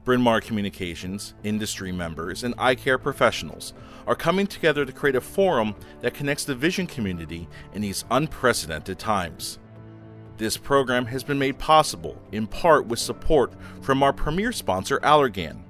Bryn 0.05 0.21
Mawr 0.23 0.41
Communications, 0.41 1.35
industry 1.45 1.93
members, 1.93 2.43
and 2.45 2.55
eye 2.57 2.75
care 2.75 2.99
professionals 2.99 3.75
are 4.07 4.15
coming 4.15 4.47
together 4.47 4.87
to 4.87 4.93
create 4.93 5.17
a 5.17 5.21
forum 5.21 5.75
that 6.01 6.15
connects 6.15 6.45
the 6.45 6.55
vision 6.55 6.87
community 6.87 7.47
in 7.75 7.83
these 7.83 8.05
unprecedented 8.11 8.99
times. 8.99 9.59
This 10.39 10.57
program 10.57 11.07
has 11.07 11.25
been 11.25 11.41
made 11.41 11.59
possible 11.59 12.17
in 12.31 12.47
part 12.47 12.87
with 12.87 13.01
support 13.01 13.53
from 13.83 14.05
our 14.05 14.13
premier 14.13 14.53
sponsor, 14.53 15.01
Allergan, 15.01 15.63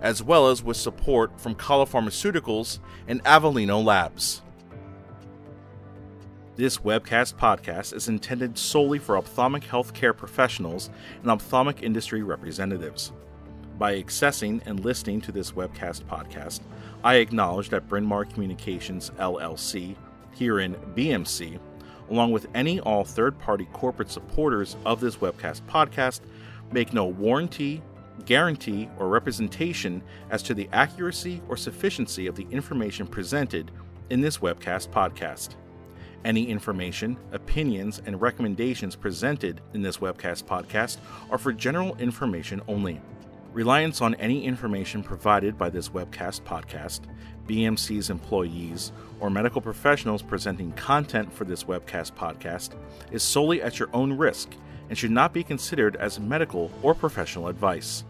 as 0.00 0.22
well 0.22 0.48
as 0.48 0.62
with 0.62 0.78
support 0.78 1.38
from 1.38 1.54
Kala 1.54 1.84
Pharmaceuticals 1.84 2.78
and 3.06 3.22
Avellino 3.24 3.84
Labs. 3.84 4.40
This 6.56 6.78
webcast 6.78 7.34
podcast 7.34 7.94
is 7.94 8.08
intended 8.08 8.56
solely 8.56 8.98
for 8.98 9.18
ophthalmic 9.18 9.62
healthcare 9.62 10.16
professionals 10.16 10.88
and 11.20 11.30
ophthalmic 11.30 11.82
industry 11.82 12.22
representatives. 12.22 13.12
By 13.78 14.00
accessing 14.02 14.66
and 14.66 14.80
listening 14.80 15.20
to 15.20 15.32
this 15.32 15.52
webcast 15.52 16.04
podcast, 16.04 16.60
I 17.04 17.16
acknowledge 17.16 17.68
that 17.68 17.86
Bryn 17.88 18.06
Mawr 18.06 18.24
Communications 18.24 19.10
LLC, 19.18 19.96
herein 20.34 20.76
BMC, 20.94 21.60
along 22.10 22.32
with 22.32 22.46
any 22.54 22.80
all 22.80 23.04
third 23.04 23.38
party 23.38 23.68
corporate 23.72 24.10
supporters 24.10 24.76
of 24.84 25.00
this 25.00 25.16
webcast 25.16 25.62
podcast, 25.62 26.20
make 26.72 26.92
no 26.92 27.06
warranty, 27.06 27.82
guarantee, 28.24 28.88
or 28.98 29.08
representation 29.08 30.02
as 30.30 30.42
to 30.42 30.54
the 30.54 30.68
accuracy 30.72 31.40
or 31.48 31.56
sufficiency 31.56 32.26
of 32.26 32.36
the 32.36 32.46
information 32.50 33.06
presented 33.06 33.70
in 34.10 34.20
this 34.20 34.38
webcast 34.38 34.88
podcast. 34.88 35.50
Any 36.24 36.48
information, 36.48 37.16
opinions, 37.32 38.02
and 38.04 38.20
recommendations 38.20 38.96
presented 38.96 39.60
in 39.72 39.82
this 39.82 39.98
webcast 39.98 40.44
podcast 40.44 40.98
are 41.30 41.38
for 41.38 41.52
general 41.52 41.96
information 41.96 42.60
only. 42.66 43.00
Reliance 43.52 44.02
on 44.02 44.14
any 44.16 44.44
information 44.44 45.02
provided 45.02 45.56
by 45.56 45.70
this 45.70 45.88
webcast 45.88 46.42
podcast, 46.42 47.00
BMC's 47.48 48.10
employees, 48.10 48.92
or 49.20 49.30
medical 49.30 49.60
professionals 49.60 50.22
presenting 50.22 50.72
content 50.72 51.32
for 51.32 51.44
this 51.44 51.64
webcast 51.64 52.12
podcast 52.12 52.74
is 53.10 53.22
solely 53.22 53.62
at 53.62 53.78
your 53.78 53.88
own 53.92 54.12
risk 54.12 54.50
and 54.88 54.96
should 54.96 55.10
not 55.10 55.32
be 55.32 55.42
considered 55.42 55.96
as 55.96 56.20
medical 56.20 56.70
or 56.82 56.94
professional 56.94 57.48
advice. 57.48 58.04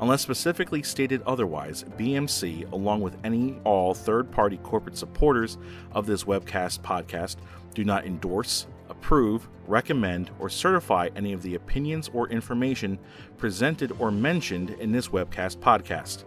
Unless 0.00 0.22
specifically 0.22 0.82
stated 0.82 1.22
otherwise, 1.26 1.84
BMC, 1.98 2.70
along 2.70 3.00
with 3.00 3.16
any 3.24 3.56
all 3.64 3.94
third 3.94 4.30
party 4.30 4.58
corporate 4.58 4.96
supporters 4.96 5.58
of 5.92 6.06
this 6.06 6.24
webcast 6.24 6.80
podcast, 6.80 7.36
do 7.74 7.84
not 7.84 8.06
endorse, 8.06 8.68
approve, 8.88 9.48
recommend, 9.66 10.30
or 10.38 10.48
certify 10.48 11.08
any 11.16 11.32
of 11.32 11.42
the 11.42 11.56
opinions 11.56 12.10
or 12.14 12.28
information 12.28 12.98
presented 13.38 13.92
or 13.98 14.12
mentioned 14.12 14.70
in 14.70 14.92
this 14.92 15.08
webcast 15.08 15.56
podcast. 15.56 16.24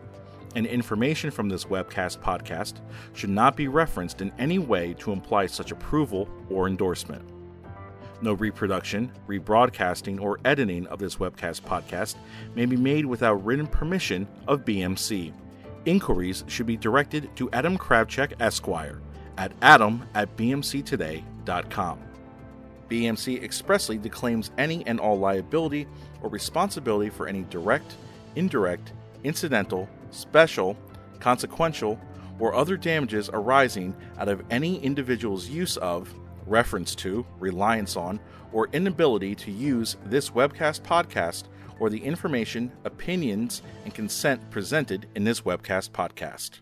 And 0.55 0.65
information 0.65 1.31
from 1.31 1.49
this 1.49 1.65
webcast 1.65 2.19
podcast 2.19 2.81
should 3.13 3.29
not 3.29 3.55
be 3.55 3.67
referenced 3.67 4.21
in 4.21 4.31
any 4.37 4.59
way 4.59 4.93
to 4.99 5.11
imply 5.11 5.45
such 5.45 5.71
approval 5.71 6.27
or 6.49 6.67
endorsement. 6.67 7.23
No 8.21 8.33
reproduction, 8.33 9.11
rebroadcasting, 9.27 10.21
or 10.21 10.39
editing 10.45 10.85
of 10.87 10.99
this 10.99 11.15
webcast 11.15 11.61
podcast 11.61 12.15
may 12.53 12.65
be 12.65 12.77
made 12.77 13.05
without 13.05 13.43
written 13.43 13.65
permission 13.65 14.27
of 14.47 14.63
BMC. 14.63 15.33
Inquiries 15.85 16.43
should 16.47 16.67
be 16.67 16.77
directed 16.77 17.35
to 17.35 17.49
Adam 17.51 17.77
Krafczek 17.77 18.33
Esquire 18.39 19.01
at 19.37 19.51
adam 19.61 20.05
at 20.13 20.35
bmctoday.com. 20.37 21.99
BMC 22.89 23.41
expressly 23.41 23.97
declaims 23.97 24.51
any 24.57 24.85
and 24.85 24.99
all 24.99 25.17
liability 25.17 25.87
or 26.21 26.29
responsibility 26.29 27.09
for 27.09 27.27
any 27.27 27.43
direct, 27.43 27.95
indirect, 28.35 28.93
incidental, 29.23 29.89
special, 30.11 30.77
consequential, 31.19 31.99
or 32.39 32.53
other 32.55 32.77
damages 32.77 33.29
arising 33.33 33.95
out 34.17 34.27
of 34.27 34.43
any 34.49 34.79
individual's 34.79 35.47
use 35.47 35.77
of, 35.77 36.13
reference 36.47 36.95
to, 36.95 37.25
reliance 37.39 37.95
on, 37.95 38.19
or 38.51 38.67
inability 38.73 39.35
to 39.35 39.51
use 39.51 39.97
this 40.05 40.31
webcast 40.31 40.81
podcast 40.81 41.43
or 41.79 41.89
the 41.89 42.03
information, 42.03 42.71
opinions, 42.83 43.61
and 43.85 43.93
consent 43.93 44.49
presented 44.51 45.07
in 45.15 45.23
this 45.23 45.41
webcast 45.41 45.91
podcast. 45.91 46.59